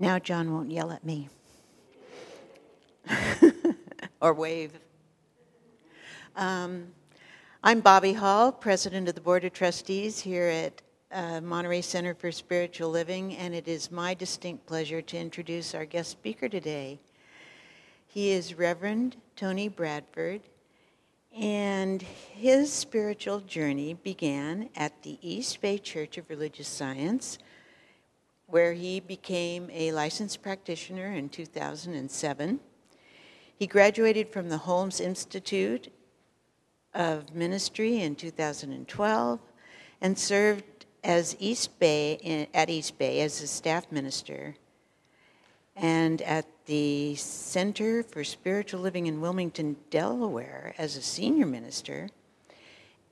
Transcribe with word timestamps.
Now 0.00 0.18
John 0.18 0.52
won't 0.52 0.72
yell 0.72 0.90
at 0.90 1.04
me 1.04 1.28
or 4.20 4.34
wave. 4.34 4.72
Um, 6.34 6.88
I'm 7.62 7.78
Bobby 7.78 8.12
Hall, 8.12 8.50
President 8.50 9.08
of 9.08 9.14
the 9.14 9.20
Board 9.20 9.44
of 9.44 9.52
Trustees 9.52 10.18
here 10.18 10.46
at 10.46 10.82
uh, 11.12 11.40
Monterey 11.42 11.80
Center 11.80 12.12
for 12.12 12.32
Spiritual 12.32 12.90
Living, 12.90 13.36
and 13.36 13.54
it 13.54 13.68
is 13.68 13.92
my 13.92 14.14
distinct 14.14 14.66
pleasure 14.66 15.00
to 15.00 15.16
introduce 15.16 15.76
our 15.76 15.84
guest 15.84 16.10
speaker 16.10 16.48
today. 16.48 16.98
He 18.08 18.30
is 18.30 18.58
Reverend 18.58 19.14
Tony 19.36 19.68
Bradford, 19.68 20.40
and 21.32 22.02
his 22.02 22.72
spiritual 22.72 23.38
journey 23.38 23.94
began 23.94 24.70
at 24.74 25.04
the 25.04 25.18
East 25.22 25.60
Bay 25.60 25.78
Church 25.78 26.18
of 26.18 26.28
Religious 26.28 26.66
Science, 26.66 27.38
where 28.46 28.72
he 28.72 29.00
became 29.00 29.68
a 29.72 29.92
licensed 29.92 30.42
practitioner 30.42 31.12
in 31.12 31.28
2007. 31.28 32.60
He 33.56 33.66
graduated 33.66 34.28
from 34.28 34.48
the 34.48 34.58
Holmes 34.58 35.00
Institute 35.00 35.92
of 36.92 37.34
Ministry 37.34 38.00
in 38.00 38.14
2012 38.14 39.40
and 40.00 40.18
served 40.18 40.86
as 41.02 41.36
East 41.38 41.78
Bay 41.78 42.48
at 42.54 42.70
East 42.70 42.98
Bay 42.98 43.20
as 43.20 43.40
a 43.42 43.46
staff 43.46 43.90
minister 43.90 44.56
and 45.76 46.22
at 46.22 46.46
the 46.66 47.14
Center 47.16 48.02
for 48.02 48.24
Spiritual 48.24 48.80
Living 48.80 49.06
in 49.06 49.20
Wilmington, 49.20 49.76
Delaware 49.90 50.74
as 50.78 50.96
a 50.96 51.02
senior 51.02 51.46
minister 51.46 52.08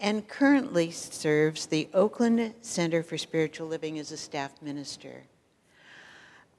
and 0.01 0.27
currently 0.27 0.91
serves 0.91 1.67
the 1.67 1.89
Oakland 1.95 2.55
Center 2.61 3.03
for 3.03 3.17
Spiritual 3.19 3.69
Living 3.69 3.99
as 3.99 4.11
a 4.11 4.17
staff 4.17 4.51
minister. 4.61 5.25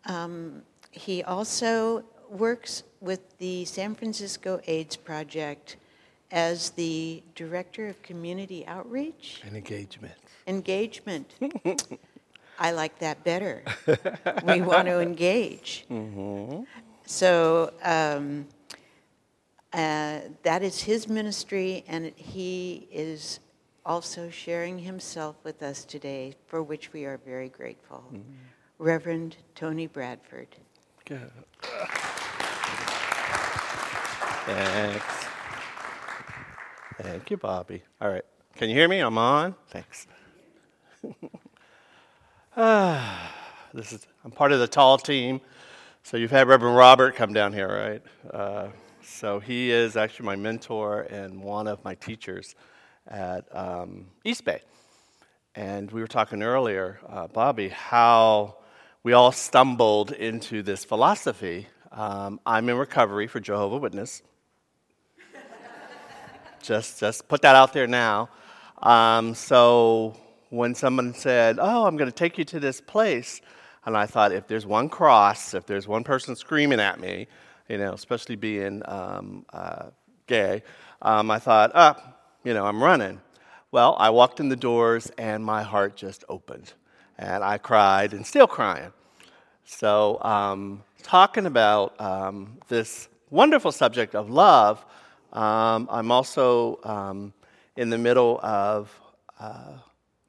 Um, 0.05 0.63
he 0.91 1.23
also 1.23 2.03
works 2.29 2.83
with 3.01 3.37
the 3.37 3.65
San 3.65 3.95
Francisco 3.95 4.59
AIDS 4.67 4.95
Project 4.95 5.77
as 6.31 6.71
the 6.71 7.21
Director 7.35 7.87
of 7.87 8.01
Community 8.01 8.65
Outreach 8.65 9.41
and 9.45 9.55
Engagement. 9.55 10.13
Engagement. 10.47 11.35
I 12.59 12.71
like 12.71 12.99
that 12.99 13.23
better. 13.23 13.63
we 14.45 14.61
want 14.61 14.87
to 14.87 14.99
engage. 14.99 15.85
Mm-hmm. 15.89 16.63
So 17.05 17.73
um, 17.83 18.47
uh, 19.73 20.21
that 20.43 20.63
is 20.63 20.81
his 20.81 21.07
ministry, 21.07 21.83
and 21.87 22.13
he 22.15 22.87
is 22.91 23.39
also 23.85 24.29
sharing 24.29 24.79
himself 24.79 25.35
with 25.43 25.61
us 25.61 25.83
today, 25.83 26.35
for 26.47 26.63
which 26.63 26.93
we 26.93 27.05
are 27.05 27.17
very 27.25 27.49
grateful. 27.49 28.03
Mm-hmm. 28.07 28.31
Reverend 28.83 29.37
Tony 29.55 29.87
Bradford. 29.87 30.49
Good. 31.05 31.31
Thanks. 34.45 35.25
Thank 37.01 37.31
you, 37.31 37.37
Bobby. 37.37 37.81
All 38.01 38.09
right. 38.09 38.25
Can 38.57 38.67
you 38.67 38.75
hear 38.75 38.89
me? 38.89 38.99
I'm 38.99 39.17
on. 39.17 39.55
Thanks. 39.69 40.05
ah, 42.57 43.33
this 43.73 43.93
is 43.93 44.05
I'm 44.25 44.31
part 44.31 44.51
of 44.51 44.59
the 44.59 44.67
tall 44.67 44.97
team. 44.97 45.39
So 46.03 46.17
you've 46.17 46.31
had 46.31 46.49
Reverend 46.49 46.75
Robert 46.75 47.15
come 47.15 47.31
down 47.31 47.53
here, 47.53 47.69
right? 47.69 48.01
Uh, 48.33 48.67
so 49.01 49.39
he 49.39 49.71
is 49.71 49.95
actually 49.95 50.25
my 50.25 50.35
mentor 50.35 51.03
and 51.03 51.41
one 51.41 51.67
of 51.67 51.81
my 51.85 51.95
teachers 51.95 52.55
at 53.07 53.45
um, 53.55 54.07
East 54.25 54.43
Bay. 54.43 54.59
And 55.55 55.89
we 55.89 56.01
were 56.01 56.07
talking 56.07 56.43
earlier, 56.43 56.99
uh, 57.07 57.27
Bobby, 57.27 57.69
how 57.69 58.57
we 59.03 59.11
all 59.11 59.33
stumbled 59.33 60.13
into 60.13 60.63
this 60.63 60.85
philosophy. 60.85 61.67
Um, 61.91 62.39
I'm 62.45 62.69
in 62.69 62.77
recovery 62.77 63.27
for 63.27 63.41
Jehovah 63.41 63.77
Witness 63.77 64.23
just, 66.61 67.01
just 67.01 67.27
put 67.27 67.41
that 67.41 67.55
out 67.55 67.73
there 67.73 67.85
now. 67.85 68.29
Um, 68.81 69.35
so 69.35 70.15
when 70.49 70.73
someone 70.73 71.13
said, 71.13 71.59
Oh, 71.61 71.85
I'm 71.85 71.97
going 71.97 72.09
to 72.09 72.15
take 72.15 72.37
you 72.37 72.45
to 72.45 72.59
this 72.61 72.79
place, 72.79 73.41
and 73.85 73.97
I 73.97 74.05
thought, 74.05 74.31
if 74.31 74.47
there's 74.47 74.65
one 74.65 74.87
cross, 74.87 75.53
if 75.53 75.65
there's 75.65 75.87
one 75.87 76.05
person 76.05 76.35
screaming 76.37 76.79
at 76.79 76.99
me, 76.99 77.27
you 77.67 77.77
know, 77.77 77.91
especially 77.93 78.37
being 78.37 78.81
um, 78.85 79.45
uh, 79.51 79.87
gay, 80.27 80.63
um, 81.01 81.29
I 81.29 81.39
thought, 81.39 81.71
ah, 81.75 82.15
you 82.45 82.53
know, 82.53 82.65
I'm 82.65 82.81
running. 82.81 83.19
Well, 83.71 83.97
I 83.99 84.11
walked 84.11 84.39
in 84.39 84.47
the 84.47 84.55
doors 84.55 85.11
and 85.17 85.43
my 85.43 85.63
heart 85.63 85.97
just 85.97 86.23
opened. 86.29 86.71
And 87.23 87.41
I 87.41 87.57
cried 87.57 88.11
and 88.11 88.27
still 88.27 88.47
crying. 88.47 88.91
So, 89.63 90.21
um, 90.23 90.83
talking 91.03 91.45
about 91.45 91.99
um, 91.99 92.57
this 92.67 93.07
wonderful 93.29 93.71
subject 93.71 94.13
of 94.13 94.29
love, 94.29 94.83
um, 95.31 95.87
I'm 95.89 96.11
also 96.11 96.79
um, 96.83 97.33
in 97.77 97.89
the 97.89 97.97
middle 97.97 98.41
of 98.43 98.91
uh, 99.39 99.77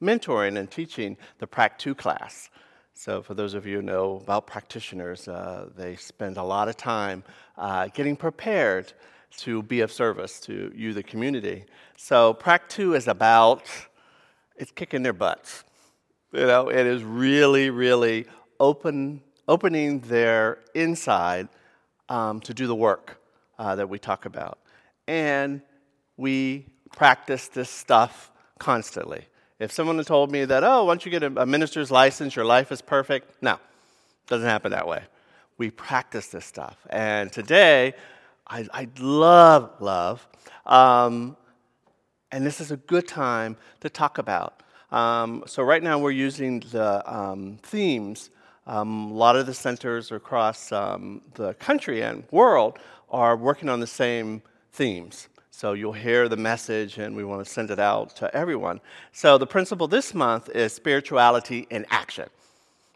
mentoring 0.01 0.57
and 0.57 0.71
teaching 0.71 1.17
the 1.41 1.49
Prac 1.49 1.81
2 1.81 1.97
class. 1.97 2.49
So, 2.95 3.23
for 3.23 3.35
those 3.35 3.55
of 3.55 3.67
you 3.67 3.79
who 3.79 3.83
know 3.83 4.21
about 4.23 4.47
practitioners, 4.47 5.27
uh, 5.27 5.71
they 5.77 5.97
spend 5.97 6.37
a 6.37 6.45
lot 6.45 6.69
of 6.69 6.77
time 6.77 7.25
uh, 7.59 7.89
getting 7.89 8.15
prepared 8.15 8.93
to 9.39 9.65
be 9.65 9.81
of 9.81 9.91
service 9.91 10.39
to 10.43 10.73
you, 10.77 10.95
the 10.95 11.03
community. 11.03 11.65
So, 11.97 12.35
Prac 12.35 12.69
2 12.69 12.95
is 12.95 13.09
about 13.09 13.65
it's 14.57 14.71
kicking 14.71 15.03
their 15.03 15.13
butts. 15.13 15.65
You 16.35 16.47
know, 16.47 16.69
it 16.69 16.85
is 16.85 17.05
really, 17.05 17.71
really 17.71 18.27
open, 18.59 19.23
opening 19.47 20.01
their 20.01 20.59
inside 20.75 21.49
um, 22.09 22.41
to 22.41 22.53
do 22.53 22.67
the 22.67 22.75
work 22.75 23.21
uh, 23.57 23.77
that 23.77 23.89
we 23.89 24.01
talk 24.01 24.27
about 24.27 24.59
and 25.07 25.63
we 26.17 26.67
practice 26.91 27.47
this 27.47 27.71
stuff 27.71 28.33
constantly. 28.59 29.27
If 29.61 29.71
someone 29.71 29.97
had 29.97 30.09
told 30.09 30.33
me 30.33 30.45
that, 30.45 30.65
oh, 30.65 30.85
once 30.85 31.05
you 31.05 31.13
get 31.13 31.23
a, 31.23 31.47
minister's 31.47 31.93
license, 31.93 32.35
your 32.35 32.45
life 32.45 32.73
is 32.73 32.83
perfect, 32.83 33.41
no, 33.41 33.61
doesn't 34.27 34.49
happen 34.49 34.73
that 34.73 34.89
way. 34.89 35.05
We 35.57 35.71
practice 35.71 36.27
this 36.27 36.45
stuff. 36.45 36.77
And 36.91 37.31
today, 37.31 37.95
I, 38.49 38.67
I 38.73 38.89
love 38.99 39.71
love. 39.79 40.27
Um, 40.67 41.37
and 42.33 42.45
this 42.45 42.61
is 42.61 42.73
a 42.73 42.77
good 42.77 43.07
time 43.07 43.57
to 43.83 43.89
talk 43.89 44.19
about. 44.19 44.64
Um, 44.95 45.43
so, 45.47 45.65
right 45.65 45.83
now, 45.83 45.99
we're 45.99 46.13
using 46.13 46.61
the 46.61 47.03
um, 47.13 47.59
themes. 47.63 48.31
Um, 48.67 49.11
a 49.11 49.15
lot 49.15 49.35
of 49.35 49.45
the 49.47 49.53
centers 49.53 50.13
across 50.13 50.71
um, 50.71 51.21
the 51.35 51.55
country 51.55 52.03
and 52.03 52.23
world 52.31 52.79
are 53.11 53.37
working 53.37 53.69
on 53.69 53.81
the 53.81 53.89
same 53.89 54.41
themes. 54.73 55.29
So 55.51 55.73
you'll 55.73 55.93
hear 55.93 56.29
the 56.29 56.37
message, 56.37 56.99
and 56.99 57.15
we 57.17 57.25
want 57.25 57.45
to 57.45 57.53
send 57.53 57.71
it 57.71 57.81
out 57.81 58.15
to 58.17 58.35
everyone. 58.35 58.81
So 59.13 59.37
the 59.37 59.47
principle 59.47 59.89
this 59.89 60.15
month 60.15 60.49
is 60.51 60.73
spirituality 60.73 61.67
in 61.71 61.87
action. 61.91 62.29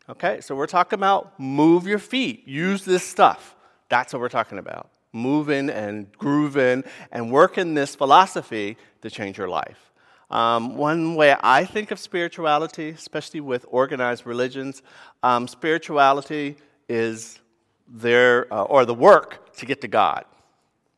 Okay, 0.09 0.41
so 0.41 0.55
we're 0.55 0.67
talking 0.67 0.99
about 0.99 1.39
move 1.39 1.87
your 1.87 1.99
feet, 1.99 2.47
use 2.47 2.85
this 2.85 3.03
stuff. 3.03 3.57
That's 3.89 4.13
what 4.13 4.21
we're 4.21 4.29
talking 4.29 4.59
about. 4.59 4.89
Moving 5.13 5.69
and 5.69 6.11
grooving 6.17 6.85
and 7.11 7.33
working 7.33 7.75
this 7.75 7.97
philosophy 7.97 8.77
to 9.03 9.11
change 9.11 9.37
your 9.37 9.49
life. 9.49 9.88
Um, 10.31 10.77
one 10.77 11.15
way 11.15 11.35
I 11.41 11.65
think 11.65 11.91
of 11.91 11.99
spirituality, 11.99 12.91
especially 12.91 13.41
with 13.41 13.65
organized 13.69 14.27
religions, 14.27 14.83
um, 15.23 15.49
spirituality 15.49 16.57
is 16.89 17.41
their 17.89 18.53
uh, 18.53 18.65
or 18.65 18.85
the 18.85 18.95
work 18.95 19.55
to 19.57 19.67
get 19.67 19.81
to 19.81 19.89
God. 19.89 20.25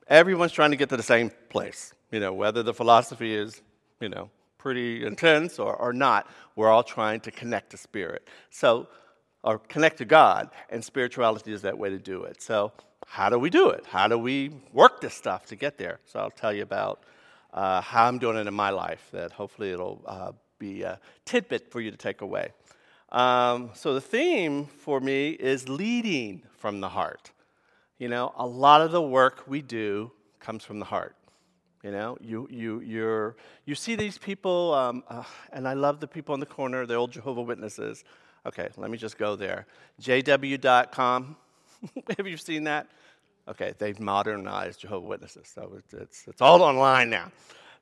Everyone's 0.08 0.52
trying 0.52 0.72
to 0.72 0.76
get 0.76 0.88
to 0.88 0.96
the 0.96 1.02
same 1.02 1.30
place, 1.48 1.94
you 2.10 2.18
know, 2.18 2.32
whether 2.32 2.64
the 2.64 2.74
philosophy 2.74 3.34
is, 3.34 3.62
you 4.00 4.08
know, 4.08 4.30
pretty 4.58 5.06
intense 5.06 5.58
or, 5.58 5.74
or 5.76 5.92
not, 5.92 6.26
we're 6.56 6.68
all 6.68 6.82
trying 6.82 7.20
to 7.20 7.30
connect 7.30 7.70
to 7.70 7.76
spirit. 7.76 8.26
So, 8.50 8.88
or 9.42 9.58
connect 9.58 9.98
to 9.98 10.04
God, 10.04 10.50
and 10.68 10.84
spirituality 10.84 11.52
is 11.52 11.62
that 11.62 11.78
way 11.78 11.88
to 11.88 11.98
do 11.98 12.24
it. 12.24 12.42
So, 12.42 12.72
how 13.06 13.30
do 13.30 13.38
we 13.38 13.48
do 13.48 13.70
it? 13.70 13.86
How 13.86 14.06
do 14.06 14.18
we 14.18 14.50
work 14.72 15.00
this 15.00 15.14
stuff 15.14 15.46
to 15.46 15.56
get 15.56 15.78
there? 15.78 16.00
So, 16.04 16.20
I'll 16.20 16.30
tell 16.30 16.52
you 16.52 16.62
about 16.62 17.04
uh, 17.52 17.80
how 17.80 18.06
I'm 18.06 18.18
doing 18.18 18.36
it 18.36 18.46
in 18.46 18.54
my 18.54 18.70
life, 18.70 19.08
that 19.12 19.32
hopefully 19.32 19.72
it'll 19.72 20.02
uh, 20.06 20.32
be 20.58 20.82
a 20.82 21.00
tidbit 21.24 21.70
for 21.70 21.80
you 21.80 21.90
to 21.90 21.96
take 21.96 22.20
away. 22.20 22.52
Um, 23.10 23.70
so, 23.74 23.94
the 23.94 24.00
theme 24.00 24.66
for 24.66 25.00
me 25.00 25.30
is 25.30 25.68
leading 25.68 26.42
from 26.58 26.80
the 26.80 26.88
heart. 26.88 27.32
You 27.98 28.08
know, 28.08 28.32
a 28.36 28.46
lot 28.46 28.80
of 28.80 28.92
the 28.92 29.02
work 29.02 29.44
we 29.48 29.62
do 29.62 30.12
comes 30.38 30.64
from 30.64 30.78
the 30.78 30.84
heart. 30.84 31.16
You 31.82 31.90
know, 31.90 32.18
you, 32.20 32.46
you, 32.50 32.80
you're, 32.80 33.36
you 33.64 33.74
see 33.74 33.96
these 33.96 34.18
people, 34.18 34.74
um, 34.74 35.02
uh, 35.08 35.24
and 35.52 35.66
I 35.66 35.72
love 35.72 35.98
the 35.98 36.06
people 36.06 36.34
in 36.34 36.40
the 36.40 36.46
corner, 36.46 36.84
the 36.84 36.94
old 36.94 37.10
Jehovah 37.10 37.40
Witnesses. 37.40 38.04
Okay, 38.44 38.68
let 38.76 38.90
me 38.90 38.98
just 38.98 39.18
go 39.18 39.34
there. 39.34 39.66
JW.com. 40.00 41.36
Have 42.18 42.26
you 42.26 42.36
seen 42.36 42.64
that? 42.64 42.86
Okay, 43.50 43.74
they've 43.78 43.98
modernized 43.98 44.80
Jehovah 44.80 45.06
Witnesses, 45.06 45.50
so 45.52 45.72
it's, 45.92 46.24
it's, 46.28 46.40
all 46.40 46.62
online 46.62 47.10
now. 47.10 47.32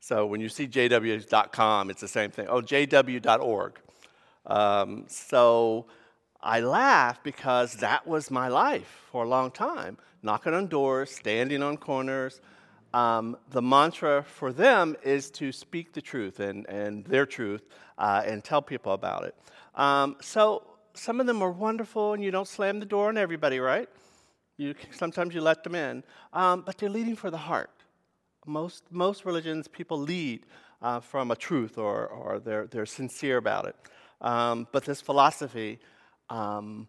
So 0.01 0.25
when 0.25 0.41
you 0.41 0.49
see 0.49 0.67
JW.com, 0.67 1.91
it's 1.91 2.01
the 2.01 2.09
same 2.09 2.31
thing. 2.31 2.47
Oh, 2.49 2.63
JW.org. 2.63 3.79
Um, 4.47 5.05
so 5.09 5.87
I 6.41 6.61
laugh 6.61 7.23
because 7.23 7.75
that 7.75 8.07
was 8.07 8.31
my 8.31 8.49
life 8.49 9.05
for 9.11 9.25
a 9.25 9.29
long 9.29 9.51
time 9.51 9.99
knocking 10.23 10.55
on 10.55 10.69
doors, 10.69 11.11
standing 11.11 11.63
on 11.63 11.77
corners. 11.77 12.41
Um, 12.95 13.37
the 13.51 13.61
mantra 13.61 14.23
for 14.23 14.53
them 14.53 14.97
is 15.05 15.31
to 15.33 15.53
speak 15.53 15.93
the 15.93 16.01
truth 16.01 16.41
and, 16.41 16.67
and 16.69 17.05
their 17.05 17.27
truth 17.27 17.63
uh, 17.99 18.23
and 18.25 18.43
tell 18.43 18.63
people 18.63 18.93
about 18.95 19.25
it. 19.25 19.35
Um, 19.75 20.17
so 20.21 20.63
some 20.95 21.21
of 21.21 21.27
them 21.27 21.43
are 21.43 21.53
wonderful, 21.53 22.15
and 22.15 22.25
you 22.25 22.31
don't 22.31 22.49
slam 22.49 22.81
the 22.81 22.87
door 22.87 23.09
on 23.09 23.19
everybody, 23.19 23.61
right? 23.61 23.89
You, 24.59 24.75
sometimes 24.91 25.35
you 25.35 25.41
let 25.41 25.65
them 25.65 25.75
in, 25.75 26.05
um, 26.33 26.63
but 26.67 26.77
they're 26.77 26.91
leading 26.91 27.17
for 27.17 27.31
the 27.31 27.39
heart. 27.39 27.71
Most, 28.45 28.85
most 28.91 29.25
religions, 29.25 29.69
people 29.69 29.99
lead 29.99 30.45
uh, 30.83 31.01
from 31.01 31.31
a 31.31 31.37
truth 31.37 31.79
or, 31.79 32.07
or 32.09 32.41
they're, 32.41 32.67
they're 32.67 32.87
sincere 32.87 33.37
about 33.37 33.67
it. 33.67 33.77
Um, 34.21 34.67
but 34.73 34.85
this 34.85 35.01
philosophy, 35.01 35.79
um, 36.29 36.89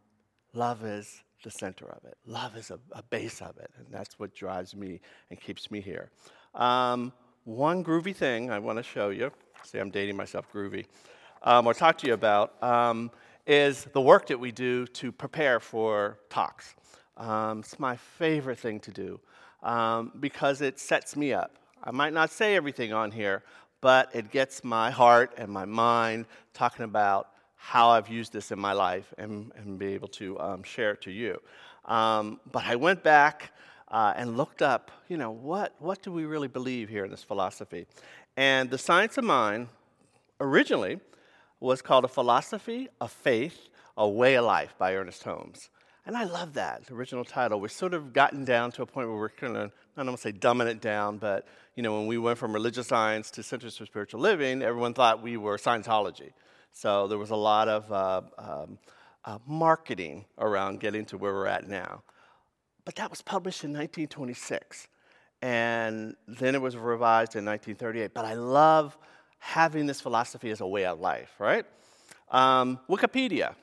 love 0.53 0.83
is 0.83 1.21
the 1.43 1.51
center 1.51 1.85
of 1.85 2.03
it. 2.05 2.17
Love 2.25 2.57
is 2.57 2.71
a, 2.71 2.79
a, 2.91 3.03
base 3.03 3.41
of 3.41 3.57
it, 3.57 3.71
and 3.77 3.85
that's 3.91 4.19
what 4.19 4.33
drives 4.33 4.75
me 4.75 4.99
and 5.29 5.39
keeps 5.39 5.71
me 5.71 5.79
here. 5.79 6.09
Um, 6.55 7.13
one 7.45 7.83
groovy 7.83 8.15
thing 8.15 8.51
I 8.51 8.59
want 8.59 8.77
to 8.77 8.83
show 8.83 9.09
you. 9.09 9.31
See, 9.63 9.77
I'm 9.77 9.91
dating 9.91 10.17
myself 10.17 10.51
groovy. 10.51 10.85
Um, 11.43 11.67
or 11.67 11.73
talk 11.73 11.97
to 11.99 12.07
you 12.07 12.13
about 12.13 12.61
um, 12.61 13.11
is 13.47 13.85
the 13.93 14.01
work 14.01 14.27
that 14.27 14.39
we 14.39 14.51
do 14.51 14.85
to 14.87 15.11
prepare 15.11 15.59
for 15.59 16.19
talks. 16.29 16.75
Um, 17.19 17.59
it's 17.59 17.77
my 17.79 17.97
favorite 17.97 18.59
thing 18.59 18.79
to 18.79 18.91
do 18.91 19.19
um, 19.61 20.13
because 20.19 20.61
it 20.61 20.79
sets 20.79 21.15
me 21.15 21.33
up. 21.33 21.57
I 21.83 21.91
might 21.91 22.13
not 22.13 22.31
say 22.31 22.55
everything 22.55 22.93
on 22.93 23.11
here, 23.11 23.43
but 23.81 24.09
it 24.13 24.31
gets 24.31 24.63
my 24.63 24.89
heart 24.89 25.33
and 25.37 25.51
my 25.51 25.65
mind 25.65 26.25
talking 26.53 26.85
about 26.85 27.29
how 27.55 27.89
I've 27.89 28.07
used 28.07 28.31
this 28.31 28.51
in 28.51 28.59
my 28.59 28.71
life 28.71 29.13
and, 29.17 29.51
and 29.55 29.77
be 29.77 29.93
able 29.93 30.07
to 30.09 30.39
um, 30.39 30.63
share 30.63 30.91
it 30.91 31.01
to 31.01 31.11
you. 31.11 31.41
Um, 31.85 32.39
but 32.51 32.65
I 32.65 32.77
went 32.77 33.03
back 33.03 33.51
uh, 33.89 34.13
and 34.15 34.37
looked 34.37 34.61
up, 34.61 34.91
you 35.09 35.17
know, 35.17 35.31
what, 35.31 35.73
what 35.79 36.01
do 36.01 36.11
we 36.11 36.23
really 36.23 36.47
believe 36.47 36.87
here 36.87 37.03
in 37.03 37.11
this 37.11 37.23
philosophy? 37.23 37.85
And 38.37 38.69
the 38.69 38.77
science 38.77 39.17
of 39.17 39.25
mind 39.25 39.67
originally 40.39 40.99
was 41.59 41.81
called 41.81 42.05
A 42.05 42.07
Philosophy 42.07 42.87
of 43.01 43.11
Faith, 43.11 43.67
A 43.97 44.07
Way 44.07 44.35
of 44.35 44.45
Life 44.45 44.75
by 44.77 44.95
Ernest 44.95 45.23
Holmes. 45.23 45.69
And 46.09 46.17
I 46.17 46.23
love 46.23 46.53
that, 46.55 46.87
the 46.87 46.95
original 46.95 47.23
title. 47.23 47.59
We've 47.59 47.71
sort 47.71 47.93
of 47.93 48.13
gotten 48.13 48.43
down 48.43 48.71
to 48.71 48.81
a 48.81 48.85
point 48.87 49.09
where 49.09 49.17
we're 49.17 49.29
kind 49.29 49.55
of, 49.55 49.69
I 49.95 49.99
don't 49.99 50.07
want 50.07 50.17
to 50.17 50.23
say 50.23 50.31
dumbing 50.31 50.65
it 50.65 50.81
down, 50.81 51.19
but, 51.19 51.47
you 51.75 51.83
know, 51.83 51.93
when 51.99 52.07
we 52.07 52.17
went 52.17 52.39
from 52.39 52.51
religious 52.51 52.87
science 52.87 53.29
to 53.29 53.43
Centers 53.43 53.77
for 53.77 53.85
Spiritual 53.85 54.19
Living, 54.19 54.63
everyone 54.63 54.95
thought 54.95 55.21
we 55.21 55.37
were 55.37 55.59
Scientology. 55.59 56.31
So 56.71 57.07
there 57.07 57.19
was 57.19 57.29
a 57.29 57.35
lot 57.35 57.67
of 57.67 57.91
uh, 57.91 58.21
um, 58.39 58.79
uh, 59.23 59.37
marketing 59.45 60.25
around 60.39 60.79
getting 60.79 61.05
to 61.05 61.17
where 61.19 61.31
we're 61.31 61.45
at 61.45 61.67
now. 61.67 62.01
But 62.85 62.95
that 62.95 63.11
was 63.11 63.21
published 63.21 63.63
in 63.63 63.69
1926. 63.69 64.87
And 65.43 66.15
then 66.27 66.55
it 66.55 66.61
was 66.63 66.75
revised 66.75 67.35
in 67.35 67.45
1938. 67.45 68.15
But 68.15 68.25
I 68.25 68.33
love 68.33 68.97
having 69.37 69.85
this 69.85 70.01
philosophy 70.01 70.49
as 70.49 70.59
a 70.59 70.65
way 70.65 70.85
of 70.85 70.99
life, 70.99 71.35
right? 71.37 71.67
Um, 72.31 72.79
Wikipedia 72.89 73.53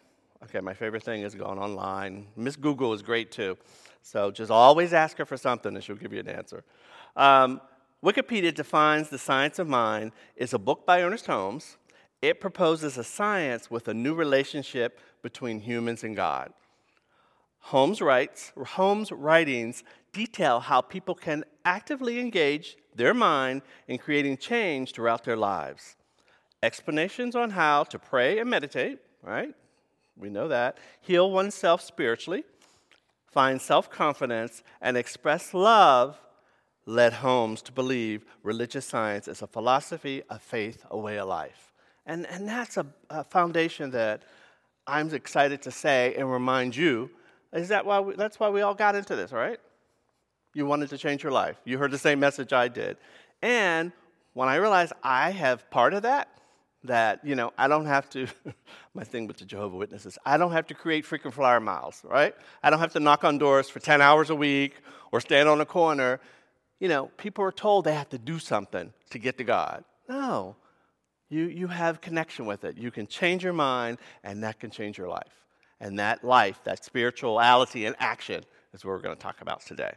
Okay, 0.48 0.60
my 0.60 0.74
favorite 0.74 1.02
thing 1.02 1.22
is 1.22 1.34
going 1.34 1.58
online. 1.58 2.28
Miss 2.36 2.54
Google 2.54 2.92
is 2.92 3.02
great 3.02 3.32
too. 3.32 3.58
So 4.02 4.30
just 4.30 4.48
always 4.48 4.92
ask 4.92 5.18
her 5.18 5.24
for 5.24 5.36
something 5.36 5.74
and 5.74 5.82
she'll 5.82 5.96
give 5.96 6.12
you 6.12 6.20
an 6.20 6.28
answer. 6.28 6.62
Um, 7.16 7.60
Wikipedia 8.04 8.54
defines 8.54 9.08
the 9.08 9.18
science 9.18 9.58
of 9.58 9.66
mind 9.66 10.12
is 10.36 10.54
a 10.54 10.58
book 10.58 10.86
by 10.86 11.02
Ernest 11.02 11.26
Holmes. 11.26 11.78
It 12.22 12.40
proposes 12.40 12.96
a 12.96 13.02
science 13.02 13.72
with 13.72 13.88
a 13.88 13.94
new 13.94 14.14
relationship 14.14 15.00
between 15.20 15.58
humans 15.58 16.04
and 16.04 16.14
God. 16.14 16.52
Holmes 17.58 18.00
writes, 18.00 18.52
Holmes' 18.56 19.10
writings 19.10 19.82
detail 20.12 20.60
how 20.60 20.80
people 20.80 21.16
can 21.16 21.42
actively 21.64 22.20
engage 22.20 22.76
their 22.94 23.14
mind 23.14 23.62
in 23.88 23.98
creating 23.98 24.36
change 24.36 24.92
throughout 24.92 25.24
their 25.24 25.36
lives. 25.36 25.96
Explanations 26.62 27.34
on 27.34 27.50
how 27.50 27.82
to 27.82 27.98
pray 27.98 28.38
and 28.38 28.48
meditate, 28.48 29.00
right? 29.24 29.52
We 30.18 30.30
know 30.30 30.48
that. 30.48 30.78
Heal 31.00 31.30
oneself 31.30 31.82
spiritually, 31.82 32.44
find 33.30 33.60
self 33.60 33.90
confidence, 33.90 34.62
and 34.80 34.96
express 34.96 35.52
love 35.52 36.18
led 36.86 37.14
Holmes 37.14 37.62
to 37.62 37.72
believe 37.72 38.24
religious 38.42 38.86
science 38.86 39.28
is 39.28 39.42
a 39.42 39.46
philosophy, 39.46 40.22
a 40.30 40.38
faith, 40.38 40.84
a 40.90 40.96
way 40.96 41.18
of 41.18 41.28
life. 41.28 41.72
And, 42.06 42.26
and 42.26 42.48
that's 42.48 42.76
a, 42.76 42.86
a 43.10 43.24
foundation 43.24 43.90
that 43.90 44.22
I'm 44.86 45.12
excited 45.12 45.62
to 45.62 45.72
say 45.72 46.14
and 46.16 46.30
remind 46.30 46.76
you 46.76 47.10
is 47.52 47.68
that 47.68 47.84
why 47.84 47.98
we, 47.98 48.14
that's 48.14 48.38
why 48.38 48.48
we 48.48 48.60
all 48.60 48.74
got 48.74 48.94
into 48.94 49.16
this, 49.16 49.32
right? 49.32 49.58
You 50.54 50.64
wanted 50.66 50.88
to 50.90 50.98
change 50.98 51.22
your 51.22 51.32
life. 51.32 51.56
You 51.64 51.78
heard 51.78 51.90
the 51.90 51.98
same 51.98 52.20
message 52.20 52.52
I 52.52 52.68
did. 52.68 52.96
And 53.42 53.92
when 54.34 54.48
I 54.48 54.56
realized 54.56 54.92
I 55.02 55.30
have 55.30 55.68
part 55.70 55.92
of 55.92 56.02
that, 56.02 56.28
that, 56.86 57.24
you 57.24 57.34
know, 57.34 57.52
I 57.56 57.68
don't 57.68 57.86
have 57.86 58.08
to, 58.10 58.26
my 58.94 59.04
thing 59.04 59.26
with 59.26 59.38
the 59.38 59.44
Jehovah 59.44 59.76
Witnesses, 59.76 60.18
I 60.24 60.36
don't 60.36 60.52
have 60.52 60.66
to 60.68 60.74
create 60.74 61.04
freaking 61.04 61.32
flyer 61.32 61.60
miles, 61.60 62.02
right? 62.04 62.34
I 62.62 62.70
don't 62.70 62.80
have 62.80 62.92
to 62.94 63.00
knock 63.00 63.24
on 63.24 63.38
doors 63.38 63.68
for 63.68 63.80
10 63.80 64.00
hours 64.00 64.30
a 64.30 64.34
week 64.34 64.74
or 65.12 65.20
stand 65.20 65.48
on 65.48 65.60
a 65.60 65.66
corner. 65.66 66.20
You 66.80 66.88
know, 66.88 67.10
people 67.16 67.44
are 67.44 67.52
told 67.52 67.84
they 67.84 67.94
have 67.94 68.10
to 68.10 68.18
do 68.18 68.38
something 68.38 68.92
to 69.10 69.18
get 69.18 69.38
to 69.38 69.44
God. 69.44 69.84
No. 70.08 70.56
You, 71.28 71.44
you 71.44 71.66
have 71.66 72.00
connection 72.00 72.46
with 72.46 72.64
it. 72.64 72.76
You 72.76 72.90
can 72.90 73.06
change 73.06 73.42
your 73.42 73.52
mind, 73.52 73.98
and 74.22 74.44
that 74.44 74.60
can 74.60 74.70
change 74.70 74.96
your 74.96 75.08
life. 75.08 75.44
And 75.80 75.98
that 75.98 76.22
life, 76.22 76.60
that 76.64 76.84
spirituality 76.84 77.84
and 77.86 77.96
action, 77.98 78.44
is 78.72 78.84
what 78.84 78.92
we're 78.92 79.00
going 79.00 79.16
to 79.16 79.22
talk 79.22 79.40
about 79.40 79.62
today. 79.62 79.92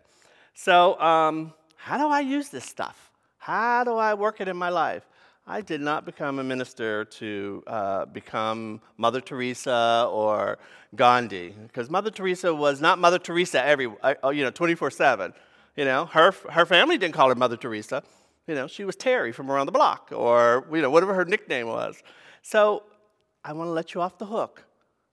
So, 0.55 0.99
um, 0.99 1.53
how 1.75 1.97
do 1.97 2.07
I 2.07 2.19
use 2.21 2.49
this 2.49 2.65
stuff? 2.65 3.11
How 3.37 3.83
do 3.83 3.95
I 3.95 4.13
work 4.15 4.41
it 4.41 4.47
in 4.47 4.57
my 4.57 4.69
life? 4.69 5.07
I 5.51 5.61
did 5.61 5.81
not 5.81 6.05
become 6.05 6.37
a 6.37 6.43
minister 6.43 7.05
to 7.05 7.63
uh, 7.65 8.05
become 8.05 8.81
Mother 8.97 9.19
Teresa 9.19 10.07
or 10.11 10.59
Gandhi, 10.95 11.55
because 11.63 11.89
Mother 11.89 12.11
Teresa 12.11 12.53
was 12.53 12.79
not 12.79 12.99
Mother 12.99 13.17
Teresa 13.17 13.65
every, 13.65 13.87
uh, 14.03 14.13
uh, 14.23 14.29
you 14.29 14.43
know, 14.43 14.51
24/7. 14.51 15.33
You 15.75 15.85
know, 15.85 16.05
her 16.05 16.31
her 16.51 16.67
family 16.67 16.99
didn't 16.99 17.15
call 17.15 17.29
her 17.29 17.35
Mother 17.35 17.57
Teresa. 17.57 18.03
You 18.45 18.53
know, 18.53 18.67
she 18.67 18.83
was 18.83 18.95
Terry 18.95 19.31
from 19.31 19.49
around 19.49 19.65
the 19.65 19.71
block, 19.71 20.11
or 20.11 20.67
you 20.71 20.83
know, 20.83 20.91
whatever 20.91 21.15
her 21.15 21.25
nickname 21.25 21.65
was. 21.65 22.03
So, 22.43 22.83
I 23.43 23.53
want 23.53 23.69
to 23.69 23.71
let 23.71 23.95
you 23.95 24.01
off 24.01 24.19
the 24.19 24.27
hook. 24.27 24.65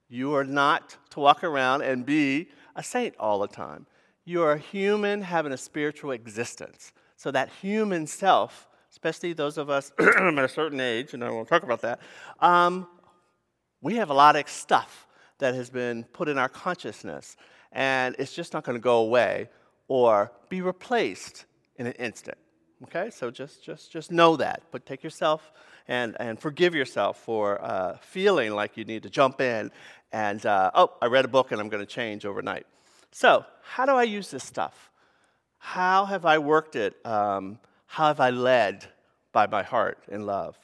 You 0.07 0.35
are 0.35 0.45
not 0.45 0.97
to 1.11 1.19
walk 1.19 1.43
around 1.43 1.81
and 1.81 2.05
be 2.05 2.49
a 2.75 2.83
saint 2.83 3.15
all 3.19 3.39
the 3.39 3.47
time. 3.47 3.87
You 4.23 4.43
are 4.43 4.51
a 4.51 4.59
human 4.59 5.23
having 5.23 5.51
a 5.51 5.57
spiritual 5.57 6.11
existence. 6.11 6.91
So 7.15 7.31
that 7.31 7.49
human 7.49 8.05
self 8.05 8.67
especially 8.97 9.31
those 9.31 9.59
of 9.59 9.69
us 9.69 9.91
at 9.99 10.39
a 10.39 10.49
certain 10.49 10.79
age, 10.79 11.13
and 11.13 11.23
I 11.23 11.29
won't 11.29 11.47
talk 11.47 11.61
about 11.61 11.81
that, 11.81 11.99
um, 12.39 12.87
we 13.79 13.93
have 13.97 14.09
a 14.09 14.13
lot 14.13 14.35
of 14.35 14.49
stuff 14.49 15.05
that 15.37 15.53
has 15.53 15.69
been 15.69 16.03
put 16.03 16.27
in 16.27 16.39
our 16.39 16.49
consciousness, 16.49 17.37
and 17.71 18.15
it's 18.17 18.33
just 18.33 18.53
not 18.53 18.63
going 18.63 18.75
to 18.75 18.81
go 18.81 18.97
away 18.97 19.49
or 19.87 20.31
be 20.49 20.61
replaced 20.61 21.45
in 21.75 21.85
an 21.85 21.93
instant. 21.93 22.39
Okay, 22.85 23.11
so 23.11 23.29
just 23.29 23.63
just 23.63 23.91
just 23.91 24.11
know 24.11 24.35
that, 24.35 24.63
but 24.71 24.87
take 24.87 25.03
yourself 25.03 25.51
and 25.87 26.17
and 26.19 26.39
forgive 26.39 26.73
yourself 26.73 27.17
for 27.19 27.63
uh, 27.63 27.97
feeling 28.01 28.55
like 28.55 28.77
you 28.77 28.83
need 28.83 29.03
to 29.03 29.11
jump 29.11 29.41
in 29.41 29.71
and 30.11 30.43
uh, 30.43 30.71
oh, 30.73 30.93
I 31.03 31.05
read 31.05 31.23
a 31.23 31.27
book 31.27 31.51
and 31.51 31.61
I'm 31.61 31.69
going 31.69 31.85
to 31.85 31.91
change 31.91 32.25
overnight. 32.25 32.65
So, 33.11 33.45
how 33.61 33.85
do 33.85 33.91
I 33.91 34.03
use 34.03 34.31
this 34.31 34.43
stuff? 34.43 34.89
How 35.59 36.05
have 36.05 36.25
I 36.25 36.39
worked 36.39 36.75
it? 36.75 36.95
Um, 37.05 37.59
how 37.87 38.07
have 38.07 38.19
I 38.19 38.29
led 38.29 38.85
by 39.31 39.47
my 39.47 39.63
heart 39.63 40.03
in 40.07 40.25
love? 40.25 40.57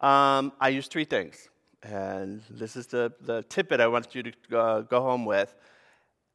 Um, 0.00 0.52
I 0.60 0.70
use 0.70 0.86
three 0.86 1.04
things. 1.04 1.48
And 1.82 2.42
this 2.50 2.76
is 2.76 2.86
the, 2.86 3.12
the 3.20 3.42
tidbit 3.44 3.80
I 3.80 3.86
want 3.86 4.14
you 4.14 4.22
to 4.22 4.58
uh, 4.58 4.80
go 4.82 5.00
home 5.02 5.24
with 5.24 5.54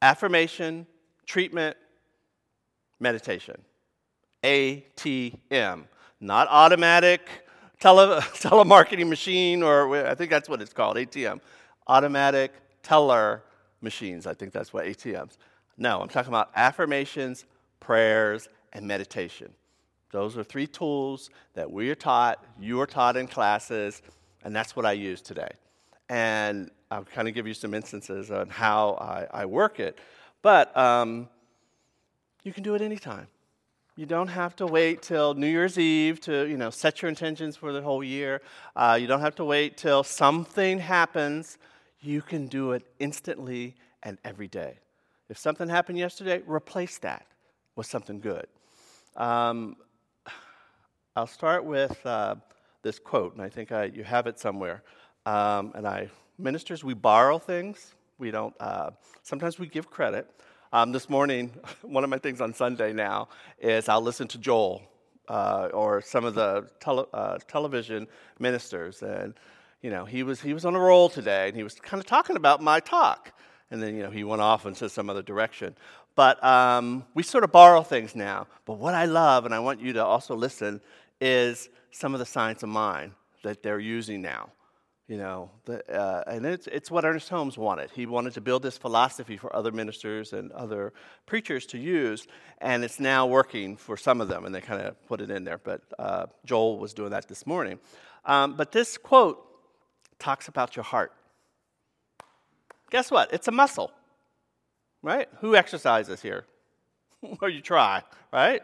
affirmation, 0.02 0.88
treatment, 1.26 1.78
meditation. 3.00 3.62
ATM. 4.44 5.86
Not 6.20 6.48
automatic 6.50 7.28
tele- 7.80 8.22
telemarketing 8.22 9.08
machine, 9.08 9.64
or 9.64 10.08
I 10.08 10.16
think 10.16 10.30
that's 10.32 10.50
what 10.50 10.62
it's 10.62 10.74
called, 10.74 10.98
ATM. 10.98 11.40
Automatic 11.88 12.54
teller 12.84 13.44
machines. 13.82 14.26
I 14.28 14.34
think 14.34 14.52
that's 14.52 14.74
what 14.74 14.86
ATMs. 14.86 15.38
No, 15.78 16.02
I'm 16.02 16.08
talking 16.08 16.30
about 16.30 16.52
affirmations, 16.56 17.46
prayers, 17.80 18.48
and 18.74 18.88
meditation. 18.88 19.54
Those 20.12 20.38
are 20.38 20.44
three 20.44 20.68
tools 20.68 21.30
that 21.54 21.70
we 21.70 21.90
are 21.90 21.96
taught, 21.96 22.44
you 22.60 22.80
are 22.82 22.86
taught 22.88 23.18
in 23.18 23.28
classes, 23.28 24.02
and 24.44 24.56
that's 24.56 24.76
what 24.76 24.86
I 24.86 24.94
use 24.94 25.22
today. 25.22 25.50
And 26.10 26.72
I'll 26.92 27.04
kind 27.04 27.28
of 27.28 27.34
give 27.34 27.48
you 27.48 27.54
some 27.54 27.74
instances 27.74 28.32
on 28.32 28.50
how 28.50 28.92
I, 29.02 29.42
I 29.42 29.46
work 29.46 29.80
it. 29.80 29.98
But 30.42 30.76
um, 30.78 31.28
you 32.44 32.54
can 32.54 32.64
do 32.64 32.76
it 32.76 32.82
anytime. 32.82 33.28
You 33.98 34.06
don't 34.06 34.28
have 34.28 34.56
to 34.58 34.68
wait 34.68 35.02
till 35.02 35.34
New 35.34 35.48
Year's 35.48 35.80
Eve 35.80 36.20
to, 36.22 36.48
you 36.48 36.58
know, 36.58 36.70
set 36.70 37.02
your 37.02 37.10
intentions 37.10 37.56
for 37.56 37.72
the 37.72 37.82
whole 37.82 38.04
year. 38.04 38.42
Uh, 38.76 38.98
you 39.00 39.08
don't 39.08 39.22
have 39.22 39.36
to 39.36 39.46
wait 39.46 39.78
till 39.78 40.04
something 40.04 40.80
happens. 40.80 41.58
you 42.02 42.22
can 42.22 42.46
do 42.48 42.74
it 42.74 42.84
instantly 43.00 43.74
and 44.04 44.20
every 44.24 44.48
day. 44.48 44.76
If 45.30 45.38
something 45.38 45.68
happened 45.68 45.98
yesterday, 45.98 46.44
replace 46.46 47.00
that 47.00 47.26
with 47.76 47.88
something 47.88 48.20
good. 48.20 48.46
Um, 49.16 49.78
I'll 51.18 51.28
start 51.28 51.64
with 51.64 52.06
uh, 52.06 52.36
this 52.82 53.00
quote, 53.00 53.36
and 53.36 53.42
I 53.42 53.48
think 53.48 53.72
I, 53.72 53.86
you 53.86 54.04
have 54.04 54.28
it 54.28 54.38
somewhere. 54.38 54.84
Um, 55.26 55.72
and 55.74 55.88
I, 55.88 56.10
ministers, 56.38 56.84
we 56.84 56.94
borrow 56.94 57.40
things. 57.40 57.96
We 58.18 58.32
don't. 58.32 58.54
Uh, 58.60 58.90
sometimes 59.24 59.58
we 59.58 59.68
give 59.68 59.90
credit. 59.90 60.30
Um, 60.74 60.92
this 60.92 61.10
morning, 61.10 61.54
one 61.84 62.04
of 62.04 62.10
my 62.10 62.18
things 62.18 62.42
on 62.42 62.54
Sunday 62.54 62.92
now 62.92 63.30
is 63.60 63.88
I'll 63.88 64.02
listen 64.02 64.28
to 64.28 64.38
Joel 64.38 64.82
uh, 65.30 65.70
or 65.74 66.02
some 66.02 66.26
of 66.26 66.36
the 66.36 66.68
tele, 66.82 67.08
uh, 67.14 67.38
television 67.48 68.08
ministers, 68.38 69.02
and 69.02 69.36
you 69.82 69.92
know 69.92 70.04
he 70.04 70.22
was 70.22 70.42
he 70.42 70.54
was 70.54 70.66
on 70.66 70.76
a 70.76 70.80
roll 70.80 71.08
today, 71.08 71.48
and 71.48 71.56
he 71.56 71.64
was 71.64 71.76
kind 71.76 72.02
of 72.02 72.06
talking 72.06 72.36
about 72.36 72.62
my 72.62 72.82
talk, 72.82 73.32
and 73.72 73.82
then 73.82 73.96
you 73.96 74.04
know 74.04 74.12
he 74.12 74.26
went 74.26 74.42
off 74.42 74.66
into 74.66 74.90
some 74.90 75.10
other 75.10 75.24
direction. 75.24 75.78
But 76.16 76.42
um, 76.44 77.06
we 77.14 77.24
sort 77.24 77.44
of 77.44 77.52
borrow 77.52 77.84
things 77.84 78.16
now. 78.16 78.48
But 78.66 78.80
what 78.80 78.96
I 78.96 79.06
love, 79.06 79.46
and 79.46 79.54
I 79.54 79.60
want 79.60 79.82
you 79.82 79.94
to 79.94 80.04
also 80.04 80.34
listen, 80.34 80.82
is 81.22 81.70
some 81.92 82.14
of 82.14 82.20
the 82.20 82.26
science 82.26 82.64
of 82.64 82.70
mind 82.70 83.12
that 83.44 83.64
they're 83.64 83.80
using 83.80 84.22
now. 84.22 84.50
You 85.08 85.18
know, 85.18 85.52
the, 85.66 85.88
uh, 85.96 86.24
and 86.26 86.44
it's, 86.48 86.66
it's 86.66 86.90
what 86.90 87.06
Ernest 87.06 87.30
Holmes 87.30 87.60
wanted. 87.60 87.92
He 87.92 88.08
wanted 88.08 88.34
to 88.34 88.42
build 88.42 88.64
this 88.64 88.76
philosophy 88.76 89.38
for 89.38 89.56
other 89.56 89.72
ministers 89.72 90.34
and 90.34 90.52
other 90.52 90.94
preachers 91.28 91.68
to 91.68 91.78
use, 91.78 92.26
and 92.60 92.84
it's 92.84 93.00
now 93.00 93.28
working 93.28 93.78
for 93.78 93.98
some 93.98 94.20
of 94.20 94.30
them, 94.30 94.46
and 94.46 94.56
they 94.56 94.62
kind 94.62 94.82
of 94.82 95.06
put 95.06 95.22
it 95.22 95.30
in 95.30 95.44
there. 95.44 95.60
But 95.60 95.82
uh, 96.00 96.26
Joel 96.44 96.80
was 96.80 96.96
doing 96.96 97.12
that 97.12 97.28
this 97.28 97.46
morning. 97.46 97.78
Um, 98.26 98.56
but 98.56 98.72
this 98.72 98.98
quote 98.98 99.46
talks 100.18 100.48
about 100.48 100.76
your 100.76 100.84
heart. 100.84 101.12
Guess 102.90 103.12
what? 103.12 103.32
It's 103.32 103.48
a 103.48 103.52
muscle, 103.52 103.92
right? 105.04 105.30
Who 105.42 105.56
exercises 105.56 106.24
here? 106.24 106.46
or 107.42 107.50
you 107.50 107.62
try, 107.62 108.02
right? 108.32 108.62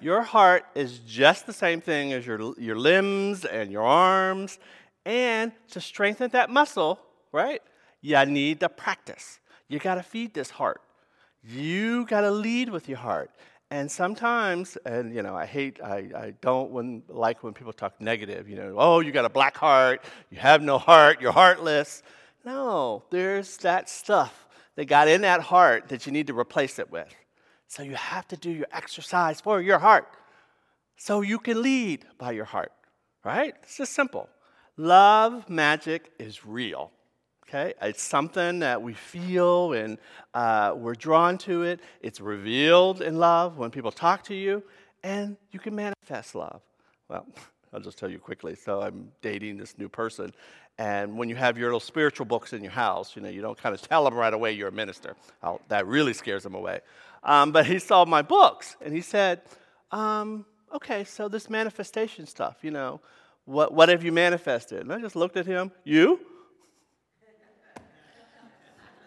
Your 0.00 0.22
heart 0.22 0.64
is 0.74 0.98
just 1.00 1.46
the 1.46 1.52
same 1.52 1.80
thing 1.80 2.12
as 2.12 2.26
your, 2.26 2.54
your 2.58 2.76
limbs 2.76 3.44
and 3.44 3.70
your 3.70 3.82
arms. 3.82 4.58
And 5.04 5.52
to 5.70 5.80
strengthen 5.80 6.30
that 6.30 6.50
muscle, 6.50 6.98
right, 7.32 7.62
you 8.00 8.24
need 8.26 8.60
to 8.60 8.68
practice. 8.68 9.40
You 9.68 9.78
got 9.78 9.96
to 9.96 10.02
feed 10.02 10.34
this 10.34 10.50
heart. 10.50 10.80
You 11.44 12.06
got 12.06 12.22
to 12.22 12.30
lead 12.30 12.70
with 12.70 12.88
your 12.88 12.98
heart. 12.98 13.30
And 13.70 13.90
sometimes, 13.90 14.76
and 14.84 15.14
you 15.14 15.22
know, 15.22 15.36
I 15.36 15.46
hate, 15.46 15.80
I, 15.82 16.10
I 16.16 16.34
don't 16.40 16.70
when, 16.70 17.02
like 17.08 17.44
when 17.44 17.54
people 17.54 17.72
talk 17.72 18.00
negative, 18.00 18.48
you 18.48 18.56
know, 18.56 18.74
oh, 18.76 19.00
you 19.00 19.12
got 19.12 19.24
a 19.24 19.30
black 19.30 19.56
heart, 19.56 20.02
you 20.30 20.38
have 20.38 20.60
no 20.60 20.76
heart, 20.76 21.20
you're 21.20 21.30
heartless. 21.30 22.02
No, 22.44 23.04
there's 23.10 23.58
that 23.58 23.88
stuff 23.88 24.48
that 24.74 24.86
got 24.86 25.06
in 25.08 25.20
that 25.20 25.40
heart 25.40 25.88
that 25.88 26.04
you 26.04 26.12
need 26.12 26.26
to 26.26 26.38
replace 26.38 26.78
it 26.78 26.90
with. 26.90 27.14
So 27.70 27.84
you 27.84 27.94
have 27.94 28.26
to 28.28 28.36
do 28.36 28.50
your 28.50 28.66
exercise 28.72 29.40
for 29.40 29.60
your 29.60 29.78
heart 29.78 30.08
so 30.96 31.20
you 31.20 31.38
can 31.38 31.62
lead 31.62 32.04
by 32.18 32.32
your 32.32 32.44
heart, 32.44 32.72
right? 33.24 33.54
It's 33.62 33.76
just 33.76 33.92
simple. 33.92 34.28
Love 34.76 35.48
magic 35.48 36.10
is 36.18 36.44
real. 36.44 36.90
Okay, 37.48 37.74
it's 37.80 38.02
something 38.02 38.58
that 38.58 38.82
we 38.82 38.92
feel 38.92 39.72
and 39.72 39.98
uh, 40.34 40.74
we're 40.76 40.96
drawn 40.96 41.38
to 41.38 41.62
it. 41.62 41.78
It's 42.00 42.20
revealed 42.20 43.02
in 43.02 43.20
love 43.20 43.56
when 43.56 43.70
people 43.70 43.92
talk 43.92 44.24
to 44.24 44.34
you, 44.34 44.64
and 45.04 45.36
you 45.52 45.60
can 45.60 45.76
manifest 45.76 46.34
love. 46.34 46.62
Well, 47.08 47.24
I'll 47.72 47.78
just 47.80 47.98
tell 47.98 48.10
you 48.10 48.18
quickly. 48.18 48.56
So 48.56 48.82
I'm 48.82 49.12
dating 49.22 49.58
this 49.58 49.78
new 49.78 49.88
person, 49.88 50.32
and 50.80 51.16
when 51.16 51.28
you 51.28 51.36
have 51.36 51.58
your 51.58 51.68
little 51.68 51.78
spiritual 51.78 52.26
books 52.26 52.52
in 52.52 52.64
your 52.64 52.72
house, 52.72 53.14
you 53.14 53.22
know, 53.22 53.28
you 53.28 53.42
don't 53.42 53.58
kind 53.58 53.74
of 53.74 53.82
tell 53.82 54.04
them 54.04 54.14
right 54.14 54.32
away 54.32 54.52
you're 54.52 54.68
a 54.68 54.72
minister. 54.72 55.14
I'll, 55.42 55.60
that 55.68 55.86
really 55.86 56.14
scares 56.14 56.42
them 56.42 56.54
away. 56.54 56.80
Um, 57.22 57.52
but 57.52 57.66
he 57.66 57.78
saw 57.78 58.04
my 58.04 58.22
books 58.22 58.76
and 58.80 58.94
he 58.94 59.00
said, 59.00 59.42
um, 59.90 60.46
okay, 60.74 61.04
so 61.04 61.28
this 61.28 61.50
manifestation 61.50 62.26
stuff, 62.26 62.58
you 62.62 62.70
know, 62.70 63.00
what, 63.44 63.72
what 63.74 63.88
have 63.88 64.04
you 64.04 64.12
manifested? 64.12 64.80
And 64.80 64.92
I 64.92 65.00
just 65.00 65.16
looked 65.16 65.36
at 65.36 65.46
him, 65.46 65.72
you? 65.84 66.20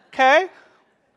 Okay, 0.07 0.47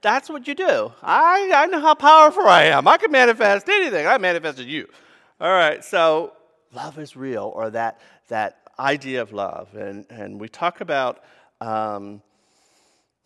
that's 0.01 0.31
what 0.31 0.49
you 0.49 0.55
do. 0.55 0.93
I, 1.03 1.53
I 1.55 1.67
know 1.67 1.81
how 1.81 1.95
powerful 1.95 2.47
I 2.47 2.65
am. 2.65 2.89
I 2.89 2.97
can 2.97 3.11
manifest 3.11 3.69
anything. 3.69 4.07
I 4.07 4.17
manifested 4.17 4.67
you. 4.67 4.89
All 5.39 5.53
right, 5.53 5.85
so 5.85 6.33
love 6.73 6.99
is 6.99 7.15
real, 7.15 7.53
or 7.55 7.69
that, 7.71 8.01
that 8.29 8.71
idea 8.79 9.21
of 9.21 9.33
love. 9.33 9.75
And, 9.75 10.07
and 10.09 10.41
we 10.41 10.49
talk 10.49 10.81
about, 10.81 11.23
um, 11.61 12.23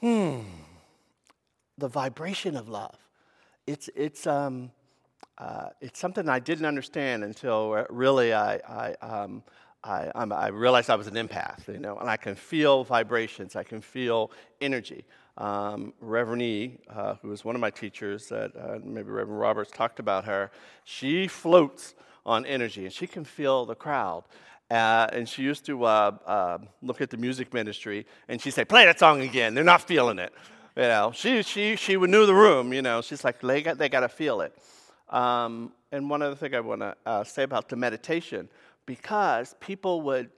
hmm, 0.01 0.41
the 1.79 1.89
vibration 1.89 2.57
of 2.57 2.69
love 2.69 2.97
it's, 3.71 3.89
it's, 3.95 4.27
um, 4.27 4.73
uh, 5.39 5.69
it's 5.81 6.01
something 6.01 6.29
I 6.29 6.41
didn't 6.41 6.67
understand 6.67 7.23
until 7.23 7.87
really 7.89 8.35
I, 8.35 8.57
I, 8.57 8.95
um, 9.01 9.43
I, 9.85 10.11
I, 10.15 10.49
realized 10.49 10.91
I 10.91 10.97
was 10.97 11.07
an 11.07 11.15
empath, 11.15 11.69
you 11.69 11.79
know, 11.79 11.97
and 11.99 12.11
I 12.11 12.17
can 12.17 12.35
feel 12.35 12.85
vibrations, 12.85 13.57
I 13.57 13.63
can 13.63 13.81
feel 13.81 14.33
energy. 14.61 15.05
Um, 15.39 15.95
Reverend 16.01 16.43
E, 16.43 16.79
uh, 16.91 17.15
who 17.23 17.29
was 17.29 17.45
one 17.45 17.55
of 17.55 17.61
my 17.61 17.71
teachers, 17.71 18.29
that 18.29 18.51
uh, 18.57 18.79
maybe 18.83 19.09
Reverend 19.09 19.41
Roberts 19.41 19.71
talked 19.71 20.01
about 20.01 20.25
her, 20.25 20.51
she 20.85 21.29
floats 21.29 21.95
on 22.27 22.45
energy 22.45 22.85
and 22.85 22.93
she 22.93 23.07
can 23.07 23.25
feel 23.25 23.65
the 23.65 23.77
crowd. 23.77 24.25
Uh, 24.71 25.07
and 25.13 25.29
she 25.29 25.43
used 25.43 25.65
to 25.67 25.85
uh, 25.85 26.13
uh, 26.27 26.59
look 26.83 27.01
at 27.01 27.09
the 27.09 27.17
music 27.17 27.55
ministry 27.55 28.05
and 28.29 28.43
she'd 28.43 28.53
say, 28.53 28.65
Play 28.65 28.85
that 28.85 28.99
song 28.99 29.23
again, 29.23 29.55
they're 29.55 29.65
not 29.65 29.81
feeling 29.81 30.19
it. 30.19 30.33
You 30.81 30.87
know, 30.87 31.13
she, 31.15 31.43
she, 31.43 31.77
she 31.77 31.97
knew 31.97 32.25
the 32.25 32.35
room, 32.35 32.73
you 32.73 32.81
know. 32.81 33.03
She's 33.03 33.23
like, 33.23 33.39
they 33.43 33.61
got, 33.61 33.77
they 33.77 33.91
got 33.91 34.01
to 34.01 34.09
feel 34.09 34.41
it. 34.41 34.57
Um, 35.11 35.73
and 35.93 36.09
one 36.09 36.23
other 36.23 36.35
thing 36.35 36.55
I 36.55 36.61
want 36.61 36.81
to 36.81 36.97
uh, 37.05 37.23
say 37.23 37.43
about 37.43 37.69
the 37.69 37.77
meditation, 37.77 38.49
because 38.87 39.55
people 39.61 40.01
would 40.01 40.31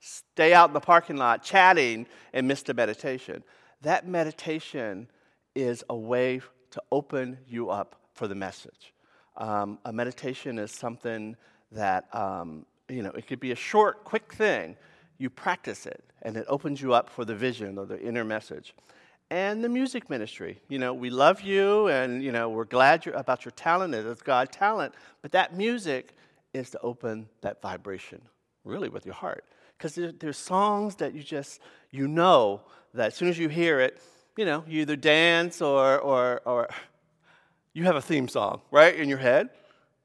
stay 0.00 0.54
out 0.54 0.70
in 0.70 0.72
the 0.72 0.80
parking 0.80 1.18
lot 1.18 1.42
chatting 1.42 2.06
and 2.32 2.48
miss 2.48 2.62
the 2.62 2.72
meditation. 2.72 3.44
That 3.82 4.08
meditation 4.08 5.08
is 5.54 5.84
a 5.90 5.94
way 5.94 6.40
to 6.70 6.82
open 6.90 7.36
you 7.46 7.68
up 7.68 8.00
for 8.14 8.26
the 8.26 8.34
message. 8.34 8.94
Um, 9.36 9.78
a 9.84 9.92
meditation 9.92 10.58
is 10.58 10.70
something 10.70 11.36
that, 11.70 12.08
um, 12.14 12.64
you 12.88 13.02
know, 13.02 13.10
it 13.10 13.26
could 13.26 13.40
be 13.40 13.52
a 13.52 13.56
short, 13.56 14.04
quick 14.04 14.32
thing. 14.32 14.74
You 15.18 15.28
practice 15.28 15.84
it, 15.84 16.02
and 16.22 16.38
it 16.38 16.46
opens 16.48 16.80
you 16.80 16.94
up 16.94 17.10
for 17.10 17.26
the 17.26 17.34
vision 17.34 17.76
or 17.76 17.84
the 17.84 18.00
inner 18.00 18.24
message 18.24 18.72
and 19.32 19.64
the 19.64 19.68
music 19.70 20.10
ministry. 20.10 20.60
You 20.68 20.78
know, 20.78 20.92
we 20.92 21.08
love 21.08 21.40
you 21.40 21.86
and, 21.86 22.22
you 22.22 22.32
know, 22.32 22.50
we're 22.50 22.66
glad 22.66 23.06
about 23.06 23.46
your 23.46 23.52
talent. 23.52 23.94
It's 23.94 24.20
God 24.20 24.52
talent. 24.52 24.94
But 25.22 25.32
that 25.32 25.56
music 25.56 26.14
is 26.52 26.68
to 26.70 26.80
open 26.80 27.30
that 27.40 27.62
vibration, 27.62 28.20
really, 28.62 28.90
with 28.90 29.06
your 29.06 29.14
heart. 29.14 29.46
Because 29.78 29.94
there, 29.94 30.12
there's 30.12 30.36
songs 30.36 30.96
that 30.96 31.14
you 31.14 31.22
just, 31.22 31.62
you 31.90 32.08
know, 32.08 32.60
that 32.92 33.06
as 33.06 33.14
soon 33.14 33.28
as 33.28 33.38
you 33.38 33.48
hear 33.48 33.80
it, 33.80 34.02
you 34.36 34.44
know, 34.44 34.64
you 34.68 34.82
either 34.82 34.96
dance 34.96 35.62
or, 35.62 35.98
or, 35.98 36.42
or 36.44 36.68
you 37.72 37.84
have 37.84 37.96
a 37.96 38.02
theme 38.02 38.28
song, 38.28 38.60
right, 38.70 38.94
in 38.94 39.08
your 39.08 39.16
head, 39.16 39.48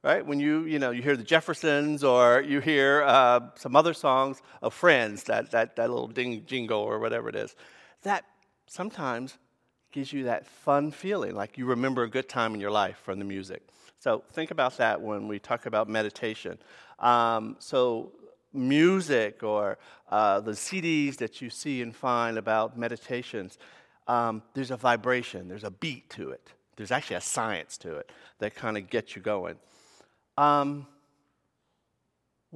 right? 0.05 0.25
When 0.25 0.39
you, 0.39 0.63
you 0.63 0.79
know, 0.79 0.91
you 0.91 1.01
hear 1.01 1.17
the 1.17 1.23
Jeffersons 1.23 2.01
or 2.01 2.41
you 2.47 2.61
hear 2.61 3.03
uh, 3.03 3.41
some 3.55 3.75
other 3.75 3.93
songs 3.93 4.41
of 4.61 4.73
Friends, 4.73 5.23
that, 5.23 5.51
that, 5.51 5.75
that 5.75 5.89
little 5.89 6.07
ding 6.07 6.45
jingle 6.45 6.79
or 6.79 6.99
whatever 6.99 7.27
it 7.27 7.35
is. 7.35 7.57
That 8.03 8.23
sometimes 8.67 9.37
gives 9.91 10.13
you 10.13 10.25
that 10.25 10.45
fun 10.45 10.91
feeling, 10.91 11.33
like 11.33 11.57
you 11.57 11.65
remember 11.65 12.03
a 12.03 12.09
good 12.09 12.29
time 12.29 12.53
in 12.53 12.59
your 12.59 12.71
life 12.71 12.97
from 13.03 13.19
the 13.19 13.25
music. 13.25 13.63
So 13.99 14.23
think 14.31 14.51
about 14.51 14.77
that 14.77 15.01
when 15.01 15.27
we 15.27 15.39
talk 15.39 15.65
about 15.65 15.89
meditation. 15.89 16.59
Um, 16.99 17.55
so 17.59 18.11
music 18.53 19.43
or 19.43 19.77
uh, 20.09 20.39
the 20.41 20.51
CDs 20.51 21.17
that 21.17 21.41
you 21.41 21.49
see 21.49 21.81
and 21.81 21.95
find 21.95 22.37
about 22.37 22.77
meditations, 22.77 23.57
um, 24.07 24.41
there's 24.53 24.71
a 24.71 24.77
vibration, 24.77 25.47
there's 25.47 25.63
a 25.63 25.71
beat 25.71 26.09
to 26.11 26.29
it. 26.29 26.51
There's 26.75 26.91
actually 26.91 27.15
a 27.15 27.21
science 27.21 27.77
to 27.79 27.95
it 27.95 28.11
that 28.39 28.55
kind 28.55 28.77
of 28.77 28.89
gets 28.89 29.15
you 29.15 29.21
going. 29.21 29.55
Um, 30.37 30.85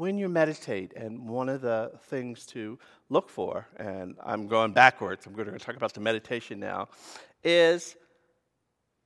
when 0.02 0.18
you 0.18 0.28
meditate, 0.28 0.94
and 0.96 1.30
one 1.30 1.48
of 1.48 1.62
the 1.62 1.92
things 2.08 2.48
to 2.48 2.80
look 3.10 3.30
for, 3.30 3.68
and 3.78 4.16
I'm 4.26 4.48
going 4.48 4.72
backwards, 4.74 5.28
I'm 5.28 5.34
going 5.34 5.52
to 5.52 5.60
talk 5.60 5.76
about 5.76 5.94
the 5.94 6.00
meditation 6.00 6.60
now, 6.60 6.88
is 7.44 7.96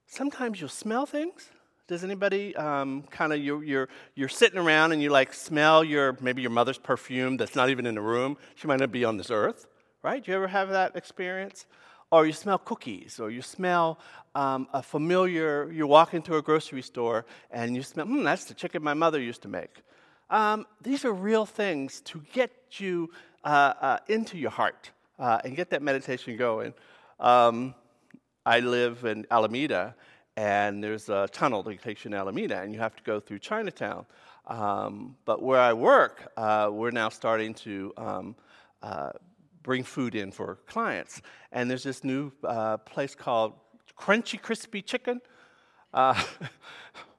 sometimes 0.08 0.62
you'll 0.62 0.70
smell 0.70 1.06
things. 1.06 1.50
Does 1.90 2.06
anybody 2.06 2.56
um, 2.56 3.02
kind 3.12 3.34
of 3.34 3.40
you're, 3.44 3.62
you're 3.62 3.90
you're 4.16 4.30
sitting 4.30 4.58
around 4.58 4.94
and 4.94 5.02
you 5.02 5.10
like 5.10 5.34
smell 5.34 5.84
your 5.84 6.18
maybe 6.22 6.42
your 6.42 6.52
mother's 6.52 6.78
perfume 6.78 7.36
that's 7.36 7.58
not 7.58 7.70
even 7.70 7.86
in 7.86 7.96
the 7.96 8.02
room? 8.02 8.38
She 8.56 8.66
might 8.66 8.80
not 8.80 8.94
be 8.94 9.04
on 9.04 9.18
this 9.18 9.30
earth, 9.30 9.68
right? 10.02 10.24
Do 10.24 10.32
you 10.32 10.38
ever 10.38 10.48
have 10.48 10.70
that 10.70 10.96
experience? 10.96 11.66
Or 12.10 12.26
you 12.26 12.32
smell 12.32 12.58
cookies, 12.58 13.20
or 13.20 13.30
you 13.30 13.42
smell 13.42 14.00
um, 14.34 14.70
a 14.72 14.82
familiar. 14.82 15.70
You 15.70 15.88
walk 15.88 16.14
into 16.14 16.38
a 16.38 16.42
grocery 16.42 16.84
store 16.84 17.26
and 17.52 17.76
you 17.76 17.84
smell. 17.84 18.06
Hmm, 18.06 18.24
that's 18.24 18.46
the 18.46 18.54
chicken 18.54 18.82
my 18.82 18.94
mother 18.94 19.20
used 19.20 19.42
to 19.42 19.50
make. 19.50 19.82
Um, 20.30 20.66
these 20.82 21.06
are 21.06 21.14
real 21.14 21.46
things 21.46 22.02
to 22.02 22.24
get 22.34 22.52
you 22.80 23.12
uh, 23.44 23.74
uh, 23.80 23.98
into 24.08 24.38
your 24.38 24.50
heart, 24.50 24.90
uh, 25.20 25.40
and 25.44 25.56
get 25.56 25.70
that 25.70 25.82
meditation 25.82 26.36
going. 26.36 26.74
Um, 27.20 27.76
I 28.46 28.60
live 28.60 29.06
in 29.06 29.28
Alameda, 29.30 29.96
and 30.36 30.84
there's 30.84 31.10
a 31.10 31.28
tunnel 31.32 31.62
that 31.64 31.82
takes 31.82 32.04
you 32.04 32.12
to 32.12 32.18
Alameda, 32.18 32.62
and 32.62 32.74
you 32.74 32.80
have 32.80 32.96
to 32.96 33.04
go 33.04 33.20
through 33.20 33.40
Chinatown. 33.40 34.06
Um, 34.48 35.16
but 35.26 35.42
where 35.42 35.62
I 35.62 35.74
work, 35.74 36.32
uh, 36.38 36.70
we're 36.72 36.92
now 36.92 37.10
starting 37.10 37.54
to 37.56 37.94
um, 37.98 38.36
uh, 38.82 39.12
bring 39.64 39.84
food 39.84 40.16
in 40.16 40.32
for 40.32 40.60
clients. 40.68 41.22
And 41.52 41.70
there's 41.70 41.84
this 41.84 42.04
new 42.04 42.32
uh, 42.44 42.78
place 42.78 43.16
called 43.16 43.54
Crunchy 43.98 44.42
Crispy 44.42 44.82
Chicken. 44.82 45.22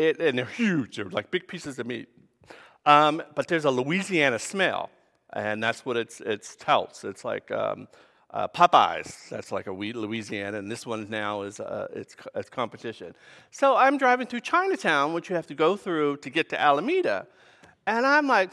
It, 0.00 0.18
and 0.18 0.38
they're 0.38 0.46
huge, 0.46 0.96
they're 0.96 1.10
like 1.10 1.30
big 1.30 1.46
pieces 1.46 1.78
of 1.78 1.86
meat. 1.86 2.08
Um, 2.86 3.22
but 3.34 3.48
there's 3.48 3.66
a 3.66 3.70
Louisiana 3.70 4.38
smell, 4.38 4.88
and 5.34 5.62
that's 5.62 5.84
what 5.84 5.98
it's, 5.98 6.22
it's 6.22 6.56
touts. 6.56 7.04
It's 7.04 7.22
like 7.22 7.50
um, 7.50 7.86
uh, 8.30 8.48
Popeyes, 8.48 9.28
that's 9.28 9.52
like 9.52 9.66
a 9.66 9.72
Louisiana, 9.72 10.56
and 10.56 10.70
this 10.70 10.86
one 10.86 11.06
now 11.10 11.42
is 11.42 11.60
uh, 11.60 11.88
it's, 11.94 12.16
it's 12.34 12.48
competition. 12.48 13.14
So 13.50 13.76
I'm 13.76 13.98
driving 13.98 14.26
through 14.26 14.40
Chinatown, 14.40 15.12
which 15.12 15.28
you 15.28 15.36
have 15.36 15.46
to 15.48 15.54
go 15.54 15.76
through 15.76 16.16
to 16.18 16.30
get 16.30 16.48
to 16.48 16.58
Alameda, 16.58 17.26
and 17.86 18.06
I'm 18.06 18.26
like, 18.26 18.50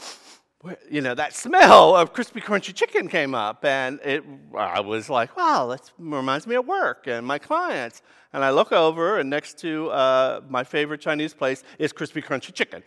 you 0.90 1.00
know, 1.00 1.14
that 1.14 1.34
smell 1.34 1.94
of 1.94 2.12
crispy, 2.12 2.40
crunchy 2.40 2.74
chicken 2.74 3.08
came 3.08 3.34
up, 3.34 3.64
and 3.64 4.00
it, 4.04 4.24
I 4.56 4.80
was 4.80 5.08
like, 5.08 5.36
wow, 5.36 5.68
that 5.68 5.90
reminds 5.98 6.46
me 6.46 6.56
of 6.56 6.66
work 6.66 7.06
and 7.06 7.24
my 7.24 7.38
clients. 7.38 8.02
And 8.32 8.44
I 8.44 8.50
look 8.50 8.72
over, 8.72 9.18
and 9.18 9.30
next 9.30 9.58
to 9.60 9.88
uh, 9.90 10.40
my 10.48 10.64
favorite 10.64 11.00
Chinese 11.00 11.32
place 11.32 11.62
is 11.78 11.92
crispy, 11.92 12.20
crunchy 12.20 12.52
chicken 12.52 12.82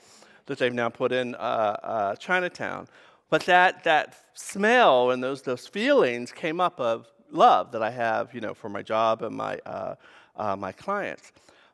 that 0.48 0.58
they've 0.58 0.74
now 0.74 0.90
put 0.90 1.12
in 1.12 1.34
uh, 1.36 1.38
uh, 1.38 2.16
Chinatown. 2.16 2.88
But 3.30 3.44
that, 3.46 3.86
that 3.86 4.18
smell 4.34 5.12
and 5.12 5.24
those, 5.24 5.42
those 5.42 5.66
feelings 5.66 6.32
came 6.34 6.60
up 6.60 6.80
of 6.80 7.08
love 7.32 7.72
that 7.72 7.82
I 7.82 7.90
have, 7.90 8.34
you 8.34 8.42
know, 8.42 8.54
for 8.54 8.68
my 8.68 8.82
job 8.82 9.22
and 9.22 9.36
my, 9.36 9.58
uh, 9.66 9.96
uh, 10.36 10.56
my 10.58 10.74
clients. 10.74 11.32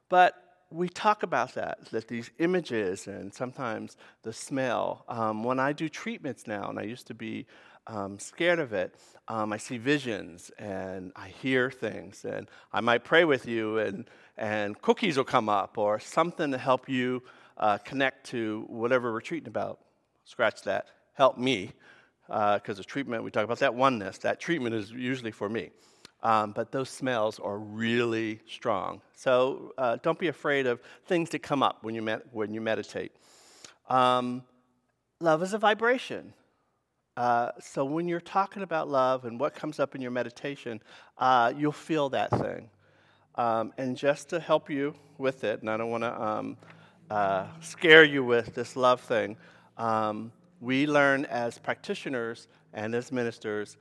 But 0.09 0.46
we 0.69 0.89
talk 0.89 1.23
about 1.23 1.55
that, 1.55 1.85
that 1.91 2.07
these 2.07 2.29
images 2.39 3.07
and 3.07 3.33
sometimes 3.33 3.97
the 4.23 4.33
smell. 4.33 5.05
Um, 5.07 5.43
when 5.43 5.59
I 5.59 5.73
do 5.73 5.87
treatments 5.87 6.45
now, 6.47 6.69
and 6.69 6.77
I 6.77 6.83
used 6.83 7.07
to 7.07 7.13
be 7.13 7.45
um, 7.87 8.19
scared 8.19 8.59
of 8.59 8.73
it, 8.73 8.95
um, 9.29 9.53
I 9.53 9.57
see 9.57 9.77
visions 9.77 10.51
and 10.57 11.11
I 11.15 11.29
hear 11.29 11.71
things, 11.71 12.25
and 12.25 12.49
I 12.73 12.81
might 12.81 13.03
pray 13.05 13.23
with 13.23 13.45
you, 13.45 13.77
and, 13.77 14.09
and 14.37 14.81
cookies 14.81 15.17
will 15.17 15.23
come 15.23 15.47
up 15.47 15.77
or 15.77 15.99
something 15.99 16.51
to 16.51 16.57
help 16.57 16.89
you 16.89 17.23
uh, 17.57 17.77
connect 17.77 18.25
to 18.27 18.65
whatever 18.67 19.13
we're 19.13 19.21
treating 19.21 19.47
about. 19.47 19.79
Scratch 20.25 20.63
that 20.63 20.87
help 21.13 21.37
me, 21.37 21.71
because 22.27 22.61
uh, 22.69 22.73
the 22.73 22.83
treatment, 22.83 23.23
we 23.23 23.31
talk 23.31 23.45
about 23.45 23.59
that 23.59 23.73
oneness, 23.73 24.17
that 24.19 24.39
treatment 24.39 24.75
is 24.75 24.91
usually 24.91 25.31
for 25.31 25.47
me. 25.49 25.71
Um, 26.23 26.51
but 26.51 26.71
those 26.71 26.89
smells 26.89 27.39
are 27.39 27.59
really 27.59 28.39
strong. 28.47 29.01
So 29.15 29.73
uh, 29.77 29.97
don't 30.01 30.17
be 30.17 30.27
afraid 30.27 30.65
of 30.65 30.81
things 31.05 31.29
that 31.29 31.43
come 31.43 31.61
up 31.61 31.83
when 31.83 31.93
you, 31.93 32.01
med- 32.01 32.23
when 32.31 32.53
you 32.53 32.61
meditate. 32.61 33.11
Um, 33.87 34.43
love 35.19 35.43
is 35.43 35.53
a 35.53 35.57
vibration. 35.57 36.33
Uh, 37.15 37.51
so 37.59 37.83
when 37.83 38.07
you're 38.07 38.19
talking 38.19 38.63
about 38.63 38.89
love 38.89 39.25
and 39.25 39.39
what 39.39 39.55
comes 39.55 39.79
up 39.79 39.95
in 39.95 40.01
your 40.01 40.11
meditation, 40.11 40.79
uh, 41.17 41.51
you'll 41.57 41.71
feel 41.71 42.09
that 42.09 42.29
thing. 42.31 42.69
Um, 43.35 43.73
and 43.77 43.95
just 43.95 44.29
to 44.29 44.39
help 44.39 44.69
you 44.69 44.95
with 45.17 45.43
it, 45.43 45.61
and 45.61 45.69
I 45.69 45.77
don't 45.77 45.89
want 45.89 46.03
to 46.03 46.21
um, 46.21 46.57
uh, 47.09 47.47
scare 47.61 48.03
you 48.03 48.23
with 48.23 48.53
this 48.53 48.75
love 48.75 49.01
thing, 49.01 49.37
um, 49.77 50.31
we 50.59 50.87
learn 50.87 51.25
as 51.25 51.57
practitioners 51.57 52.47
and 52.73 52.93
as 52.93 53.11
ministers, 53.11 53.77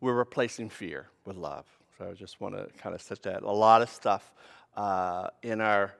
we're 0.00 0.14
replacing 0.14 0.70
fear 0.70 1.06
with 1.24 1.36
love. 1.36 1.66
So 1.96 2.08
I 2.10 2.14
just 2.14 2.40
want 2.40 2.54
to 2.56 2.68
kind 2.80 2.94
of 2.94 3.02
set 3.02 3.22
that. 3.22 3.42
A 3.42 3.50
lot 3.50 3.82
of 3.82 3.88
stuff 3.88 4.32
uh, 4.76 5.28
in 5.42 5.60
our 5.60 5.94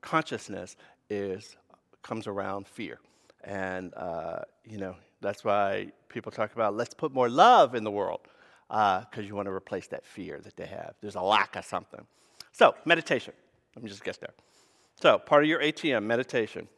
consciousness 0.00 0.76
is 1.08 1.56
comes 2.02 2.26
around 2.26 2.66
fear, 2.66 2.98
and 3.44 3.94
uh, 3.94 4.40
you 4.64 4.78
know 4.78 4.96
that's 5.20 5.44
why 5.44 5.88
people 6.08 6.32
talk 6.32 6.52
about 6.52 6.76
let's 6.76 6.94
put 6.94 7.12
more 7.12 7.28
love 7.28 7.74
in 7.74 7.84
the 7.84 7.90
world 7.90 8.20
because 8.68 9.06
uh, 9.18 9.20
you 9.20 9.34
want 9.34 9.46
to 9.46 9.52
replace 9.52 9.86
that 9.88 10.04
fear 10.04 10.40
that 10.40 10.56
they 10.56 10.66
have. 10.66 10.94
There's 11.00 11.14
a 11.14 11.20
lack 11.20 11.54
of 11.56 11.64
something. 11.64 12.04
So 12.52 12.74
meditation. 12.84 13.34
Let 13.76 13.84
me 13.84 13.90
just 13.90 14.02
get 14.02 14.18
there. 14.20 14.34
So 15.00 15.18
part 15.18 15.44
of 15.44 15.48
your 15.48 15.60
ATM 15.60 16.04
meditation. 16.04 16.68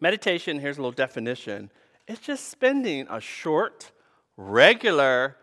Meditation, 0.00 0.58
here's 0.58 0.78
a 0.78 0.80
little 0.80 0.92
definition 0.92 1.70
it's 2.06 2.20
just 2.20 2.48
spending 2.48 3.06
a 3.10 3.20
short, 3.20 3.90
regular 4.36 5.36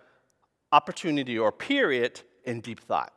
opportunity 0.71 1.37
or 1.37 1.51
period 1.51 2.21
in 2.45 2.61
deep 2.61 2.79
thought. 2.79 3.13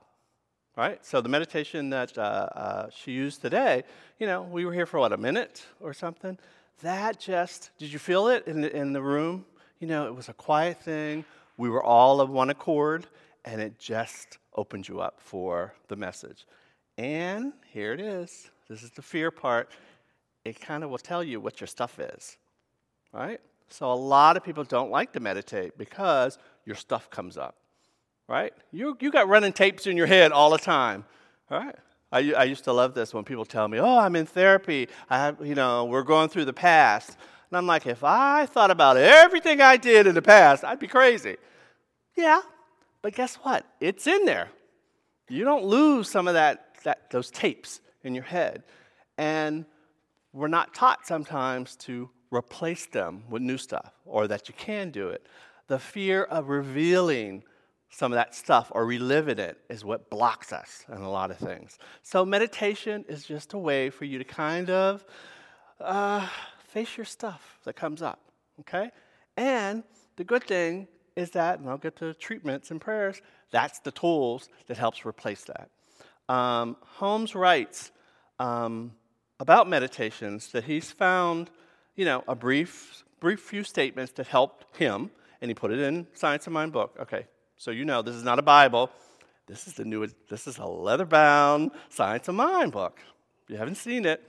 Right? 0.76 1.04
So 1.04 1.20
the 1.22 1.28
meditation 1.28 1.90
that 1.90 2.18
uh, 2.18 2.20
uh, 2.20 2.90
she 2.94 3.12
used 3.12 3.40
today, 3.40 3.84
you 4.18 4.26
know, 4.26 4.42
we 4.42 4.66
were 4.66 4.74
here 4.74 4.84
for 4.84 5.00
what, 5.00 5.12
a 5.12 5.16
minute 5.16 5.64
or 5.80 5.94
something? 5.94 6.38
That 6.82 7.18
just, 7.18 7.70
did 7.78 7.90
you 7.90 7.98
feel 7.98 8.28
it 8.28 8.46
in 8.46 8.60
the, 8.60 8.76
in 8.76 8.92
the 8.92 9.00
room? 9.00 9.46
You 9.80 9.86
know, 9.86 10.06
it 10.06 10.14
was 10.14 10.28
a 10.28 10.34
quiet 10.34 10.82
thing. 10.82 11.24
We 11.56 11.70
were 11.70 11.82
all 11.82 12.20
of 12.20 12.28
one 12.28 12.50
accord, 12.50 13.06
and 13.46 13.62
it 13.62 13.78
just 13.78 14.36
opened 14.54 14.86
you 14.86 15.00
up 15.00 15.18
for 15.18 15.72
the 15.88 15.96
message. 15.96 16.46
And 16.98 17.54
here 17.72 17.94
it 17.94 18.00
is. 18.00 18.50
This 18.68 18.82
is 18.82 18.90
the 18.90 19.02
fear 19.02 19.30
part 19.30 19.70
it 20.46 20.60
kind 20.60 20.84
of 20.84 20.90
will 20.90 20.98
tell 20.98 21.24
you 21.24 21.40
what 21.40 21.60
your 21.60 21.66
stuff 21.66 21.98
is, 21.98 22.36
right? 23.12 23.40
So 23.68 23.92
a 23.92 23.94
lot 23.94 24.36
of 24.36 24.44
people 24.44 24.64
don't 24.64 24.90
like 24.90 25.12
to 25.12 25.20
meditate 25.20 25.76
because 25.76 26.38
your 26.64 26.76
stuff 26.76 27.10
comes 27.10 27.36
up, 27.36 27.56
right? 28.28 28.52
You, 28.72 28.96
you 29.00 29.10
got 29.10 29.28
running 29.28 29.52
tapes 29.52 29.86
in 29.86 29.96
your 29.96 30.06
head 30.06 30.32
all 30.32 30.50
the 30.50 30.58
time, 30.58 31.04
right? 31.50 31.74
I, 32.12 32.32
I 32.32 32.44
used 32.44 32.64
to 32.64 32.72
love 32.72 32.94
this 32.94 33.12
when 33.12 33.24
people 33.24 33.44
tell 33.44 33.66
me, 33.66 33.78
oh, 33.78 33.98
I'm 33.98 34.14
in 34.16 34.26
therapy. 34.26 34.88
I 35.10 35.18
have, 35.18 35.44
you 35.44 35.54
know, 35.54 35.84
we're 35.84 36.04
going 36.04 36.28
through 36.28 36.44
the 36.44 36.52
past. 36.52 37.16
And 37.50 37.56
I'm 37.56 37.66
like, 37.66 37.86
if 37.86 38.04
I 38.04 38.46
thought 38.46 38.70
about 38.70 38.96
everything 38.96 39.60
I 39.60 39.76
did 39.76 40.06
in 40.06 40.14
the 40.14 40.22
past, 40.22 40.64
I'd 40.64 40.78
be 40.78 40.88
crazy. 40.88 41.36
Yeah, 42.16 42.40
but 43.02 43.14
guess 43.14 43.36
what? 43.36 43.66
It's 43.80 44.06
in 44.06 44.24
there. 44.24 44.48
You 45.28 45.44
don't 45.44 45.64
lose 45.64 46.08
some 46.08 46.28
of 46.28 46.34
that, 46.34 46.76
that 46.84 47.10
those 47.10 47.30
tapes 47.30 47.80
in 48.04 48.14
your 48.14 48.24
head. 48.24 48.62
And 49.18 49.64
we're 50.32 50.48
not 50.48 50.74
taught 50.74 51.06
sometimes 51.06 51.76
to 51.76 52.10
replace 52.30 52.86
them 52.86 53.24
with 53.28 53.42
new 53.42 53.58
stuff 53.58 53.92
or 54.04 54.26
that 54.28 54.48
you 54.48 54.54
can 54.56 54.90
do 54.90 55.08
it. 55.08 55.26
The 55.68 55.78
fear 55.78 56.24
of 56.24 56.48
revealing 56.48 57.42
some 57.90 58.12
of 58.12 58.16
that 58.16 58.34
stuff 58.34 58.70
or 58.74 58.84
reliving 58.84 59.38
it 59.38 59.58
is 59.68 59.84
what 59.84 60.10
blocks 60.10 60.52
us 60.52 60.84
in 60.88 60.98
a 60.98 61.10
lot 61.10 61.30
of 61.30 61.38
things. 61.38 61.78
So, 62.02 62.24
meditation 62.24 63.04
is 63.08 63.24
just 63.24 63.52
a 63.52 63.58
way 63.58 63.90
for 63.90 64.04
you 64.04 64.18
to 64.18 64.24
kind 64.24 64.70
of 64.70 65.04
uh, 65.80 66.26
face 66.58 66.96
your 66.96 67.06
stuff 67.06 67.58
that 67.64 67.74
comes 67.74 68.02
up, 68.02 68.20
okay? 68.60 68.90
And 69.36 69.82
the 70.16 70.24
good 70.24 70.44
thing 70.44 70.88
is 71.14 71.30
that, 71.30 71.58
and 71.58 71.68
I'll 71.68 71.78
get 71.78 71.96
to 71.96 72.12
treatments 72.14 72.70
and 72.70 72.80
prayers, 72.80 73.22
that's 73.50 73.78
the 73.78 73.92
tools 73.92 74.48
that 74.66 74.76
helps 74.76 75.06
replace 75.06 75.44
that. 75.44 75.70
Um, 76.32 76.76
Holmes 76.82 77.34
writes, 77.34 77.92
um, 78.38 78.92
about 79.38 79.68
meditations 79.68 80.48
that 80.52 80.64
he's 80.64 80.90
found, 80.90 81.50
you 81.96 82.04
know, 82.04 82.22
a 82.28 82.34
brief, 82.34 83.04
brief 83.20 83.40
few 83.40 83.64
statements 83.64 84.12
that 84.12 84.26
helped 84.26 84.78
him, 84.78 85.10
and 85.40 85.50
he 85.50 85.54
put 85.54 85.70
it 85.70 85.80
in 85.80 86.06
Science 86.12 86.46
of 86.46 86.52
Mind 86.52 86.72
book. 86.72 86.96
Okay, 87.00 87.26
so 87.56 87.70
you 87.70 87.84
know 87.84 88.02
this 88.02 88.14
is 88.14 88.22
not 88.22 88.38
a 88.38 88.42
Bible. 88.42 88.90
This 89.46 89.66
is 89.66 89.74
the 89.74 89.84
new. 89.84 90.06
This 90.28 90.46
is 90.46 90.58
a 90.58 90.66
leather-bound 90.66 91.70
Science 91.88 92.28
of 92.28 92.34
Mind 92.34 92.72
book. 92.72 93.00
If 93.44 93.50
you 93.50 93.56
haven't 93.56 93.76
seen 93.76 94.04
it, 94.04 94.22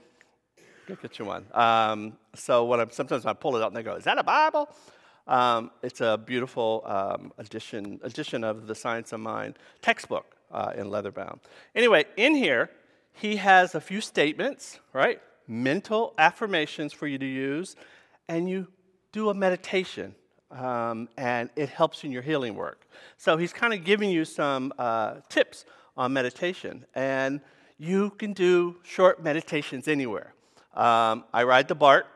go 0.86 0.96
get 0.96 1.18
you 1.18 1.24
one. 1.24 1.44
Um, 1.52 2.16
so 2.34 2.64
when 2.64 2.80
I 2.80 2.86
sometimes 2.90 3.26
I 3.26 3.32
pull 3.32 3.56
it 3.56 3.62
out 3.62 3.68
and 3.68 3.76
they 3.76 3.82
go, 3.82 3.96
"Is 3.96 4.04
that 4.04 4.18
a 4.18 4.22
Bible?" 4.22 4.68
Um, 5.26 5.70
it's 5.82 6.00
a 6.00 6.16
beautiful 6.16 6.82
um, 6.86 7.32
edition 7.36 8.00
edition 8.02 8.44
of 8.44 8.66
the 8.66 8.74
Science 8.74 9.12
of 9.12 9.20
Mind 9.20 9.58
textbook 9.82 10.36
uh, 10.50 10.72
in 10.74 10.88
leather-bound. 10.88 11.40
Anyway, 11.74 12.06
in 12.16 12.34
here 12.34 12.70
he 13.12 13.36
has 13.36 13.74
a 13.74 13.80
few 13.80 14.00
statements, 14.00 14.78
right? 14.92 15.20
Mental 15.48 16.12
affirmations 16.18 16.92
for 16.92 17.06
you 17.06 17.18
to 17.18 17.26
use, 17.26 17.74
and 18.28 18.48
you 18.48 18.68
do 19.12 19.30
a 19.30 19.34
meditation, 19.34 20.14
um, 20.50 21.08
and 21.16 21.48
it 21.56 21.70
helps 21.70 22.04
in 22.04 22.12
your 22.12 22.22
healing 22.22 22.54
work. 22.54 22.86
So 23.16 23.38
he's 23.38 23.52
kind 23.52 23.72
of 23.72 23.82
giving 23.82 24.10
you 24.10 24.26
some 24.26 24.72
uh, 24.78 25.16
tips 25.30 25.64
on 25.96 26.12
meditation, 26.12 26.84
and 26.94 27.40
you 27.78 28.10
can 28.10 28.34
do 28.34 28.76
short 28.82 29.22
meditations 29.22 29.88
anywhere. 29.88 30.34
Um, 30.74 31.24
I 31.32 31.44
ride 31.44 31.66
the 31.68 31.74
BART 31.74 32.06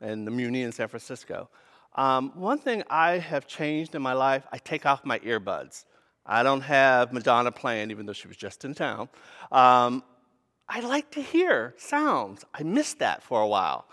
and 0.00 0.26
the 0.26 0.30
Muni 0.30 0.62
in 0.62 0.72
San 0.72 0.88
Francisco. 0.88 1.48
Um, 1.94 2.32
one 2.34 2.58
thing 2.58 2.82
I 2.90 3.18
have 3.18 3.46
changed 3.46 3.94
in 3.94 4.02
my 4.02 4.12
life, 4.12 4.46
I 4.52 4.58
take 4.58 4.86
off 4.86 5.04
my 5.04 5.18
earbuds. 5.20 5.84
I 6.24 6.42
don't 6.42 6.60
have 6.60 7.12
Madonna 7.12 7.50
playing, 7.50 7.90
even 7.90 8.06
though 8.06 8.12
she 8.12 8.28
was 8.28 8.36
just 8.36 8.64
in 8.64 8.74
town. 8.74 9.08
Um, 9.50 10.04
I 10.72 10.80
like 10.80 11.10
to 11.10 11.20
hear 11.20 11.74
sounds. 11.76 12.44
I 12.54 12.62
missed 12.62 13.00
that 13.00 13.24
for 13.24 13.40
a 13.42 13.48
while. 13.48 13.86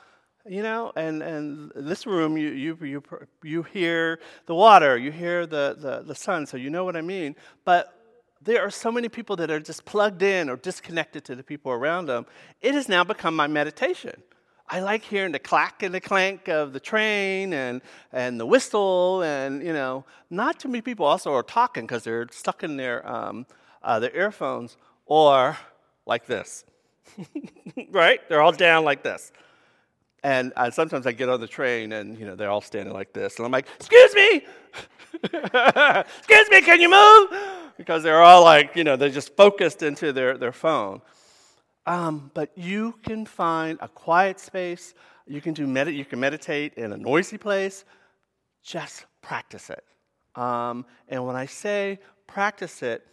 you 0.49 0.63
know, 0.63 0.91
and, 0.95 1.21
and 1.21 1.71
this 1.75 2.05
room, 2.05 2.37
you, 2.37 2.49
you, 2.49 2.77
you, 2.81 3.03
you 3.43 3.63
hear 3.63 4.19
the 4.45 4.55
water, 4.55 4.97
you 4.97 5.11
hear 5.11 5.45
the, 5.45 5.75
the, 5.77 6.03
the 6.05 6.15
sun, 6.15 6.45
so 6.45 6.57
you 6.57 6.69
know 6.69 6.85
what 6.85 6.95
I 6.95 7.01
mean. 7.01 7.35
But 7.65 7.93
there 8.41 8.61
are 8.61 8.69
so 8.69 8.91
many 8.91 9.09
people 9.09 9.35
that 9.37 9.51
are 9.51 9.59
just 9.59 9.83
plugged 9.85 10.21
in 10.21 10.49
or 10.49 10.55
disconnected 10.55 11.25
to 11.25 11.35
the 11.35 11.43
people 11.43 11.71
around 11.71 12.05
them. 12.05 12.25
It 12.61 12.73
has 12.75 12.87
now 12.87 13.03
become 13.03 13.35
my 13.35 13.47
meditation. 13.47 14.21
I 14.69 14.81
like 14.81 15.03
hearing 15.03 15.31
the 15.31 15.39
clack 15.39 15.81
and 15.81 15.93
the 15.93 16.01
clank 16.01 16.49
of 16.49 16.73
the 16.73 16.79
train 16.79 17.53
and, 17.53 17.81
and 18.11 18.39
the 18.39 18.45
whistle, 18.45 19.21
and, 19.23 19.63
you 19.63 19.73
know, 19.73 20.05
not 20.29 20.59
too 20.59 20.67
many 20.67 20.81
people 20.81 21.05
also 21.05 21.33
are 21.33 21.43
talking 21.43 21.85
because 21.85 22.03
they're 22.03 22.27
stuck 22.31 22.63
in 22.63 22.77
their, 22.77 23.07
um, 23.09 23.45
uh, 23.81 23.99
their 23.99 24.15
earphones 24.15 24.77
or 25.05 25.57
like 26.07 26.25
this. 26.25 26.65
right? 27.91 28.19
They're 28.29 28.41
all 28.41 28.51
down 28.51 28.83
like 28.83 29.03
this. 29.03 29.31
And 30.23 30.51
sometimes 30.71 31.05
I 31.05 31.11
get 31.11 31.29
on 31.29 31.39
the 31.39 31.47
train 31.47 31.93
and, 31.93 32.17
you 32.17 32.25
know, 32.25 32.35
they're 32.35 32.49
all 32.49 32.61
standing 32.61 32.93
like 32.93 33.13
this. 33.13 33.37
And 33.37 33.45
I'm 33.45 33.51
like, 33.51 33.67
excuse 33.75 34.13
me! 34.15 34.45
excuse 35.23 36.49
me, 36.49 36.61
can 36.61 36.81
you 36.81 36.89
move? 36.89 37.39
Because 37.77 38.03
they're 38.03 38.21
all 38.21 38.43
like, 38.43 38.75
you 38.75 38.83
know, 38.83 38.95
they're 38.95 39.09
just 39.09 39.35
focused 39.37 39.83
into 39.83 40.11
their, 40.11 40.37
their 40.37 40.51
phone. 40.51 41.01
Um, 41.85 42.31
but 42.33 42.51
you 42.57 42.95
can 43.03 43.25
find 43.25 43.77
a 43.79 43.87
quiet 43.87 44.39
space. 44.39 44.93
You 45.27 45.39
can, 45.39 45.53
do 45.53 45.65
med- 45.65 45.93
you 45.93 46.03
can 46.03 46.19
meditate 46.19 46.73
in 46.73 46.91
a 46.91 46.97
noisy 46.97 47.37
place. 47.37 47.85
Just 48.63 49.05
practice 49.21 49.69
it. 49.69 49.83
Um, 50.35 50.85
and 51.07 51.25
when 51.25 51.35
I 51.35 51.45
say 51.45 51.99
practice 52.25 52.83
it, 52.83 53.07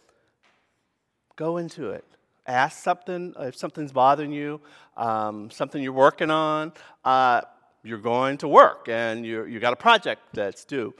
go 1.37 1.57
into 1.57 1.91
it 1.91 2.03
ask 2.47 2.81
something, 2.81 3.33
if 3.39 3.55
something's 3.55 3.91
bothering 3.91 4.31
you, 4.31 4.61
um, 4.97 5.49
something 5.49 5.81
you're 5.81 5.93
working 5.93 6.29
on, 6.29 6.73
uh, 7.03 7.41
you're 7.83 7.97
going 7.99 8.37
to 8.37 8.47
work 8.47 8.87
and 8.89 9.25
you 9.25 9.45
you 9.45 9.59
got 9.59 9.73
a 9.73 9.75
project 9.75 10.21
that's 10.33 10.65
due. 10.65 10.93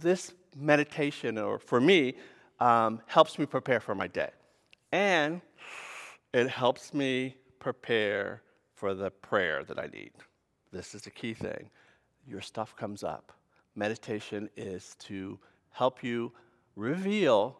This 0.00 0.32
meditation, 0.56 1.38
or 1.38 1.58
for 1.58 1.80
me, 1.80 2.14
um, 2.60 3.00
helps 3.06 3.38
me 3.38 3.46
prepare 3.46 3.80
for 3.80 3.94
my 3.94 4.06
day. 4.06 4.30
And 4.92 5.40
it 6.32 6.48
helps 6.48 6.94
me 6.94 7.36
prepare 7.58 8.42
for 8.74 8.94
the 8.94 9.10
prayer 9.10 9.64
that 9.64 9.78
I 9.78 9.86
need. 9.86 10.12
This 10.72 10.94
is 10.94 11.02
the 11.02 11.10
key 11.10 11.34
thing. 11.34 11.70
Your 12.26 12.40
stuff 12.40 12.74
comes 12.76 13.04
up. 13.04 13.32
Meditation 13.74 14.48
is 14.56 14.96
to 15.00 15.38
help 15.70 16.02
you 16.02 16.32
reveal 16.76 17.58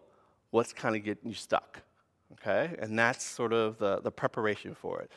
what's 0.50 0.72
kind 0.72 0.96
of 0.96 1.04
getting 1.04 1.28
you 1.28 1.34
stuck 1.34 1.82
okay? 2.34 2.74
And 2.78 2.98
that's 2.98 3.24
sort 3.24 3.52
of 3.52 3.78
the, 3.78 4.00
the 4.00 4.10
preparation 4.10 4.74
for 4.74 5.00
it. 5.00 5.10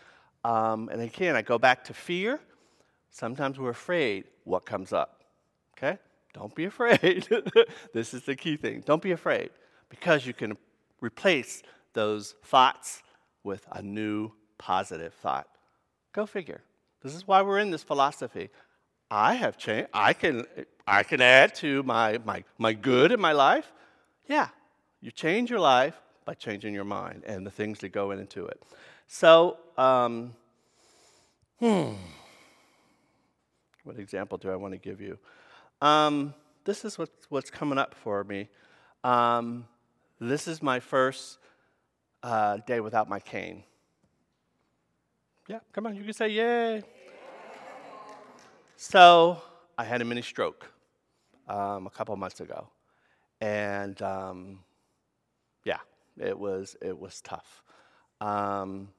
Um, 0.44 0.90
and 0.92 1.02
again, 1.02 1.36
I 1.36 1.42
go 1.42 1.58
back 1.58 1.84
to 1.86 1.94
fear. 1.94 2.40
Sometimes 3.12 3.60
we're 3.60 3.70
afraid 3.70 4.26
what 4.44 4.66
comes 4.66 4.94
up, 4.94 5.24
okay? 5.78 5.98
Don't 6.34 6.54
be 6.54 6.66
afraid. 6.66 7.28
this 7.94 8.14
is 8.14 8.24
the 8.24 8.36
key 8.36 8.58
thing. 8.58 8.84
Don't 8.86 9.02
be 9.02 9.12
afraid 9.12 9.50
because 9.90 10.26
you 10.26 10.34
can 10.34 10.58
replace 11.02 11.64
those 11.94 12.36
thoughts 12.44 13.02
with 13.44 13.66
a 13.72 13.82
new 13.82 14.32
positive 14.58 15.14
thought. 15.14 15.48
Go 16.14 16.26
figure. 16.26 16.62
This 17.02 17.16
is 17.16 17.28
why 17.28 17.42
we're 17.42 17.60
in 17.60 17.72
this 17.72 17.84
philosophy. 17.84 18.50
I 19.10 19.36
have 19.36 19.58
changed. 19.58 19.90
I 19.94 20.14
can, 20.14 20.46
I 20.86 21.04
can 21.04 21.22
add 21.22 21.56
to 21.56 21.84
my, 21.84 22.20
my, 22.26 22.44
my 22.58 22.74
good 22.74 23.12
in 23.12 23.20
my 23.20 23.32
life. 23.32 23.72
Yeah, 24.28 24.50
you 25.02 25.12
change 25.12 25.50
your 25.50 25.60
life 25.60 25.96
by 26.26 26.34
changing 26.34 26.74
your 26.74 26.84
mind 26.84 27.24
and 27.26 27.46
the 27.46 27.52
things 27.52 27.80
that 27.80 27.90
go 27.90 28.12
into 28.12 28.46
it. 28.46 28.62
So, 29.08 29.58
um, 29.78 30.34
hmm, 31.60 31.94
what 33.84 34.00
example 34.00 34.38
do 34.38 34.50
I 34.50 34.56
want 34.56 34.74
to 34.74 34.80
give 34.80 35.00
you? 35.00 35.18
Um, 35.82 36.34
this 36.64 36.84
is 36.84 36.98
what's, 36.98 37.30
what's 37.30 37.52
coming 37.52 37.78
up 37.78 37.94
for 37.94 38.24
me. 38.24 38.50
Um, 39.04 39.68
this 40.20 40.48
is 40.48 40.64
my 40.64 40.80
first 40.80 41.38
uh, 42.24 42.58
day 42.66 42.80
without 42.80 43.08
my 43.08 43.20
cane. 43.20 43.64
Yeah, 45.48 45.60
come 45.72 45.86
on, 45.86 45.96
you 45.96 46.04
can 46.04 46.14
say 46.14 46.30
yay. 46.30 46.82
So, 48.78 49.42
I 49.78 49.84
had 49.84 50.02
a 50.02 50.06
mini 50.06 50.22
stroke 50.22 50.72
um, 51.48 51.86
a 51.86 51.90
couple 51.90 52.16
months 52.16 52.40
ago. 52.40 52.68
And 53.42 54.02
um, 54.02 54.60
it 56.20 56.38
was, 56.38 56.76
it 56.82 56.98
was 56.98 57.22
tough. 57.22 57.64
Um, 58.22 58.90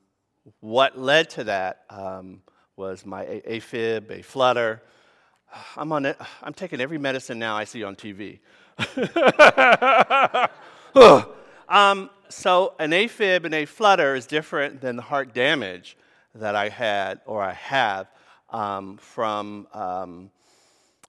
what 0.61 0.99
led 0.99 1.31
to 1.31 1.45
that 1.45 1.85
um, 1.91 2.43
was 2.77 3.05
my 3.05 3.25
a- 3.25 3.59
AFib, 3.59 4.11
a 4.11 4.23
flutter. 4.23 4.83
I'm 5.77 5.93
on 5.93 6.07
it. 6.07 6.19
I'm 6.43 6.55
taking 6.55 6.81
every 6.81 6.99
medicine 6.99 7.39
now 7.39 7.57
I 7.57 7.65
see 7.65 7.83
on 7.83 7.97
TV. 7.97 8.41
um, 11.69 12.11
so 12.29 12.75
an 12.79 12.91
AFib 12.91 13.45
and 13.45 13.55
a 13.55 13.65
flutter 13.65 14.15
is 14.15 14.27
different 14.27 14.81
than 14.81 14.97
the 14.97 15.03
heart 15.03 15.35
damage 15.35 15.97
that 16.35 16.55
I 16.55 16.69
had 16.69 17.21
or 17.25 17.43
I 17.43 17.55
have 17.55 18.11
um, 18.51 18.99
from 18.99 19.67
um, 19.73 20.31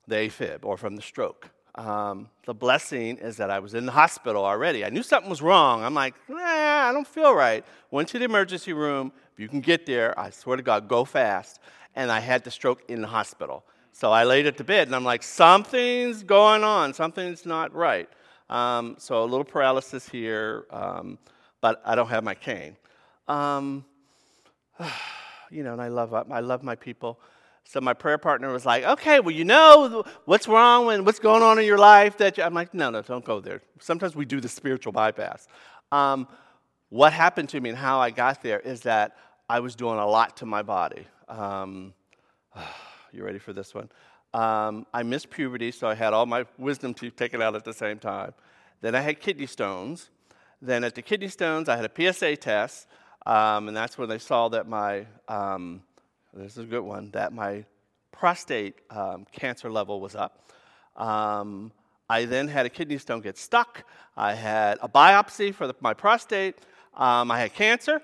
the 0.06 0.16
AFib 0.16 0.60
or 0.62 0.76
from 0.76 0.96
the 0.96 1.02
stroke 1.02 1.50
um, 1.78 2.28
the 2.44 2.52
blessing 2.52 3.18
is 3.18 3.36
that 3.36 3.50
I 3.50 3.60
was 3.60 3.74
in 3.74 3.86
the 3.86 3.92
hospital 3.92 4.44
already. 4.44 4.84
I 4.84 4.90
knew 4.90 5.04
something 5.04 5.30
was 5.30 5.40
wrong. 5.40 5.84
I'm 5.84 5.94
like, 5.94 6.14
nah, 6.28 6.36
I 6.36 6.90
don't 6.92 7.06
feel 7.06 7.32
right. 7.32 7.64
Went 7.92 8.08
to 8.08 8.18
the 8.18 8.24
emergency 8.24 8.72
room. 8.72 9.12
If 9.32 9.38
you 9.38 9.48
can 9.48 9.60
get 9.60 9.86
there, 9.86 10.18
I 10.18 10.30
swear 10.30 10.56
to 10.56 10.62
God, 10.62 10.88
go 10.88 11.04
fast. 11.04 11.60
And 11.94 12.10
I 12.10 12.18
had 12.18 12.42
the 12.42 12.50
stroke 12.50 12.82
in 12.88 13.00
the 13.00 13.06
hospital. 13.06 13.64
So 13.92 14.10
I 14.10 14.24
laid 14.24 14.46
at 14.46 14.56
the 14.56 14.64
bed 14.64 14.88
and 14.88 14.96
I'm 14.96 15.04
like, 15.04 15.22
something's 15.22 16.24
going 16.24 16.64
on. 16.64 16.94
Something's 16.94 17.46
not 17.46 17.72
right. 17.72 18.08
Um, 18.50 18.96
so 18.98 19.22
a 19.22 19.26
little 19.26 19.44
paralysis 19.44 20.08
here, 20.08 20.66
um, 20.70 21.16
but 21.60 21.80
I 21.84 21.94
don't 21.94 22.08
have 22.08 22.24
my 22.24 22.34
cane. 22.34 22.76
Um, 23.28 23.84
you 25.50 25.62
know, 25.62 25.74
and 25.74 25.82
I 25.82 25.88
love, 25.88 26.12
I 26.12 26.40
love 26.40 26.64
my 26.64 26.74
people. 26.74 27.20
So 27.68 27.82
my 27.82 27.92
prayer 27.92 28.16
partner 28.16 28.50
was 28.50 28.64
like, 28.64 28.82
okay, 28.82 29.20
well, 29.20 29.34
you 29.34 29.44
know 29.44 30.02
what's 30.24 30.48
wrong 30.48 30.90
and 30.90 31.04
what's 31.04 31.18
going 31.18 31.42
on 31.42 31.58
in 31.58 31.66
your 31.66 31.76
life. 31.76 32.16
That 32.16 32.38
I'm 32.38 32.54
like, 32.54 32.72
no, 32.72 32.88
no, 32.88 33.02
don't 33.02 33.22
go 33.22 33.40
there. 33.40 33.60
Sometimes 33.78 34.16
we 34.16 34.24
do 34.24 34.40
the 34.40 34.48
spiritual 34.48 34.90
bypass. 34.92 35.46
Um, 35.92 36.26
what 36.88 37.12
happened 37.12 37.50
to 37.50 37.60
me 37.60 37.68
and 37.68 37.76
how 37.76 38.00
I 38.00 38.08
got 38.08 38.42
there 38.42 38.58
is 38.58 38.80
that 38.82 39.18
I 39.50 39.60
was 39.60 39.74
doing 39.74 39.98
a 39.98 40.06
lot 40.06 40.38
to 40.38 40.46
my 40.46 40.62
body. 40.62 41.06
Um, 41.28 41.92
you 43.12 43.22
ready 43.22 43.38
for 43.38 43.52
this 43.52 43.74
one? 43.74 43.90
Um, 44.32 44.86
I 44.94 45.02
missed 45.02 45.28
puberty, 45.28 45.70
so 45.70 45.88
I 45.88 45.94
had 45.94 46.14
all 46.14 46.24
my 46.24 46.46
wisdom 46.56 46.94
teeth 46.94 47.16
taken 47.16 47.42
out 47.42 47.54
at 47.54 47.66
the 47.66 47.74
same 47.74 47.98
time. 47.98 48.32
Then 48.80 48.94
I 48.94 49.00
had 49.02 49.20
kidney 49.20 49.46
stones. 49.46 50.08
Then 50.62 50.84
at 50.84 50.94
the 50.94 51.02
kidney 51.02 51.28
stones, 51.28 51.68
I 51.68 51.76
had 51.76 51.84
a 51.84 52.12
PSA 52.12 52.36
test, 52.36 52.86
um, 53.26 53.68
and 53.68 53.76
that's 53.76 53.98
when 53.98 54.08
they 54.08 54.18
saw 54.18 54.48
that 54.48 54.66
my 54.66 55.04
um, 55.28 55.82
this 56.34 56.52
is 56.52 56.64
a 56.64 56.66
good 56.66 56.82
one, 56.82 57.10
that 57.12 57.32
my 57.32 57.64
prostate 58.12 58.74
um, 58.90 59.26
cancer 59.32 59.70
level 59.70 60.00
was 60.00 60.14
up. 60.14 60.52
Um, 60.96 61.72
I 62.08 62.24
then 62.24 62.48
had 62.48 62.66
a 62.66 62.68
kidney 62.70 62.98
stone 62.98 63.20
get 63.20 63.36
stuck. 63.36 63.84
I 64.16 64.34
had 64.34 64.78
a 64.82 64.88
biopsy 64.88 65.54
for 65.54 65.66
the, 65.66 65.74
my 65.80 65.94
prostate. 65.94 66.56
Um, 66.94 67.30
I 67.30 67.38
had 67.38 67.54
cancer. 67.54 68.02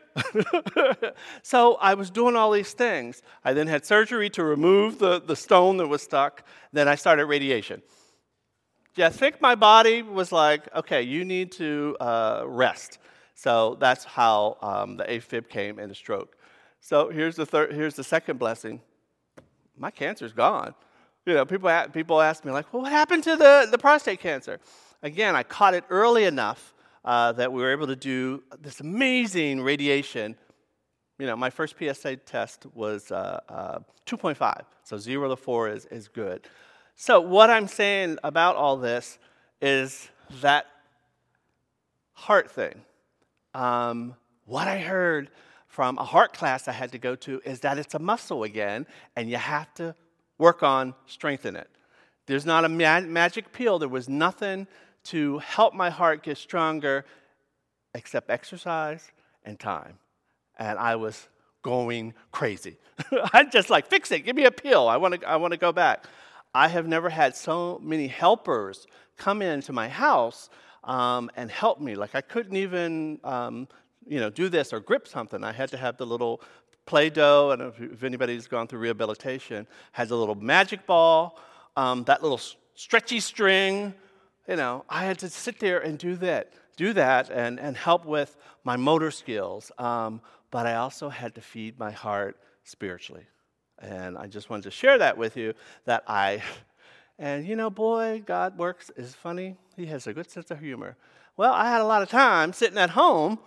so 1.43 1.75
I 1.75 1.95
was 1.95 2.11
doing 2.11 2.37
all 2.37 2.53
these 2.53 2.73
things. 2.73 3.23
I 3.45 3.53
then 3.53 3.67
had 3.67 3.85
surgery 3.85 4.31
to 4.31 4.45
remove 4.45 4.99
the, 4.99 5.21
the 5.21 5.35
stone 5.35 5.79
that 5.79 5.89
was 5.89 6.03
stuck. 6.03 6.45
Then 6.73 6.87
I 6.87 6.95
started 6.95 7.27
radiation. 7.27 7.83
Yeah, 8.95 9.07
I 9.07 9.11
think 9.11 9.41
my 9.41 9.57
body 9.57 10.03
was 10.03 10.31
like, 10.31 10.73
okay, 10.73 11.03
you 11.03 11.25
need 11.25 11.51
to 11.53 11.97
uh, 11.99 12.45
rest. 12.47 12.99
So 13.35 13.77
that's 13.81 14.05
how 14.05 14.59
um, 14.63 14.97
the 14.97 15.05
AFib 15.05 15.49
came 15.49 15.81
and 15.81 15.91
the 15.91 15.97
stroke. 15.97 16.37
So 16.85 17.09
here's 17.09 17.35
the 17.35 17.47
third, 17.47 17.73
here's 17.73 17.95
the 17.95 18.05
second 18.05 18.39
blessing. 18.39 18.83
My 19.75 19.91
cancer's 19.91 20.35
gone. 20.35 20.75
You 21.25 21.33
know, 21.33 21.47
people, 21.47 21.71
people 21.95 22.21
ask 22.21 22.45
me, 22.45 22.53
like, 22.53 22.71
well, 22.75 22.83
what 22.83 22.93
happened 22.93 23.25
to 23.25 23.37
the, 23.37 23.67
the 23.71 23.79
prostate 23.79 24.21
cancer? 24.21 24.61
Again, 25.03 25.35
I 25.35 25.45
caught 25.45 25.73
it 25.73 25.85
early 25.89 26.25
enough 26.25 26.75
uh, 27.03 27.33
that 27.33 27.51
we 27.51 27.63
were 27.63 27.73
able 27.73 27.87
to 27.87 27.97
do 27.97 28.43
this 28.61 28.81
amazing 28.81 29.63
radiation. 29.63 30.37
You 31.19 31.27
know, 31.27 31.37
my 31.37 31.49
first 31.49 31.77
PSA 31.79 32.17
test 32.17 32.67
was 32.75 33.11
uh, 33.11 33.41
uh, 33.49 33.79
2.5, 34.05 34.65
so 34.83 34.99
0 34.99 35.31
to 35.31 35.37
4 35.37 35.69
is, 35.71 35.87
is 35.87 36.09
good. 36.09 36.47
So, 36.97 37.19
what 37.19 37.49
I'm 37.49 37.67
saying 37.67 38.19
about 38.23 38.57
all 38.57 38.77
this 38.77 39.19
is 39.63 40.11
that 40.43 40.67
heart 42.13 42.51
thing. 42.51 42.83
Um, 43.55 44.17
what 44.45 44.69
I 44.69 44.81
heard 44.81 45.31
from 45.75 45.99
a 45.99 46.05
heart 46.05 46.33
class 46.33 46.69
I 46.69 46.73
had 46.73 46.93
to 46.93 46.99
go 46.99 47.17
to 47.17 47.41
is 47.45 47.59
that 47.61 47.79
it's 47.79 47.95
a 47.95 47.99
muscle 47.99 48.45
again, 48.45 48.87
and 49.17 49.29
you 49.29 49.37
have 49.37 49.75
to 49.75 49.97
work 50.39 50.63
on 50.63 50.95
strengthening 51.07 51.61
it. 51.61 51.69
There's 52.27 52.47
not 52.47 52.65
a 52.65 52.69
ma- 52.69 53.01
magic 53.01 53.53
pill. 53.53 53.81
There 53.81 53.89
was 53.89 54.09
nothing 54.09 54.69
to 55.07 55.39
help 55.39 55.75
my 55.75 55.91
heart 55.91 56.23
get 56.23 56.39
stronger 56.39 57.05
except 57.93 58.31
exercise 58.31 59.11
and 59.45 59.59
time. 59.59 59.99
And 60.61 60.79
I 60.79 60.95
was 60.95 61.29
going 61.63 62.15
crazy. 62.31 62.77
I'm 63.33 63.51
just 63.51 63.69
like, 63.69 63.89
fix 63.89 64.13
it, 64.13 64.21
give 64.21 64.37
me 64.37 64.45
a 64.45 64.53
pill. 64.53 64.87
I 64.89 64.97
want 64.97 65.21
to 65.21 65.29
I 65.29 65.35
want 65.37 65.55
to 65.55 65.59
go 65.59 65.73
back. 65.73 66.05
I 66.55 66.69
have 66.69 66.87
never 66.87 67.11
had 67.11 67.35
so 67.35 67.81
many 67.83 68.07
helpers 68.07 68.87
come 69.17 69.43
into 69.43 69.73
my 69.73 69.89
house 69.89 70.51
um, 70.85 71.31
and 71.35 71.51
help 71.51 71.81
me. 71.81 71.97
Like 71.97 72.15
I 72.15 72.21
couldn't 72.21 72.57
even, 72.57 73.19
um, 73.25 73.67
you 74.07 74.21
know, 74.21 74.31
do 74.31 74.49
this 74.49 74.73
or 74.73 74.81
grip 74.81 75.09
something. 75.09 75.43
I 75.45 75.53
had 75.53 75.71
to 75.71 75.77
have 75.77 75.97
the 75.97 76.07
little 76.07 76.41
Play-Doh, 76.87 77.53
and 77.53 77.63
if, 77.63 77.81
if 77.81 78.05
anybody's 78.05 78.47
gone 78.47 78.67
through 78.67 78.81
rehabilitation, 78.81 79.67
has 79.93 80.11
a 80.11 80.17
little 80.17 80.35
magic 80.35 80.87
ball, 80.87 81.39
um, 81.77 82.05
that 82.05 82.23
little 82.23 82.41
stretchy 82.75 83.21
string. 83.21 83.95
You 84.47 84.57
know, 84.57 84.85
I 84.89 85.05
had 85.05 85.19
to 85.21 85.31
sit 85.31 85.59
there 85.59 85.81
and 85.81 85.99
do 85.99 86.17
that, 86.17 86.53
do 86.77 86.93
that, 86.93 87.31
and, 87.31 87.59
and 87.59 87.77
help 87.77 88.05
with 88.05 88.37
my 88.65 88.77
motor 88.77 89.11
skills. 89.11 89.73
Um, 89.79 90.21
but 90.51 90.67
I 90.67 90.75
also 90.77 91.09
had 91.09 91.35
to 91.37 91.41
feed 91.41 91.79
my 91.79 91.91
heart 91.91 92.37
spiritually. 92.65 93.25
And 93.79 94.17
I 94.17 94.27
just 94.27 94.51
wanted 94.51 94.65
to 94.65 94.71
share 94.71 94.99
that 94.99 95.17
with 95.17 95.37
you 95.37 95.55
that 95.87 96.05
I, 96.07 96.43
and 97.19 97.47
you 97.47 97.57
know, 97.57 97.71
boy, 97.71 98.23
God 98.25 98.59
works 98.59 98.91
is 98.97 99.15
funny. 99.15 99.57
He 99.77 99.87
has 99.87 100.07
a 100.07 100.13
good 100.13 100.31
sense 100.31 100.51
of 100.51 100.61
humor. 100.61 100.97
Well, 101.37 101.53
I 101.53 101.69
had 101.69 101.81
a 101.81 101.87
lot 101.87 102.03
of 102.03 102.09
time 102.09 102.53
sitting 102.53 102.79
at 102.79 102.91
home 102.91 103.39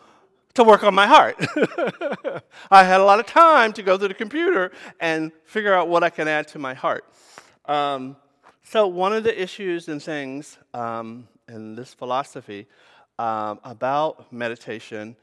to 0.54 0.64
work 0.64 0.84
on 0.84 0.94
my 0.96 1.06
heart. 1.06 1.36
I 2.72 2.84
had 2.84 3.00
a 3.00 3.04
lot 3.04 3.20
of 3.20 3.26
time 3.26 3.74
to 3.74 3.84
go 3.84 3.98
to 3.98 4.08
the 4.08 4.14
computer 4.14 4.72
and 5.00 5.32
figure 5.46 5.74
out 5.74 5.88
what 5.88 6.04
I 6.04 6.10
can 6.10 6.28
add 6.28 6.48
to 6.50 6.60
my 6.60 6.74
heart. 6.74 7.06
Um, 7.66 8.16
so, 8.64 8.88
one 8.88 9.14
of 9.14 9.24
the 9.24 9.42
issues 9.42 9.88
and 9.88 10.02
things 10.02 10.58
um, 10.74 11.28
in 11.48 11.76
this 11.76 11.94
philosophy 11.94 12.68
um, 13.20 13.60
about 13.64 14.32
meditation 14.32 15.16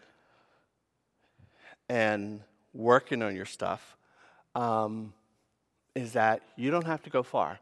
and 1.88 2.40
working 2.72 3.22
on 3.22 3.36
your 3.36 3.44
stuff 3.44 3.96
um, 4.54 5.12
is 5.94 6.12
that 6.14 6.42
you 6.56 6.70
don't 6.70 6.86
have 6.86 7.02
to 7.02 7.10
go 7.10 7.22
far. 7.22 7.58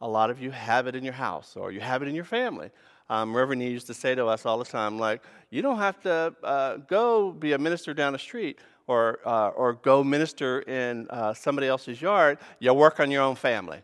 A 0.00 0.08
lot 0.08 0.30
of 0.30 0.40
you 0.40 0.50
have 0.50 0.86
it 0.86 0.94
in 0.94 1.04
your 1.04 1.14
house 1.14 1.56
or 1.56 1.72
you 1.72 1.80
have 1.80 2.02
it 2.02 2.08
in 2.08 2.14
your 2.14 2.24
family. 2.24 2.70
Um, 3.10 3.34
Reverend 3.34 3.62
used 3.62 3.86
to 3.86 3.94
say 3.94 4.14
to 4.14 4.26
us 4.26 4.44
all 4.44 4.58
the 4.58 4.64
time, 4.64 4.98
like, 4.98 5.22
you 5.50 5.62
don't 5.62 5.78
have 5.78 6.00
to 6.02 6.34
uh, 6.42 6.76
go 6.76 7.32
be 7.32 7.52
a 7.52 7.58
minister 7.58 7.94
down 7.94 8.12
the 8.12 8.18
street 8.18 8.58
or, 8.86 9.20
uh, 9.24 9.48
or 9.48 9.74
go 9.74 10.04
minister 10.04 10.60
in 10.60 11.06
uh, 11.08 11.32
somebody 11.32 11.68
else's 11.68 12.00
yard. 12.02 12.38
You 12.58 12.74
work 12.74 13.00
on 13.00 13.10
your 13.10 13.22
own 13.22 13.34
family, 13.34 13.80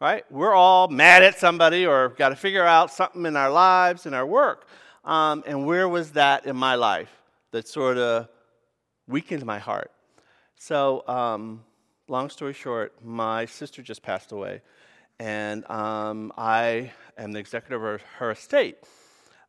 right? 0.00 0.24
We're 0.30 0.54
all 0.54 0.88
mad 0.88 1.22
at 1.22 1.38
somebody 1.38 1.86
or 1.86 2.08
got 2.10 2.30
to 2.30 2.36
figure 2.36 2.64
out 2.64 2.90
something 2.90 3.26
in 3.26 3.36
our 3.36 3.50
lives 3.50 4.06
and 4.06 4.14
our 4.14 4.26
work. 4.26 4.66
Um, 5.04 5.44
and 5.46 5.66
where 5.66 5.88
was 5.88 6.12
that 6.12 6.46
in 6.46 6.56
my 6.56 6.74
life 6.74 7.10
that 7.52 7.68
sort 7.68 7.98
of 7.98 8.28
weakened 9.06 9.44
my 9.44 9.58
heart? 9.58 9.90
So, 10.56 11.06
um, 11.06 11.62
long 12.08 12.30
story 12.30 12.54
short, 12.54 12.94
my 13.04 13.44
sister 13.44 13.82
just 13.82 14.02
passed 14.02 14.32
away, 14.32 14.62
and 15.18 15.68
um, 15.70 16.32
I 16.36 16.92
am 17.16 17.32
the 17.32 17.38
executor 17.38 17.76
of 17.76 17.82
her, 17.82 18.00
her 18.18 18.30
estate. 18.32 18.78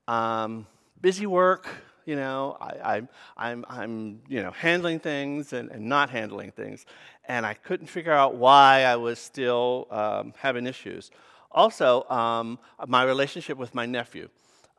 Um, 0.07 0.67
busy 1.01 1.25
work, 1.25 1.67
you 2.05 2.15
know, 2.15 2.57
I, 2.61 2.97
am 2.97 3.09
I'm, 3.35 3.65
I'm, 3.67 4.21
you 4.27 4.41
know, 4.41 4.51
handling 4.51 4.99
things 4.99 5.53
and, 5.53 5.69
and, 5.71 5.85
not 5.85 6.09
handling 6.09 6.51
things, 6.51 6.85
and 7.27 7.45
I 7.45 7.55
couldn't 7.55 7.87
figure 7.87 8.13
out 8.13 8.35
why 8.35 8.83
I 8.83 8.95
was 8.95 9.17
still 9.17 9.87
um, 9.89 10.33
having 10.37 10.67
issues. 10.67 11.11
Also, 11.51 12.03
um, 12.09 12.59
my 12.87 13.03
relationship 13.03 13.57
with 13.57 13.73
my 13.73 13.85
nephew 13.85 14.29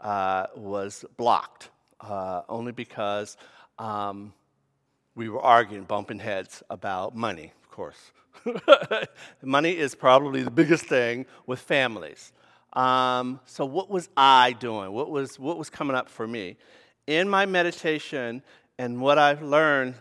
uh, 0.01 0.47
was 0.55 1.05
blocked, 1.17 1.71
uh, 2.01 2.43
only 2.49 2.73
because 2.73 3.37
um, 3.79 4.33
we 5.15 5.29
were 5.29 5.41
arguing, 5.41 5.85
bumping 5.85 6.19
heads 6.21 6.63
about 6.71 7.17
money 7.17 7.53
of 7.67 7.71
course. 7.73 8.13
Money 9.43 9.77
is 9.77 9.95
probably 9.95 10.43
the 10.43 10.51
biggest 10.51 10.85
thing 10.85 11.27
with 11.47 11.61
families. 11.61 12.33
Um, 12.73 13.41
so, 13.47 13.65
what 13.65 13.91
was 13.91 14.09
I 14.17 14.53
doing? 14.53 14.93
What 14.93 15.11
was, 15.11 15.39
what 15.39 15.59
was 15.59 15.71
coming 15.71 15.97
up 15.97 16.09
for 16.09 16.27
me? 16.27 16.57
In 17.07 17.29
my 17.29 17.47
meditation, 17.47 18.43
and 18.79 19.01
what 19.01 19.19
I've 19.19 19.43
learned 19.43 19.95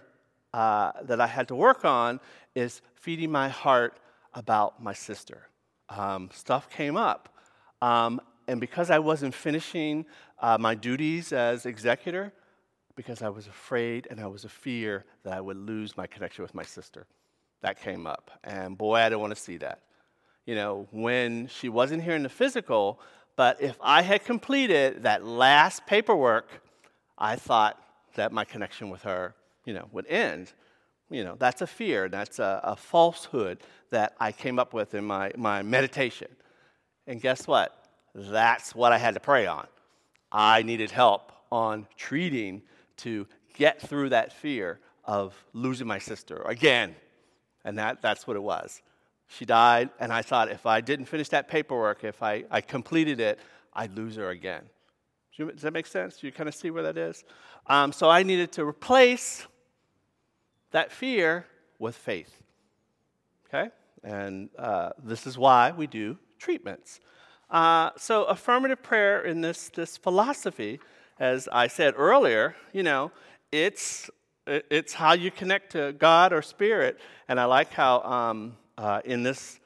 uh, 0.54 0.92
that 1.04 1.22
I 1.22 1.28
had 1.28 1.48
to 1.50 1.56
work 1.56 1.86
on 1.86 2.20
is 2.56 2.82
feeding 2.96 3.32
my 3.32 3.50
heart 3.50 4.00
about 4.34 4.82
my 4.82 4.94
sister. 4.94 5.48
Um, 5.90 6.30
stuff 6.34 6.70
came 6.70 6.98
up. 6.98 7.30
Um, 7.82 8.20
and 8.48 8.60
because 8.60 8.90
I 8.90 9.00
wasn't 9.00 9.34
finishing 9.34 10.06
uh, 10.40 10.58
my 10.60 10.76
duties 10.76 11.32
as 11.32 11.66
executor, 11.66 12.34
because 12.96 13.22
I 13.22 13.30
was 13.30 13.48
afraid 13.48 14.08
and 14.10 14.20
I 14.20 14.28
was 14.28 14.46
a 14.46 14.50
fear 14.50 15.06
that 15.24 15.34
I 15.34 15.42
would 15.42 15.58
lose 15.58 15.98
my 15.98 16.08
connection 16.08 16.42
with 16.42 16.56
my 16.56 16.64
sister 16.64 17.06
that 17.66 17.82
came 17.82 18.06
up. 18.06 18.30
And 18.44 18.78
boy, 18.78 18.98
I 18.98 19.10
didn't 19.10 19.22
want 19.22 19.36
to 19.36 19.42
see 19.42 19.58
that. 19.58 19.80
You 20.46 20.54
know, 20.54 20.88
when 20.92 21.48
she 21.48 21.68
wasn't 21.68 22.04
here 22.04 22.16
in 22.16 22.22
the 22.22 22.30
physical, 22.30 23.00
but 23.36 23.60
if 23.60 23.76
I 23.82 24.04
had 24.04 24.24
completed 24.24 25.02
that 25.02 25.26
last 25.26 25.88
paperwork, 25.88 26.48
I 27.18 27.36
thought 27.36 27.82
that 28.14 28.32
my 28.32 28.46
connection 28.46 28.92
with 28.92 29.02
her, 29.02 29.34
you 29.66 29.74
know, 29.74 29.88
would 29.92 30.06
end. 30.06 30.54
You 31.10 31.24
know, 31.24 31.36
that's 31.40 31.64
a 31.64 31.68
fear, 31.68 32.08
that's 32.08 32.38
a, 32.38 32.62
a 32.64 32.76
falsehood 32.76 33.62
that 33.90 34.14
I 34.20 34.32
came 34.32 34.60
up 34.60 34.72
with 34.76 34.94
in 34.94 35.04
my, 35.04 35.32
my 35.36 35.64
meditation. 35.64 36.28
And 37.08 37.20
guess 37.20 37.48
what? 37.48 37.88
That's 38.14 38.76
what 38.76 38.92
I 38.92 39.00
had 39.00 39.16
to 39.16 39.20
pray 39.20 39.48
on. 39.48 39.66
I 40.32 40.62
needed 40.62 40.92
help 40.92 41.32
on 41.52 41.88
treating 41.98 42.62
to 42.98 43.26
get 43.56 43.82
through 43.82 44.10
that 44.10 44.34
fear 44.34 44.80
of 45.04 45.34
losing 45.54 45.88
my 45.88 45.98
sister 45.98 46.44
again 46.46 46.96
and 47.66 47.78
that, 47.78 48.02
that's 48.02 48.26
what 48.26 48.38
it 48.38 48.44
was. 48.44 48.82
She 49.28 49.44
died, 49.44 49.90
and 50.00 50.14
I 50.14 50.22
thought 50.22 50.50
if 50.50 50.66
I 50.66 50.80
didn't 50.80 51.08
finish 51.08 51.30
that 51.30 51.50
paperwork, 51.50 52.04
if 52.04 52.24
I, 52.24 52.46
I 52.50 52.62
completed 52.62 53.20
it, 53.20 53.40
I'd 53.74 53.94
lose 53.94 54.16
her 54.16 54.30
again. 54.30 54.64
Does 55.38 55.64
that 55.64 55.74
make 55.74 55.88
sense? 55.88 56.18
Do 56.18 56.28
you 56.28 56.32
kind 56.32 56.48
of 56.48 56.56
see 56.56 56.70
where 56.70 56.84
that 56.84 56.98
is? 56.98 57.26
Um, 57.68 57.92
so 57.92 58.10
I 58.10 58.24
needed 58.24 58.54
to 58.54 58.66
replace 58.66 59.46
that 60.72 60.92
fear 60.92 61.46
with 61.80 61.96
faith. 61.96 62.42
Okay? 63.50 63.70
And 64.04 64.50
uh, 64.58 64.92
this 65.04 65.28
is 65.28 65.38
why 65.38 65.72
we 65.72 65.88
do 65.88 66.18
treatments. 66.40 67.02
Uh, 67.50 67.92
so, 67.98 68.24
affirmative 68.26 68.82
prayer 68.82 69.22
in 69.22 69.42
this, 69.42 69.70
this 69.70 69.98
philosophy, 69.98 70.80
as 71.20 71.48
I 71.52 71.68
said 71.68 71.94
earlier, 71.96 72.56
you 72.74 72.82
know, 72.82 73.12
it's 73.52 74.10
it's 74.48 74.94
how 74.94 75.14
you 75.14 75.32
connect 75.32 75.72
to 75.72 75.94
God 75.94 76.34
or 76.34 76.42
Spirit. 76.42 77.00
And 77.28 77.40
I 77.40 77.46
like 77.46 77.72
how 77.72 78.02
um, 78.02 78.58
uh, 78.78 79.02
in 79.06 79.24
this 79.24 79.60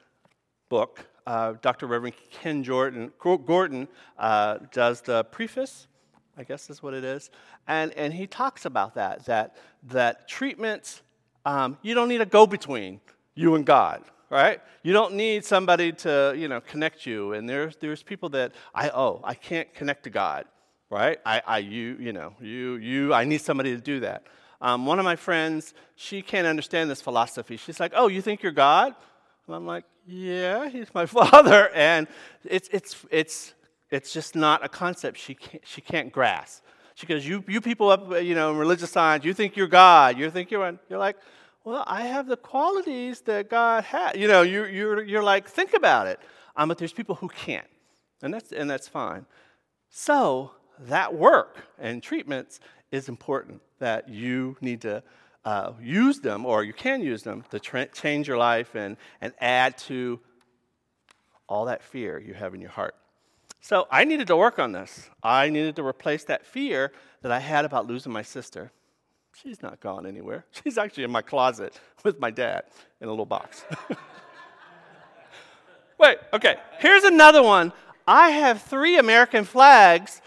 book, 0.69 1.05
uh, 1.27 1.53
Dr. 1.61 1.87
Reverend 1.87 2.15
Ken 2.31 2.63
Jordan, 2.63 3.11
Gordon 3.19 3.87
uh, 4.17 4.59
does 4.71 5.01
the 5.01 5.23
preface, 5.25 5.87
I 6.37 6.43
guess 6.43 6.69
is 6.69 6.81
what 6.81 6.93
it 6.93 7.03
is. 7.03 7.29
And, 7.67 7.91
and 7.93 8.13
he 8.13 8.25
talks 8.25 8.65
about 8.65 8.95
that, 8.95 9.25
that, 9.25 9.57
that 9.89 10.27
treatments, 10.27 11.01
um, 11.45 11.77
you 11.81 11.93
don't 11.93 12.09
need 12.09 12.21
a 12.21 12.25
go 12.25 12.47
between 12.47 13.01
you 13.35 13.55
and 13.55 13.65
God, 13.65 14.03
right? 14.29 14.61
You 14.81 14.93
don't 14.93 15.13
need 15.13 15.45
somebody 15.45 15.91
to, 15.91 16.33
you 16.35 16.47
know, 16.47 16.61
connect 16.61 17.05
you. 17.05 17.33
And 17.33 17.47
there's, 17.47 17.75
there's 17.77 18.01
people 18.01 18.29
that 18.29 18.53
I, 18.73 18.89
oh, 18.89 19.21
I 19.23 19.33
can't 19.33 19.71
connect 19.73 20.03
to 20.03 20.09
God, 20.09 20.45
right? 20.89 21.19
I, 21.25 21.41
I, 21.45 21.57
you, 21.59 21.97
you 21.99 22.13
know, 22.13 22.33
you, 22.39 22.75
you, 22.77 23.13
I 23.13 23.25
need 23.25 23.41
somebody 23.41 23.75
to 23.75 23.81
do 23.81 23.99
that. 23.99 24.23
Um, 24.61 24.85
one 24.85 24.99
of 24.99 25.05
my 25.05 25.15
friends, 25.15 25.73
she 25.95 26.21
can't 26.21 26.47
understand 26.47 26.89
this 26.89 27.01
philosophy. 27.01 27.57
She's 27.57 27.79
like, 27.79 27.93
Oh, 27.95 28.07
you 28.07 28.21
think 28.21 28.43
you're 28.43 28.51
God? 28.51 28.93
And 29.47 29.55
I'm 29.55 29.65
like, 29.65 29.85
Yeah, 30.05 30.69
he's 30.69 30.93
my 30.93 31.05
father. 31.17 31.69
And 31.73 32.07
it's, 32.43 32.69
it's, 32.71 33.05
it's, 33.09 33.53
it's 33.89 34.13
just 34.13 34.35
not 34.35 34.63
a 34.63 34.69
concept 34.69 35.17
she 35.17 35.35
can't, 35.35 35.65
she 35.65 35.81
can't 35.81 36.11
grasp. 36.11 36.63
She 36.99 37.07
goes, 37.07 37.25
you, 37.25 37.43
you 37.47 37.61
people 37.61 37.89
up, 37.89 38.21
you 38.21 38.35
know, 38.35 38.51
in 38.51 38.57
religious 38.57 38.91
science, 38.91 39.23
you 39.23 39.33
think 39.33 39.55
you're 39.55 39.67
God. 39.67 40.17
You 40.17 40.29
think 40.29 40.51
you're, 40.51 40.77
you're 40.89 40.99
like, 40.99 41.15
well, 41.63 41.85
I 41.87 42.01
have 42.01 42.27
the 42.27 42.35
qualities 42.35 43.21
that 43.21 43.49
God 43.49 43.85
has. 43.85 44.17
You 44.17 44.27
know, 44.27 44.41
you're, 44.41 44.67
you're, 44.67 45.03
you're 45.03 45.23
like, 45.23 45.47
think 45.47 45.73
about 45.73 46.07
it. 46.07 46.19
Um, 46.57 46.67
but 46.67 46.77
there's 46.77 46.91
people 46.91 47.15
who 47.15 47.29
can't, 47.29 47.67
and 48.21 48.33
that's, 48.33 48.51
and 48.51 48.69
that's 48.69 48.89
fine. 48.89 49.25
So 49.89 50.51
that 50.77 51.13
work 51.15 51.63
and 51.77 52.03
treatments 52.03 52.59
is 52.91 53.07
important, 53.07 53.61
that 53.79 54.09
you 54.09 54.57
need 54.61 54.81
to 54.81 55.03
uh, 55.45 55.71
use 55.81 56.19
them, 56.19 56.45
or 56.45 56.63
you 56.63 56.73
can 56.73 57.01
use 57.01 57.23
them, 57.23 57.43
to 57.49 57.59
tra- 57.59 57.87
change 57.87 58.27
your 58.27 58.37
life 58.37 58.75
and, 58.75 58.97
and 59.21 59.33
add 59.39 59.77
to 59.77 60.19
all 61.47 61.65
that 61.65 61.81
fear 61.81 62.19
you 62.19 62.33
have 62.33 62.53
in 62.53 62.61
your 62.61 62.69
heart. 62.69 62.95
So 63.61 63.87
I 63.91 64.05
needed 64.05 64.27
to 64.27 64.37
work 64.37 64.59
on 64.59 64.71
this. 64.71 65.09
I 65.23 65.49
needed 65.49 65.75
to 65.77 65.85
replace 65.85 66.23
that 66.25 66.45
fear 66.45 66.91
that 67.21 67.31
I 67.31 67.39
had 67.39 67.65
about 67.65 67.87
losing 67.87 68.11
my 68.11 68.21
sister. 68.21 68.71
She's 69.41 69.61
not 69.61 69.79
gone 69.79 70.05
anywhere. 70.05 70.45
She's 70.63 70.77
actually 70.77 71.03
in 71.03 71.11
my 71.11 71.21
closet 71.21 71.79
with 72.03 72.19
my 72.19 72.31
dad 72.31 72.63
in 73.01 73.07
a 73.07 73.11
little 73.11 73.25
box. 73.25 73.65
Wait, 75.99 76.17
okay. 76.31 76.55
Here's 76.79 77.03
another 77.03 77.43
one. 77.43 77.73
I 78.07 78.29
have 78.31 78.61
three 78.61 78.97
American 78.97 79.43
flags 79.43 80.21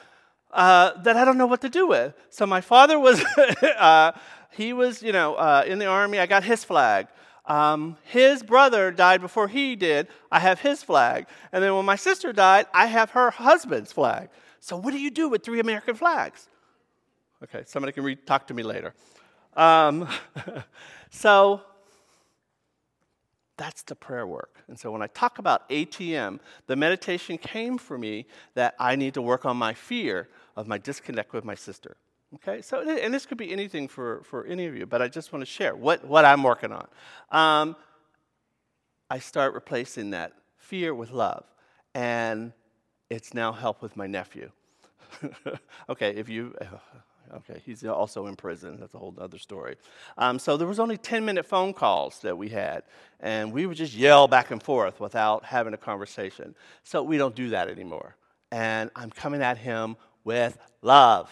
uh, 0.52 1.00
that 1.02 1.16
I 1.16 1.24
don't 1.24 1.38
know 1.38 1.46
what 1.46 1.60
to 1.62 1.68
do 1.68 1.86
with. 1.86 2.14
So 2.30 2.46
my 2.46 2.60
father 2.60 2.98
was, 2.98 3.24
uh, 3.78 4.12
he 4.50 4.72
was, 4.72 5.02
you 5.02 5.12
know, 5.12 5.34
uh, 5.34 5.64
in 5.66 5.78
the 5.78 5.86
army. 5.86 6.18
I 6.18 6.26
got 6.26 6.44
his 6.44 6.64
flag. 6.64 7.08
Um, 7.46 7.96
his 8.04 8.42
brother 8.42 8.90
died 8.90 9.20
before 9.20 9.48
he 9.48 9.74
did. 9.74 10.08
I 10.30 10.38
have 10.40 10.60
his 10.60 10.82
flag. 10.82 11.26
And 11.52 11.62
then 11.62 11.74
when 11.74 11.84
my 11.84 11.96
sister 11.96 12.32
died, 12.32 12.66
I 12.72 12.86
have 12.86 13.10
her 13.10 13.30
husband's 13.30 13.92
flag. 13.92 14.28
So 14.60 14.76
what 14.76 14.92
do 14.92 14.98
you 14.98 15.10
do 15.10 15.28
with 15.28 15.42
three 15.42 15.58
American 15.58 15.94
flags? 15.94 16.48
Okay, 17.42 17.64
somebody 17.66 17.92
can 17.92 18.04
re- 18.04 18.14
talk 18.14 18.46
to 18.46 18.54
me 18.54 18.62
later. 18.62 18.94
Um, 19.56 20.08
so 21.10 21.62
that's 23.56 23.82
the 23.82 23.96
prayer 23.96 24.26
work. 24.26 24.62
And 24.68 24.78
so 24.78 24.92
when 24.92 25.02
I 25.02 25.08
talk 25.08 25.38
about 25.38 25.68
ATM, 25.68 26.38
the 26.66 26.76
meditation 26.76 27.38
came 27.38 27.78
for 27.78 27.98
me 27.98 28.26
that 28.54 28.74
I 28.78 28.96
need 28.96 29.14
to 29.14 29.22
work 29.22 29.44
on 29.44 29.56
my 29.56 29.74
fear 29.74 30.28
of 30.56 30.66
my 30.68 30.78
disconnect 30.78 31.32
with 31.32 31.44
my 31.44 31.54
sister. 31.54 31.96
Okay, 32.36 32.62
so, 32.62 32.80
and 32.80 33.12
this 33.12 33.26
could 33.26 33.36
be 33.36 33.52
anything 33.52 33.88
for, 33.88 34.22
for 34.24 34.46
any 34.46 34.66
of 34.66 34.74
you, 34.74 34.86
but 34.86 35.02
I 35.02 35.08
just 35.08 35.32
want 35.32 35.42
to 35.42 35.46
share 35.46 35.76
what, 35.76 36.02
what 36.04 36.24
I'm 36.24 36.42
working 36.42 36.72
on. 36.72 36.86
Um, 37.30 37.76
I 39.10 39.18
start 39.18 39.52
replacing 39.52 40.10
that 40.10 40.32
fear 40.56 40.94
with 40.94 41.10
love, 41.10 41.44
and 41.94 42.54
it's 43.10 43.34
now 43.34 43.52
help 43.52 43.82
with 43.82 43.98
my 43.98 44.06
nephew. 44.06 44.50
okay, 45.90 46.14
if 46.14 46.30
you, 46.30 46.54
okay, 47.34 47.60
he's 47.66 47.84
also 47.84 48.26
in 48.26 48.34
prison. 48.34 48.78
That's 48.80 48.94
a 48.94 48.98
whole 48.98 49.14
other 49.18 49.38
story. 49.38 49.76
Um, 50.16 50.38
so 50.38 50.56
there 50.56 50.66
was 50.66 50.80
only 50.80 50.96
10 50.96 51.26
minute 51.26 51.44
phone 51.44 51.74
calls 51.74 52.20
that 52.20 52.38
we 52.38 52.48
had, 52.48 52.84
and 53.20 53.52
we 53.52 53.66
would 53.66 53.76
just 53.76 53.92
yell 53.92 54.26
back 54.26 54.50
and 54.50 54.62
forth 54.62 55.00
without 55.00 55.44
having 55.44 55.74
a 55.74 55.78
conversation. 55.78 56.54
So 56.82 57.02
we 57.02 57.18
don't 57.18 57.34
do 57.34 57.50
that 57.50 57.68
anymore. 57.68 58.16
And 58.50 58.90
I'm 58.96 59.10
coming 59.10 59.42
at 59.42 59.58
him 59.58 59.96
with 60.24 60.58
love. 60.82 61.30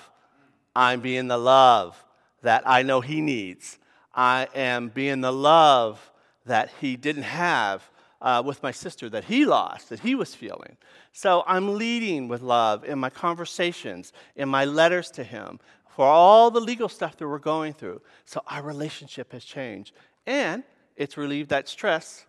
I'm 0.74 1.00
being 1.00 1.28
the 1.28 1.38
love 1.38 2.02
that 2.42 2.62
I 2.66 2.82
know 2.82 3.00
he 3.00 3.20
needs. 3.20 3.78
I 4.14 4.48
am 4.54 4.88
being 4.88 5.20
the 5.20 5.32
love 5.32 6.10
that 6.46 6.70
he 6.80 6.96
didn't 6.96 7.24
have 7.24 7.88
uh, 8.20 8.42
with 8.44 8.62
my 8.62 8.70
sister 8.70 9.08
that 9.08 9.24
he 9.24 9.44
lost, 9.44 9.88
that 9.88 10.00
he 10.00 10.14
was 10.14 10.34
feeling. 10.34 10.76
So 11.12 11.42
I'm 11.46 11.76
leading 11.76 12.28
with 12.28 12.42
love 12.42 12.84
in 12.84 12.98
my 12.98 13.10
conversations, 13.10 14.12
in 14.36 14.48
my 14.48 14.64
letters 14.64 15.10
to 15.12 15.24
him, 15.24 15.58
for 15.88 16.06
all 16.06 16.50
the 16.50 16.60
legal 16.60 16.88
stuff 16.88 17.16
that 17.16 17.28
we're 17.28 17.38
going 17.38 17.72
through. 17.72 18.00
So 18.24 18.42
our 18.46 18.62
relationship 18.62 19.32
has 19.32 19.44
changed. 19.44 19.92
And 20.26 20.62
it's 20.96 21.16
relieved 21.16 21.50
that 21.50 21.68
stress 21.68 22.26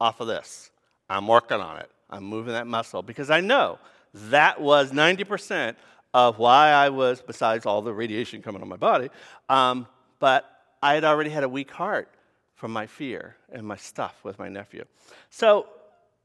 off 0.00 0.20
of 0.20 0.26
this. 0.26 0.70
I'm 1.10 1.26
working 1.26 1.60
on 1.60 1.78
it. 1.78 1.90
I'm 2.10 2.24
moving 2.24 2.52
that 2.54 2.66
muscle 2.66 3.02
because 3.02 3.30
I 3.30 3.40
know 3.40 3.78
that 4.14 4.60
was 4.60 4.92
90% 4.92 5.76
of 6.14 6.38
why 6.38 6.70
I 6.70 6.88
was, 6.88 7.22
besides 7.22 7.66
all 7.66 7.82
the 7.82 7.92
radiation 7.92 8.42
coming 8.42 8.62
on 8.62 8.68
my 8.68 8.76
body, 8.76 9.10
um, 9.48 9.86
but 10.18 10.44
I 10.82 10.94
had 10.94 11.04
already 11.04 11.30
had 11.30 11.44
a 11.44 11.48
weak 11.48 11.70
heart 11.70 12.08
from 12.54 12.72
my 12.72 12.86
fear 12.86 13.36
and 13.52 13.66
my 13.66 13.76
stuff 13.76 14.16
with 14.24 14.38
my 14.38 14.48
nephew. 14.48 14.84
So 15.30 15.66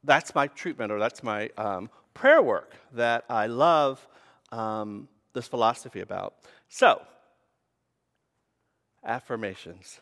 that's 0.02 0.34
my 0.34 0.46
treatment, 0.48 0.90
or 0.90 0.98
that's 0.98 1.22
my 1.22 1.50
um, 1.56 1.90
prayer 2.12 2.42
work 2.42 2.74
that 2.92 3.24
I 3.28 3.46
love 3.46 4.06
um, 4.52 5.08
this 5.32 5.46
philosophy 5.46 6.00
about. 6.00 6.34
So, 6.68 7.02
affirmations. 9.04 10.00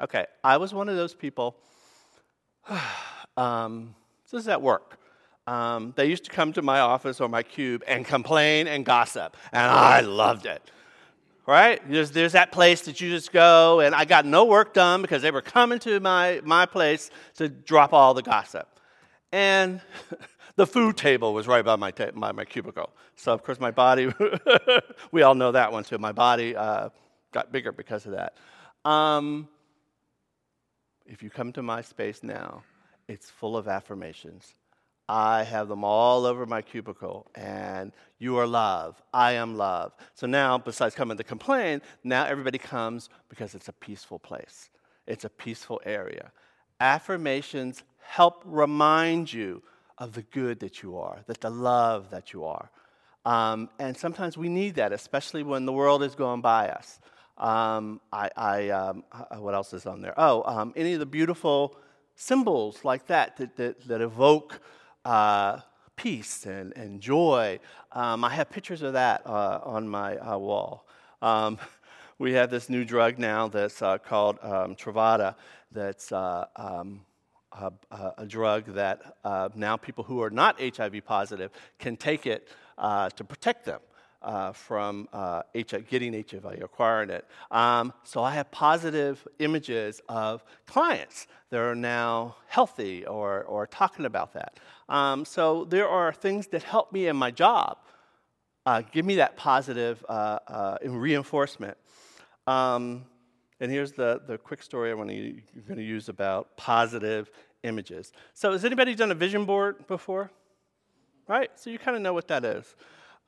Okay, 0.00 0.26
I 0.44 0.56
was 0.56 0.72
one 0.72 0.88
of 0.88 0.96
those 0.96 1.14
people. 1.14 1.56
um, 3.36 3.94
this 4.30 4.42
is 4.42 4.48
at 4.48 4.60
work 4.60 4.98
um, 5.48 5.94
they 5.96 6.04
used 6.04 6.24
to 6.24 6.30
come 6.30 6.52
to 6.52 6.60
my 6.60 6.80
office 6.80 7.22
or 7.22 7.28
my 7.28 7.42
cube 7.42 7.82
and 7.88 8.04
complain 8.04 8.66
and 8.66 8.84
gossip, 8.84 9.34
and 9.50 9.62
I 9.62 10.00
loved 10.00 10.44
it. 10.44 10.70
Right? 11.46 11.80
There's, 11.90 12.10
there's 12.10 12.32
that 12.32 12.52
place 12.52 12.82
that 12.82 13.00
you 13.00 13.08
just 13.08 13.32
go, 13.32 13.80
and 13.80 13.94
I 13.94 14.04
got 14.04 14.26
no 14.26 14.44
work 14.44 14.74
done 14.74 15.00
because 15.00 15.22
they 15.22 15.30
were 15.30 15.40
coming 15.40 15.78
to 15.78 16.00
my, 16.00 16.42
my 16.44 16.66
place 16.66 17.10
to 17.36 17.48
drop 17.48 17.94
all 17.94 18.12
the 18.12 18.20
gossip. 18.20 18.68
And 19.32 19.80
the 20.56 20.66
food 20.66 20.98
table 20.98 21.32
was 21.32 21.48
right 21.48 21.64
by 21.64 21.76
my, 21.76 21.92
ta- 21.92 22.10
my, 22.12 22.32
my 22.32 22.44
cubicle. 22.44 22.90
So, 23.16 23.32
of 23.32 23.42
course, 23.42 23.58
my 23.58 23.70
body, 23.70 24.12
we 25.12 25.22
all 25.22 25.34
know 25.34 25.52
that 25.52 25.72
one 25.72 25.82
too. 25.82 25.96
My 25.96 26.12
body 26.12 26.54
uh, 26.54 26.90
got 27.32 27.50
bigger 27.50 27.72
because 27.72 28.04
of 28.04 28.12
that. 28.12 28.34
Um, 28.84 29.48
if 31.06 31.22
you 31.22 31.30
come 31.30 31.54
to 31.54 31.62
my 31.62 31.80
space 31.80 32.22
now, 32.22 32.64
it's 33.08 33.30
full 33.30 33.56
of 33.56 33.66
affirmations. 33.66 34.52
I 35.08 35.44
have 35.44 35.68
them 35.68 35.84
all 35.84 36.26
over 36.26 36.44
my 36.44 36.60
cubicle, 36.60 37.30
and 37.34 37.92
you 38.18 38.36
are 38.36 38.46
love. 38.46 39.00
I 39.12 39.32
am 39.32 39.56
love. 39.56 39.92
So 40.14 40.26
now, 40.26 40.58
besides 40.58 40.94
coming 40.94 41.16
to 41.16 41.24
complain, 41.24 41.80
now 42.04 42.26
everybody 42.26 42.58
comes 42.58 43.08
because 43.28 43.54
it's 43.54 43.68
a 43.68 43.72
peaceful 43.72 44.18
place, 44.18 44.70
it's 45.06 45.24
a 45.24 45.30
peaceful 45.30 45.80
area. 45.84 46.30
Affirmations 46.80 47.82
help 48.00 48.42
remind 48.44 49.32
you 49.32 49.62
of 49.96 50.12
the 50.12 50.22
good 50.22 50.60
that 50.60 50.82
you 50.82 50.98
are, 50.98 51.20
that 51.26 51.40
the 51.40 51.50
love 51.50 52.10
that 52.10 52.32
you 52.32 52.44
are. 52.44 52.70
Um, 53.24 53.68
and 53.78 53.96
sometimes 53.96 54.38
we 54.38 54.48
need 54.48 54.76
that, 54.76 54.92
especially 54.92 55.42
when 55.42 55.66
the 55.66 55.72
world 55.72 56.02
is 56.02 56.14
going 56.14 56.40
by 56.40 56.68
us. 56.68 57.00
Um, 57.36 58.00
I, 58.12 58.30
I 58.36 58.68
um, 58.70 59.04
uh, 59.12 59.36
what 59.36 59.54
else 59.54 59.72
is 59.72 59.86
on 59.86 60.00
there? 60.00 60.14
Oh, 60.16 60.42
um, 60.44 60.72
any 60.76 60.92
of 60.92 61.00
the 61.00 61.06
beautiful 61.06 61.76
symbols 62.14 62.84
like 62.84 63.06
that 63.06 63.36
that, 63.36 63.56
that, 63.56 63.86
that 63.88 64.00
evoke 64.00 64.60
uh, 65.08 65.60
peace 65.96 66.44
and, 66.44 66.76
and 66.76 67.00
joy. 67.00 67.58
Um, 67.92 68.24
I 68.24 68.30
have 68.30 68.50
pictures 68.50 68.82
of 68.82 68.92
that 68.92 69.22
uh, 69.26 69.60
on 69.64 69.88
my 69.88 70.18
uh, 70.18 70.36
wall. 70.36 70.86
Um, 71.22 71.58
we 72.18 72.34
have 72.34 72.50
this 72.50 72.68
new 72.68 72.84
drug 72.84 73.18
now 73.18 73.48
that's 73.48 73.80
uh, 73.80 73.96
called 73.96 74.38
um, 74.42 74.76
Truvada, 74.76 75.34
that's 75.72 76.12
uh, 76.12 76.44
um, 76.56 77.00
a, 77.52 77.72
a, 78.18 78.26
drug 78.26 78.66
that 78.74 79.16
uh, 79.24 79.48
now 79.54 79.76
people 79.76 80.04
who 80.04 80.22
are 80.22 80.30
not 80.30 80.60
HIV 80.60 81.04
positive 81.06 81.50
can 81.78 81.96
take 81.96 82.26
it 82.26 82.48
to 82.78 83.24
protect 83.26 83.64
them. 83.64 83.80
Uh, 84.20 84.50
from 84.50 85.08
uh, 85.12 85.42
HIV, 85.54 85.86
getting 85.88 86.12
HIV, 86.12 86.60
acquiring 86.60 87.08
it. 87.08 87.24
Um, 87.52 87.92
so 88.02 88.24
I 88.24 88.32
have 88.32 88.50
positive 88.50 89.24
images 89.38 90.00
of 90.08 90.42
clients 90.66 91.28
that 91.50 91.60
are 91.60 91.76
now 91.76 92.34
healthy 92.48 93.06
or, 93.06 93.44
or 93.44 93.68
talking 93.68 94.04
about 94.04 94.32
that. 94.32 94.58
Um, 94.88 95.24
so 95.24 95.64
there 95.66 95.88
are 95.88 96.12
things 96.12 96.48
that 96.48 96.64
help 96.64 96.92
me 96.92 97.06
in 97.06 97.16
my 97.16 97.30
job, 97.30 97.78
uh, 98.66 98.82
give 98.92 99.06
me 99.06 99.14
that 99.14 99.36
positive 99.36 100.04
uh, 100.08 100.38
uh, 100.48 100.78
reinforcement. 100.82 101.76
Um, 102.46 103.04
and 103.60 103.70
here's 103.70 103.92
the, 103.92 104.20
the 104.26 104.38
quick 104.38 104.62
story 104.62 104.90
I 104.90 104.94
want 104.94 105.10
to 105.10 105.40
going 105.66 105.78
to 105.78 105.84
use 105.84 106.08
about 106.08 106.56
positive 106.56 107.30
images. 107.62 108.12
So 108.34 108.52
has 108.52 108.64
anybody 108.64 108.94
done 108.94 109.10
a 109.10 109.14
vision 109.14 109.44
board 109.44 109.86
before? 109.86 110.30
Right? 111.26 111.50
So 111.56 111.70
you 111.70 111.78
kind 111.78 111.96
of 111.96 112.02
know 112.02 112.14
what 112.14 112.28
that 112.28 112.44
is. 112.44 112.74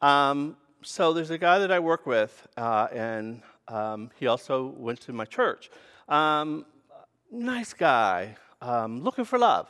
Um, 0.01 0.57
so 0.83 1.13
there's 1.13 1.31
a 1.31 1.39
guy 1.39 1.59
that 1.59 1.71
I 1.71 1.79
work 1.79 2.07
with, 2.07 2.47
uh, 2.57 2.89
and 2.93 3.43
um, 3.69 4.11
he 4.19 4.27
also 4.27 4.75
went 4.77 5.01
to 5.03 5.13
my 5.13 5.25
church. 5.25 5.71
Um, 6.09 6.65
nice 7.31 7.73
guy, 7.73 8.37
um, 8.61 9.03
looking 9.03 9.25
for 9.25 9.39
love 9.39 9.69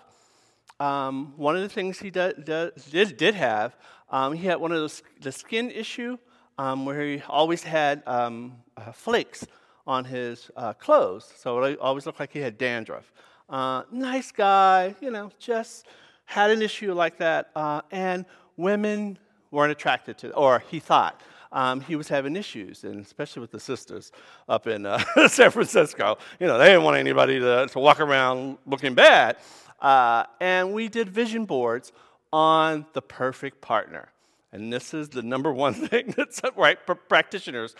um, 0.81 1.35
one 1.37 1.55
of 1.55 1.63
the 1.63 1.69
things 1.69 2.01
he 2.01 2.11
did, 2.11 2.45
did, 2.45 3.17
did 3.17 3.35
have, 3.35 3.77
um, 4.09 4.33
he 4.33 4.47
had 4.47 4.59
one 4.59 4.73
of 4.73 4.79
those, 4.79 5.03
the 5.21 5.31
skin 5.31 5.71
issue 5.71 6.17
um, 6.59 6.87
where 6.87 7.07
he 7.07 7.23
always 7.29 7.63
had 7.63 8.03
uh, 8.07 8.49
flakes 8.93 9.47
on 9.87 10.05
his 10.05 10.51
uh, 10.57 10.73
clothes. 10.73 11.33
So 11.37 11.63
it 11.63 11.79
always 11.79 12.07
looked 12.07 12.19
like 12.19 12.33
he 12.33 12.41
had 12.41 12.59
dandruff. 12.59 13.13
Uh, 13.49 13.83
nice 13.93 14.33
guy, 14.33 14.95
you 15.01 15.11
know, 15.11 15.31
just 15.39 15.87
had 16.25 16.51
an 16.51 16.63
issue 16.63 16.95
like 16.95 17.19
that. 17.19 17.51
Uh, 17.55 17.83
and 17.91 18.25
women 18.57 19.19
weren't 19.51 19.73
attracted 19.73 20.19
to, 20.19 20.33
or 20.35 20.63
he 20.71 20.79
thought. 20.79 21.21
Um, 21.53 21.81
he 21.81 21.97
was 21.97 22.09
having 22.09 22.37
issues, 22.37 22.85
and 22.85 23.05
especially 23.05 23.41
with 23.41 23.51
the 23.51 23.59
sisters 23.59 24.13
up 24.49 24.67
in 24.67 24.87
uh, 24.87 25.03
San 25.29 25.51
Francisco. 25.51 26.19
You 26.39 26.47
know, 26.47 26.59
they 26.59 26.67
didn't 26.67 26.85
want 26.85 26.97
anybody 26.97 27.41
to, 27.41 27.67
to 27.67 27.79
walk 27.79 28.01
around 28.01 28.59
looking 28.67 28.95
bad. 28.95 29.37
Uh, 29.81 30.25
and 30.41 30.73
we 30.73 30.89
did 30.89 31.09
vision 31.09 31.47
boards 31.47 31.93
on 32.33 32.87
the 32.93 33.03
perfect 33.03 33.61
partner. 33.61 34.11
And 34.53 34.73
this 34.73 34.95
is 34.95 35.09
the 35.09 35.23
number 35.23 35.53
one 35.53 35.75
thing 35.89 36.15
that's 36.17 36.41
right 36.57 36.79
for 36.85 36.95
practitioners. 36.95 37.75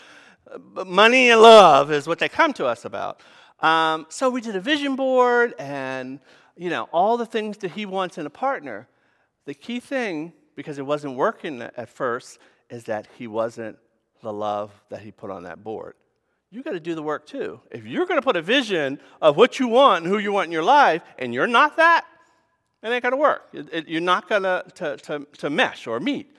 Money 0.85 1.29
and 1.29 1.41
love 1.41 1.91
is 1.91 2.07
what 2.07 2.19
they 2.19 2.27
come 2.27 2.53
to 2.53 2.65
us 2.65 2.83
about. 2.83 3.21
Um, 3.59 4.07
so 4.09 4.29
we 4.29 4.41
did 4.41 4.55
a 4.55 4.59
vision 4.59 4.95
board 4.95 5.53
and, 5.59 6.19
you 6.57 6.69
know, 6.69 6.89
all 6.91 7.15
the 7.15 7.25
things 7.25 7.57
that 7.59 7.71
he 7.71 7.85
wants 7.85 8.17
in 8.17 8.25
a 8.25 8.29
partner. 8.29 8.87
The 9.45 9.53
key 9.53 9.79
thing, 9.79 10.33
because 10.55 10.77
it 10.77 10.85
wasn't 10.85 11.15
working 11.15 11.61
at 11.61 11.89
first, 11.89 12.39
is 12.69 12.85
that 12.85 13.07
he 13.17 13.27
wasn't 13.27 13.77
the 14.21 14.31
love 14.31 14.71
that 14.89 15.01
he 15.01 15.11
put 15.11 15.31
on 15.31 15.43
that 15.43 15.63
board 15.63 15.95
you 16.51 16.61
got 16.61 16.71
to 16.71 16.79
do 16.79 16.93
the 16.93 17.01
work 17.01 17.25
too. 17.25 17.61
If 17.71 17.85
you're 17.85 18.05
going 18.05 18.19
to 18.19 18.23
put 18.23 18.35
a 18.35 18.41
vision 18.41 18.99
of 19.21 19.37
what 19.37 19.57
you 19.57 19.69
want 19.69 20.03
and 20.03 20.13
who 20.13 20.19
you 20.19 20.33
want 20.33 20.47
in 20.47 20.51
your 20.51 20.63
life, 20.63 21.01
and 21.17 21.33
you're 21.33 21.47
not 21.47 21.77
that, 21.77 22.05
it 22.83 22.89
ain't 22.89 23.01
going 23.01 23.13
to 23.13 23.17
work. 23.17 23.47
It, 23.53 23.69
it, 23.71 23.87
you're 23.87 24.01
not 24.01 24.27
going 24.27 24.43
to, 24.43 24.97
to, 24.97 25.25
to 25.37 25.49
mesh 25.49 25.87
or 25.87 25.99
meet. 25.99 26.35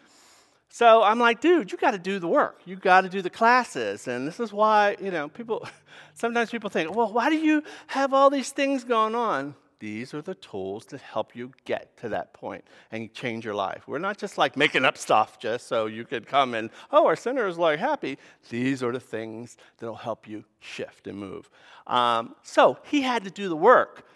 So 0.68 1.02
I'm 1.02 1.18
like, 1.18 1.40
dude, 1.40 1.72
you 1.72 1.78
got 1.78 1.92
to 1.92 1.98
do 1.98 2.18
the 2.18 2.28
work. 2.28 2.60
You 2.64 2.76
got 2.76 3.02
to 3.02 3.08
do 3.08 3.22
the 3.22 3.30
classes. 3.30 4.06
And 4.08 4.26
this 4.26 4.40
is 4.40 4.52
why, 4.52 4.96
you 5.00 5.10
know, 5.10 5.28
people, 5.28 5.66
sometimes 6.14 6.50
people 6.50 6.68
think, 6.68 6.94
well, 6.94 7.12
why 7.12 7.30
do 7.30 7.36
you 7.36 7.62
have 7.88 8.12
all 8.12 8.28
these 8.28 8.50
things 8.50 8.84
going 8.84 9.14
on? 9.14 9.54
These 9.82 10.14
are 10.14 10.22
the 10.22 10.36
tools 10.36 10.86
to 10.86 10.98
help 10.98 11.34
you 11.34 11.50
get 11.64 11.96
to 11.96 12.08
that 12.10 12.32
point 12.34 12.64
and 12.92 13.12
change 13.12 13.44
your 13.44 13.56
life. 13.56 13.82
We're 13.88 13.98
not 13.98 14.16
just 14.16 14.38
like 14.38 14.56
making 14.56 14.84
up 14.84 14.96
stuff 14.96 15.40
just 15.40 15.66
so 15.66 15.86
you 15.86 16.04
could 16.04 16.24
come 16.24 16.54
and, 16.54 16.70
oh, 16.92 17.04
our 17.04 17.16
center 17.16 17.48
is 17.48 17.58
like 17.58 17.80
happy. 17.80 18.16
These 18.48 18.84
are 18.84 18.92
the 18.92 19.00
things 19.00 19.56
that'll 19.78 19.96
help 19.96 20.28
you 20.28 20.44
shift 20.60 21.08
and 21.08 21.18
move. 21.18 21.50
Um, 21.88 22.36
so 22.44 22.78
he 22.84 23.02
had 23.02 23.24
to 23.24 23.30
do 23.32 23.48
the 23.48 23.56
work 23.56 24.06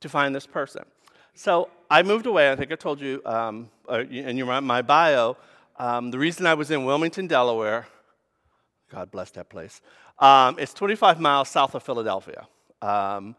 to 0.00 0.10
find 0.10 0.34
this 0.34 0.46
person. 0.46 0.84
So 1.32 1.70
I 1.90 2.02
moved 2.02 2.26
away. 2.26 2.52
I 2.52 2.56
think 2.56 2.72
I 2.72 2.74
told 2.74 3.00
you 3.00 3.22
um, 3.24 3.70
uh, 3.90 4.00
in 4.00 4.36
your, 4.36 4.60
my 4.60 4.82
bio. 4.82 5.38
Um, 5.78 6.10
the 6.10 6.18
reason 6.18 6.44
I 6.44 6.52
was 6.52 6.70
in 6.70 6.84
Wilmington, 6.84 7.26
Delaware, 7.26 7.86
God 8.90 9.10
bless 9.10 9.30
that 9.30 9.48
place, 9.48 9.80
um, 10.18 10.56
it's 10.58 10.74
25 10.74 11.20
miles 11.20 11.48
south 11.48 11.74
of 11.74 11.82
Philadelphia. 11.82 12.46
Um, 12.82 13.34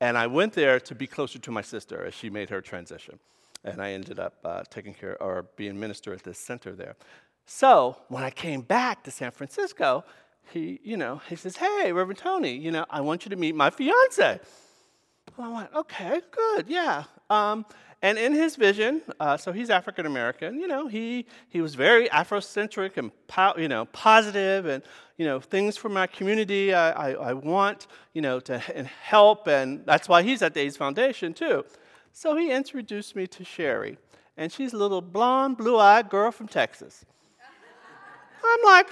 and 0.00 0.16
I 0.16 0.26
went 0.26 0.52
there 0.52 0.78
to 0.80 0.94
be 0.94 1.06
closer 1.06 1.38
to 1.38 1.50
my 1.50 1.62
sister 1.62 2.04
as 2.04 2.14
she 2.14 2.30
made 2.30 2.50
her 2.50 2.60
transition. 2.60 3.18
And 3.64 3.82
I 3.82 3.92
ended 3.92 4.18
up 4.18 4.34
uh, 4.44 4.62
taking 4.70 4.94
care 4.94 5.20
or 5.20 5.46
being 5.56 5.78
minister 5.78 6.12
at 6.12 6.22
this 6.22 6.38
center 6.38 6.74
there. 6.74 6.96
So 7.46 7.96
when 8.08 8.22
I 8.22 8.30
came 8.30 8.60
back 8.60 9.02
to 9.04 9.10
San 9.10 9.30
Francisco, 9.32 10.04
he, 10.52 10.80
you 10.84 10.96
know, 10.96 11.20
he 11.28 11.36
says, 11.36 11.56
Hey, 11.56 11.92
Reverend 11.92 12.18
Tony, 12.18 12.56
you 12.56 12.70
know, 12.70 12.86
I 12.88 13.00
want 13.00 13.24
you 13.24 13.30
to 13.30 13.36
meet 13.36 13.54
my 13.54 13.70
fiance. 13.70 14.40
Well, 15.36 15.52
I 15.52 15.54
went, 15.54 15.74
okay, 15.74 16.20
good, 16.30 16.66
yeah. 16.68 17.04
Um, 17.30 17.66
and 18.00 18.16
in 18.16 18.32
his 18.32 18.54
vision, 18.54 19.02
uh, 19.18 19.36
so 19.36 19.50
he's 19.50 19.70
African 19.70 20.06
American. 20.06 20.60
You 20.60 20.68
know, 20.68 20.86
he 20.86 21.26
he 21.48 21.60
was 21.60 21.74
very 21.74 22.08
Afrocentric 22.10 22.96
and 22.96 23.10
po- 23.26 23.54
you 23.56 23.68
know 23.68 23.86
positive, 23.86 24.66
and 24.66 24.82
you 25.16 25.26
know 25.26 25.40
things 25.40 25.76
for 25.76 25.88
my 25.88 26.06
community. 26.06 26.72
I, 26.72 26.90
I, 26.90 27.10
I 27.30 27.32
want 27.32 27.88
you 28.14 28.22
know 28.22 28.38
to 28.40 28.58
help, 28.58 29.48
and 29.48 29.84
that's 29.84 30.08
why 30.08 30.22
he's 30.22 30.42
at 30.42 30.54
the 30.54 30.60
AIDS 30.60 30.76
Foundation 30.76 31.34
too. 31.34 31.64
So 32.12 32.36
he 32.36 32.52
introduced 32.52 33.16
me 33.16 33.26
to 33.26 33.44
Sherry, 33.44 33.98
and 34.36 34.52
she's 34.52 34.72
a 34.72 34.76
little 34.76 35.02
blonde, 35.02 35.56
blue-eyed 35.56 36.08
girl 36.08 36.30
from 36.30 36.46
Texas. 36.46 37.04
I'm 38.44 38.64
like, 38.64 38.90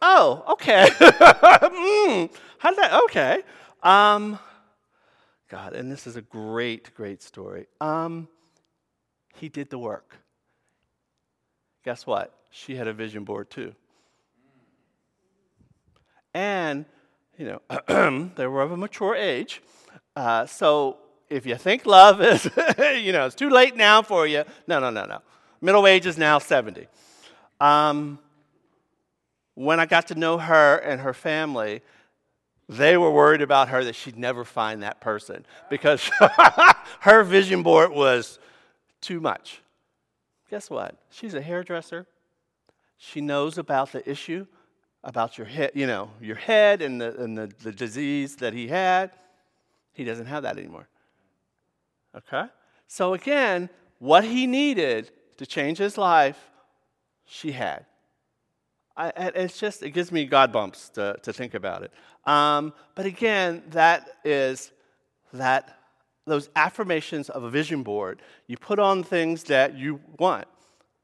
oh, 0.00 0.44
okay. 0.52 0.86
mm, 0.90 2.34
how'd 2.58 2.76
that? 2.76 2.92
Okay. 3.04 3.42
Um, 3.82 4.38
God, 5.52 5.74
and 5.74 5.92
this 5.92 6.06
is 6.06 6.16
a 6.16 6.22
great, 6.22 6.94
great 6.94 7.20
story. 7.22 7.66
Um, 7.78 8.26
he 9.34 9.50
did 9.50 9.68
the 9.68 9.76
work. 9.76 10.16
Guess 11.84 12.06
what? 12.06 12.32
She 12.50 12.74
had 12.74 12.88
a 12.88 12.94
vision 12.94 13.24
board 13.24 13.50
too. 13.50 13.74
And, 16.32 16.86
you 17.36 17.44
know, 17.68 18.30
they 18.36 18.46
were 18.46 18.62
of 18.62 18.72
a 18.72 18.78
mature 18.78 19.14
age. 19.14 19.60
Uh, 20.16 20.46
so 20.46 20.96
if 21.28 21.44
you 21.44 21.56
think 21.56 21.84
love 21.84 22.22
is, 22.22 22.44
you 22.78 23.12
know, 23.12 23.26
it's 23.26 23.34
too 23.34 23.50
late 23.50 23.76
now 23.76 24.00
for 24.00 24.26
you, 24.26 24.44
no, 24.66 24.80
no, 24.80 24.88
no, 24.88 25.04
no. 25.04 25.20
Middle 25.60 25.86
age 25.86 26.06
is 26.06 26.16
now 26.16 26.38
70. 26.38 26.86
Um, 27.60 28.18
when 29.52 29.78
I 29.78 29.84
got 29.84 30.06
to 30.06 30.14
know 30.14 30.38
her 30.38 30.76
and 30.76 31.02
her 31.02 31.12
family, 31.12 31.82
they 32.68 32.96
were 32.96 33.10
worried 33.10 33.42
about 33.42 33.68
her 33.68 33.84
that 33.84 33.94
she'd 33.94 34.16
never 34.16 34.44
find 34.44 34.82
that 34.82 35.00
person 35.00 35.44
because 35.68 36.08
her 37.00 37.22
vision 37.24 37.62
board 37.62 37.90
was 37.90 38.38
too 39.00 39.20
much. 39.20 39.60
Guess 40.50 40.70
what? 40.70 40.96
She's 41.10 41.34
a 41.34 41.40
hairdresser. 41.40 42.06
She 42.98 43.20
knows 43.20 43.58
about 43.58 43.92
the 43.92 44.08
issue, 44.08 44.46
about 45.02 45.36
your 45.36 45.46
head, 45.46 45.72
you 45.74 45.86
know, 45.86 46.10
your 46.20 46.36
head 46.36 46.82
and 46.82 47.00
the, 47.00 47.20
and 47.20 47.36
the, 47.36 47.50
the 47.62 47.72
disease 47.72 48.36
that 48.36 48.52
he 48.52 48.68
had. 48.68 49.10
He 49.92 50.04
doesn't 50.04 50.26
have 50.26 50.44
that 50.44 50.56
anymore. 50.56 50.88
Okay? 52.16 52.44
So 52.86 53.14
again, 53.14 53.70
what 53.98 54.24
he 54.24 54.46
needed 54.46 55.10
to 55.38 55.46
change 55.46 55.78
his 55.78 55.98
life, 55.98 56.50
she 57.24 57.52
had. 57.52 57.86
I, 58.96 59.12
it's 59.34 59.58
just, 59.58 59.82
it 59.82 59.90
gives 59.90 60.12
me 60.12 60.24
God 60.24 60.52
bumps 60.52 60.90
to, 60.90 61.16
to 61.22 61.32
think 61.32 61.54
about 61.54 61.82
it. 61.82 61.92
Um, 62.24 62.72
but 62.94 63.06
again, 63.06 63.62
that 63.70 64.08
is 64.24 64.70
that 65.32 65.78
those 66.26 66.50
affirmations 66.54 67.28
of 67.30 67.42
a 67.42 67.50
vision 67.50 67.82
board. 67.82 68.22
You 68.46 68.56
put 68.56 68.78
on 68.78 69.02
things 69.02 69.44
that 69.44 69.76
you 69.76 70.00
want. 70.18 70.46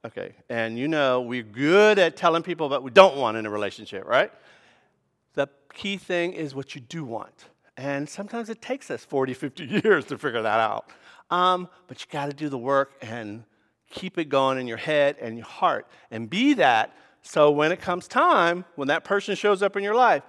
Okay, 0.05 0.33
and 0.49 0.79
you 0.79 0.87
know 0.87 1.21
we're 1.21 1.43
good 1.43 1.99
at 1.99 2.17
telling 2.17 2.43
people 2.43 2.69
what 2.69 2.85
we 2.85 2.91
don't 2.91 3.17
want 3.17 3.37
in 3.37 3.47
a 3.47 3.51
relationship, 3.51 4.07
right? 4.07 4.31
The 5.35 5.49
key 5.75 5.97
thing 5.97 6.35
is 6.35 6.55
what 6.55 6.75
you 6.75 6.81
do 6.81 7.05
want. 7.05 7.47
And 7.77 8.09
sometimes 8.09 8.49
it 8.49 8.63
takes 8.63 8.91
us 8.91 9.05
40, 9.05 9.35
50 9.35 9.65
years 9.85 10.05
to 10.07 10.19
figure 10.19 10.43
that 10.43 10.61
out. 10.61 10.91
Um, 11.31 11.69
but 11.89 12.01
you 12.01 12.07
got 12.11 12.27
to 12.27 12.33
do 12.33 12.49
the 12.49 12.59
work 12.59 12.93
and 13.03 13.45
keep 13.91 14.19
it 14.19 14.27
going 14.27 14.59
in 14.59 14.67
your 14.67 14.77
head 14.77 15.17
and 15.21 15.37
your 15.37 15.47
heart 15.47 15.87
and 16.11 16.31
be 16.31 16.55
that 16.55 16.95
so 17.29 17.51
when 17.51 17.73
it 17.73 17.81
comes 17.83 18.09
time, 18.09 18.65
when 18.75 18.89
that 18.89 19.05
person 19.05 19.35
shows 19.35 19.63
up 19.63 19.77
in 19.77 19.85
your 19.85 19.95
life, 19.95 20.23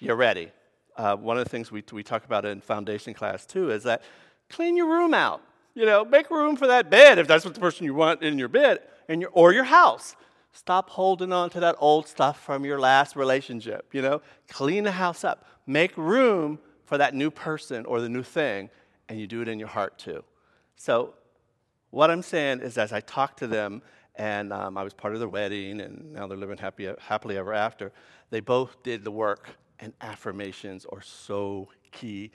you're 0.00 0.16
ready. 0.16 0.50
Uh, 0.96 1.14
one 1.14 1.38
of 1.38 1.44
the 1.44 1.48
things 1.48 1.70
we, 1.70 1.84
we 1.92 2.02
talk 2.02 2.24
about 2.24 2.44
in 2.44 2.60
foundation 2.60 3.14
class 3.14 3.46
too 3.46 3.70
is 3.70 3.84
that 3.84 4.02
clean 4.50 4.76
your 4.76 4.88
room 4.88 5.14
out. 5.14 5.40
You 5.76 5.86
know, 5.86 6.04
make 6.04 6.28
room 6.28 6.56
for 6.56 6.66
that 6.66 6.90
bed 6.90 7.20
if 7.20 7.28
that's 7.28 7.44
what 7.44 7.54
the 7.54 7.60
person 7.60 7.84
you 7.84 7.94
want 7.94 8.20
in 8.24 8.36
your 8.36 8.48
bed 8.48 8.80
in 9.08 9.20
your, 9.20 9.30
or 9.32 9.52
your 9.52 9.62
house. 9.62 10.16
Stop 10.52 10.90
holding 10.90 11.32
on 11.32 11.50
to 11.50 11.60
that 11.60 11.76
old 11.78 12.08
stuff 12.08 12.42
from 12.42 12.64
your 12.64 12.80
last 12.80 13.14
relationship. 13.14 13.88
You 13.92 14.02
know, 14.02 14.20
clean 14.48 14.82
the 14.82 14.90
house 14.90 15.22
up. 15.22 15.44
Make 15.68 15.96
room 15.96 16.58
for 16.84 16.98
that 16.98 17.14
new 17.14 17.30
person 17.30 17.86
or 17.86 18.00
the 18.00 18.08
new 18.08 18.24
thing, 18.24 18.70
and 19.08 19.20
you 19.20 19.28
do 19.28 19.40
it 19.40 19.46
in 19.46 19.60
your 19.60 19.68
heart 19.68 19.96
too. 20.00 20.24
So, 20.74 21.14
what 21.90 22.10
I'm 22.10 22.22
saying 22.22 22.58
is, 22.58 22.76
as 22.76 22.92
I 22.92 22.98
talk 22.98 23.36
to 23.36 23.46
them 23.46 23.82
and 24.18 24.52
um, 24.52 24.76
I 24.76 24.82
was 24.82 24.92
part 24.92 25.14
of 25.14 25.20
their 25.20 25.28
wedding, 25.28 25.80
and 25.80 26.12
now 26.12 26.26
they're 26.26 26.36
living 26.36 26.58
happy, 26.58 26.92
happily 26.98 27.38
ever 27.38 27.54
after. 27.54 27.92
They 28.30 28.40
both 28.40 28.82
did 28.82 29.04
the 29.04 29.10
work, 29.10 29.48
and 29.78 29.94
affirmations 30.00 30.84
are 30.92 31.00
so 31.00 31.68
key 31.92 32.32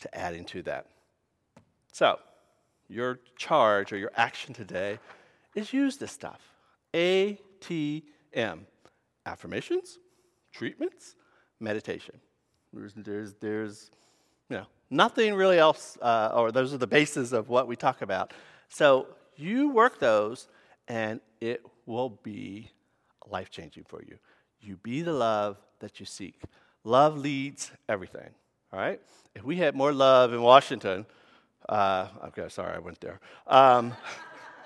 to 0.00 0.18
adding 0.18 0.44
to 0.46 0.62
that. 0.62 0.86
So, 1.92 2.18
your 2.88 3.20
charge 3.36 3.92
or 3.92 3.98
your 3.98 4.12
action 4.16 4.54
today 4.54 4.98
is 5.54 5.72
use 5.72 5.96
this 5.98 6.12
stuff. 6.12 6.40
A 6.94 7.38
T 7.60 8.04
M. 8.32 8.66
Affirmations, 9.24 9.98
treatments, 10.52 11.16
meditation. 11.60 12.20
There's, 12.72 12.94
there's, 12.94 13.34
there's 13.34 13.90
you 14.48 14.56
know, 14.58 14.66
nothing 14.90 15.34
really 15.34 15.58
else, 15.58 15.98
uh, 16.00 16.30
or 16.34 16.52
those 16.52 16.72
are 16.72 16.78
the 16.78 16.86
bases 16.86 17.32
of 17.32 17.48
what 17.48 17.66
we 17.66 17.76
talk 17.76 18.02
about. 18.02 18.32
So 18.68 19.06
you 19.36 19.70
work 19.70 19.98
those, 19.98 20.48
and 20.88 21.20
it 21.40 21.64
will 21.86 22.10
be 22.22 22.70
life 23.28 23.50
changing 23.50 23.84
for 23.84 24.02
you. 24.02 24.18
You 24.60 24.76
be 24.76 25.02
the 25.02 25.12
love 25.12 25.58
that 25.80 26.00
you 26.00 26.06
seek. 26.06 26.40
Love 26.84 27.18
leads 27.18 27.70
everything, 27.88 28.30
all 28.72 28.78
right? 28.78 29.00
If 29.34 29.44
we 29.44 29.56
had 29.56 29.74
more 29.74 29.92
love 29.92 30.32
in 30.32 30.40
Washington, 30.42 31.06
uh, 31.68 32.08
okay, 32.28 32.48
sorry, 32.48 32.74
I 32.74 32.78
went 32.78 33.00
there. 33.00 33.20
Um, 33.46 33.94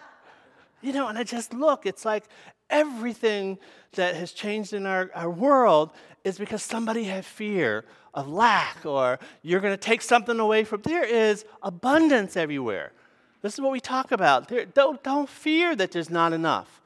you 0.82 0.92
know, 0.92 1.08
and 1.08 1.18
I 1.18 1.24
just 1.24 1.54
look, 1.54 1.86
it's 1.86 2.04
like 2.04 2.24
everything 2.68 3.58
that 3.92 4.14
has 4.14 4.32
changed 4.32 4.72
in 4.72 4.86
our, 4.86 5.10
our 5.14 5.30
world 5.30 5.90
is 6.24 6.38
because 6.38 6.62
somebody 6.62 7.04
had 7.04 7.24
fear 7.24 7.84
of 8.14 8.28
lack 8.28 8.84
or 8.84 9.18
you're 9.42 9.60
going 9.60 9.72
to 9.72 9.78
take 9.78 10.02
something 10.02 10.38
away 10.38 10.64
from. 10.64 10.82
There 10.82 11.04
is 11.04 11.44
abundance 11.62 12.36
everywhere. 12.36 12.92
This 13.42 13.54
is 13.54 13.60
what 13.60 13.72
we 13.72 13.80
talk 13.80 14.12
about. 14.12 14.48
There, 14.48 14.64
don't, 14.64 15.02
don't 15.02 15.28
fear 15.28 15.74
that 15.76 15.92
there's 15.92 16.10
not 16.10 16.32
enough. 16.32 16.80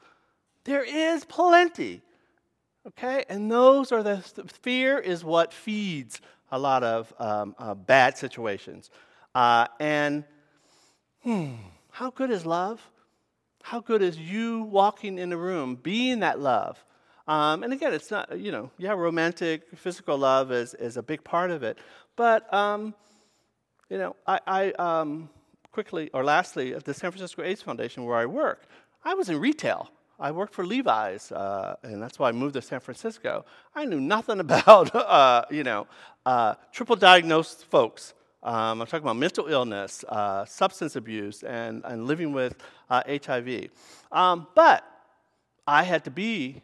There 0.63 0.83
is 0.83 1.25
plenty. 1.25 2.01
Okay? 2.87 3.25
And 3.29 3.51
those 3.51 3.91
are 3.91 4.03
the, 4.03 4.17
fear 4.61 4.97
is 4.97 5.23
what 5.23 5.53
feeds 5.53 6.21
a 6.51 6.59
lot 6.59 6.83
of 6.83 7.13
um, 7.19 7.55
uh, 7.57 7.73
bad 7.73 8.17
situations. 8.17 8.89
Uh, 9.33 9.67
and 9.79 10.23
hmm, 11.23 11.53
how 11.91 12.11
good 12.11 12.31
is 12.31 12.45
love? 12.45 12.81
How 13.63 13.79
good 13.79 14.01
is 14.01 14.17
you 14.17 14.61
walking 14.63 15.17
in 15.17 15.29
the 15.29 15.37
room, 15.37 15.75
being 15.75 16.19
that 16.19 16.39
love? 16.39 16.83
Um, 17.27 17.63
and 17.63 17.73
again, 17.73 17.93
it's 17.93 18.11
not, 18.11 18.37
you 18.37 18.51
know, 18.51 18.69
yeah, 18.77 18.91
romantic, 18.91 19.63
physical 19.75 20.17
love 20.17 20.51
is, 20.51 20.75
is 20.75 20.97
a 20.97 21.03
big 21.03 21.23
part 21.23 21.49
of 21.49 21.63
it. 21.63 21.79
But, 22.15 22.51
um, 22.53 22.93
you 23.89 23.97
know, 23.97 24.15
I, 24.27 24.39
I 24.45 24.71
um, 24.73 25.29
quickly, 25.75 26.09
or 26.13 26.23
lastly, 26.23 26.73
at 26.73 26.85
the 26.85 26.93
San 26.93 27.11
Francisco 27.11 27.43
AIDS 27.43 27.61
Foundation 27.61 28.05
where 28.05 28.15
I 28.15 28.25
work, 28.25 28.59
I 29.03 29.13
was 29.13 29.27
in 29.27 29.37
retail. 29.37 29.89
I 30.17 30.31
worked 30.31 30.53
for 30.53 30.65
Levi's, 30.65 31.33
uh, 31.33 31.75
and 31.83 32.01
that's 32.01 32.17
why 32.17 32.29
I 32.29 32.31
moved 32.31 32.53
to 32.53 32.61
San 32.61 32.79
Francisco. 32.79 33.43
I 33.75 33.83
knew 33.83 33.99
nothing 33.99 34.39
about, 34.47 34.95
uh, 34.95 35.43
you 35.51 35.65
know, 35.65 35.85
uh, 36.25 36.53
triple 36.71 36.95
diagnosed 36.95 37.65
folks. 37.65 38.13
Um, 38.41 38.79
I'm 38.79 38.87
talking 38.87 39.03
about 39.03 39.17
mental 39.17 39.47
illness, 39.47 40.05
uh, 40.07 40.45
substance 40.45 40.95
abuse, 40.95 41.43
and, 41.43 41.83
and 41.83 42.07
living 42.07 42.31
with 42.31 42.55
HIV. 42.89 43.49
Uh, 44.13 44.15
um, 44.17 44.47
but 44.55 44.81
I 45.67 45.83
had 45.83 46.05
to 46.05 46.11
be 46.11 46.61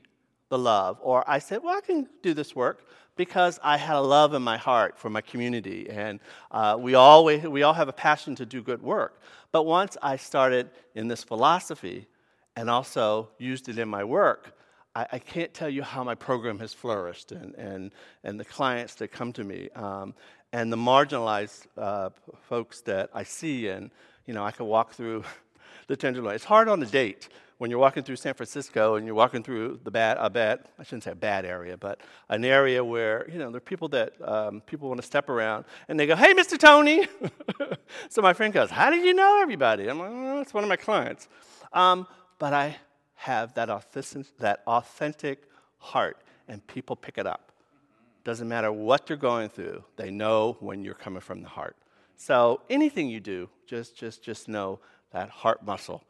the 0.51 0.59
love. 0.59 0.99
Or 1.01 1.23
I 1.27 1.39
said, 1.39 1.63
well, 1.63 1.75
I 1.75 1.81
can 1.81 2.07
do 2.21 2.35
this 2.35 2.55
work 2.55 2.85
because 3.15 3.57
I 3.63 3.77
had 3.77 3.95
a 3.95 4.01
love 4.01 4.33
in 4.33 4.41
my 4.41 4.57
heart 4.57 4.99
for 4.99 5.09
my 5.09 5.21
community. 5.21 5.89
And 5.89 6.19
uh, 6.51 6.77
we, 6.77 6.93
always, 6.93 7.41
we 7.43 7.63
all 7.63 7.73
have 7.73 7.87
a 7.87 7.93
passion 7.93 8.35
to 8.35 8.45
do 8.45 8.61
good 8.61 8.83
work. 8.83 9.21
But 9.51 9.63
once 9.63 9.97
I 10.01 10.17
started 10.17 10.69
in 10.93 11.07
this 11.07 11.23
philosophy 11.23 12.07
and 12.55 12.69
also 12.69 13.29
used 13.37 13.69
it 13.69 13.79
in 13.79 13.87
my 13.87 14.03
work, 14.03 14.55
I, 14.93 15.07
I 15.13 15.19
can't 15.19 15.53
tell 15.53 15.69
you 15.69 15.83
how 15.83 16.03
my 16.03 16.15
program 16.15 16.59
has 16.59 16.73
flourished 16.73 17.31
and, 17.31 17.55
and, 17.55 17.91
and 18.25 18.37
the 18.37 18.45
clients 18.45 18.95
that 18.95 19.07
come 19.13 19.31
to 19.33 19.45
me 19.45 19.69
um, 19.75 20.13
and 20.51 20.71
the 20.71 20.77
marginalized 20.77 21.67
uh, 21.77 22.09
folks 22.49 22.81
that 22.81 23.09
I 23.13 23.23
see. 23.23 23.69
And, 23.69 23.89
you 24.25 24.33
know, 24.33 24.43
I 24.43 24.51
can 24.51 24.65
walk 24.65 24.91
through 24.91 25.23
the 25.87 25.95
Tenderloin. 25.95 26.35
It's 26.35 26.45
hard 26.45 26.67
on 26.67 26.81
a 26.81 26.85
date 26.85 27.29
when 27.61 27.69
you're 27.69 27.79
walking 27.79 28.01
through 28.01 28.15
San 28.15 28.33
Francisco 28.33 28.95
and 28.95 29.05
you're 29.05 29.13
walking 29.13 29.43
through 29.43 29.79
the 29.83 29.91
bad, 29.91 30.17
a 30.19 30.31
bad, 30.31 30.61
I 30.79 30.83
shouldn't 30.83 31.03
say 31.03 31.11
a 31.11 31.15
bad 31.15 31.45
area, 31.45 31.77
but 31.77 32.01
an 32.27 32.43
area 32.43 32.83
where, 32.83 33.29
you 33.29 33.37
know, 33.37 33.51
there 33.51 33.57
are 33.57 33.59
people 33.59 33.87
that 33.89 34.13
um, 34.27 34.61
people 34.61 34.87
want 34.87 34.99
to 34.99 35.05
step 35.05 35.29
around 35.29 35.65
and 35.87 35.99
they 35.99 36.07
go, 36.07 36.15
hey, 36.15 36.33
Mr. 36.33 36.57
Tony. 36.57 37.07
so 38.09 38.19
my 38.23 38.33
friend 38.33 38.51
goes, 38.51 38.71
how 38.71 38.89
did 38.89 39.05
you 39.05 39.13
know 39.13 39.39
everybody? 39.43 39.87
I'm 39.87 39.99
like, 39.99 40.09
oh, 40.11 40.41
it's 40.41 40.55
one 40.55 40.63
of 40.63 40.69
my 40.69 40.75
clients. 40.75 41.27
Um, 41.71 42.07
but 42.39 42.51
I 42.51 42.77
have 43.13 43.53
that 43.53 43.69
authentic, 43.69 44.35
that 44.39 44.63
authentic 44.65 45.43
heart 45.77 46.17
and 46.47 46.65
people 46.65 46.95
pick 46.95 47.19
it 47.19 47.27
up. 47.27 47.51
Doesn't 48.23 48.47
matter 48.47 48.71
what 48.71 49.07
you're 49.07 49.19
going 49.19 49.49
through, 49.49 49.83
they 49.97 50.09
know 50.09 50.57
when 50.61 50.83
you're 50.83 50.95
coming 50.95 51.21
from 51.21 51.43
the 51.43 51.49
heart. 51.49 51.75
So 52.17 52.61
anything 52.71 53.07
you 53.07 53.19
do, 53.19 53.49
just, 53.67 53.95
just, 53.95 54.23
just 54.23 54.47
know 54.47 54.79
that 55.11 55.29
heart 55.29 55.65
muscle 55.65 56.03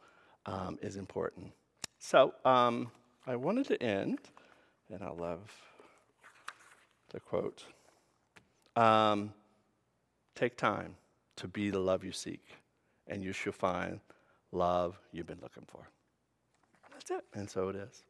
um, 0.46 0.78
is 0.82 0.96
important. 0.96 1.52
So 1.98 2.34
um, 2.44 2.90
I 3.26 3.36
wanted 3.36 3.66
to 3.68 3.82
end, 3.82 4.18
and 4.90 5.02
I 5.02 5.10
love 5.10 5.50
the 7.10 7.20
quote 7.20 7.64
um, 8.76 9.32
Take 10.34 10.56
time 10.56 10.96
to 11.36 11.46
be 11.46 11.70
the 11.70 11.78
love 11.78 12.04
you 12.04 12.12
seek, 12.12 12.44
and 13.06 13.22
you 13.22 13.32
shall 13.32 13.52
find 13.52 14.00
love 14.50 14.98
you've 15.12 15.26
been 15.26 15.40
looking 15.42 15.64
for. 15.66 15.88
That's 16.92 17.10
it. 17.10 17.24
And 17.34 17.48
so 17.48 17.68
it 17.68 17.76
is. 17.76 18.02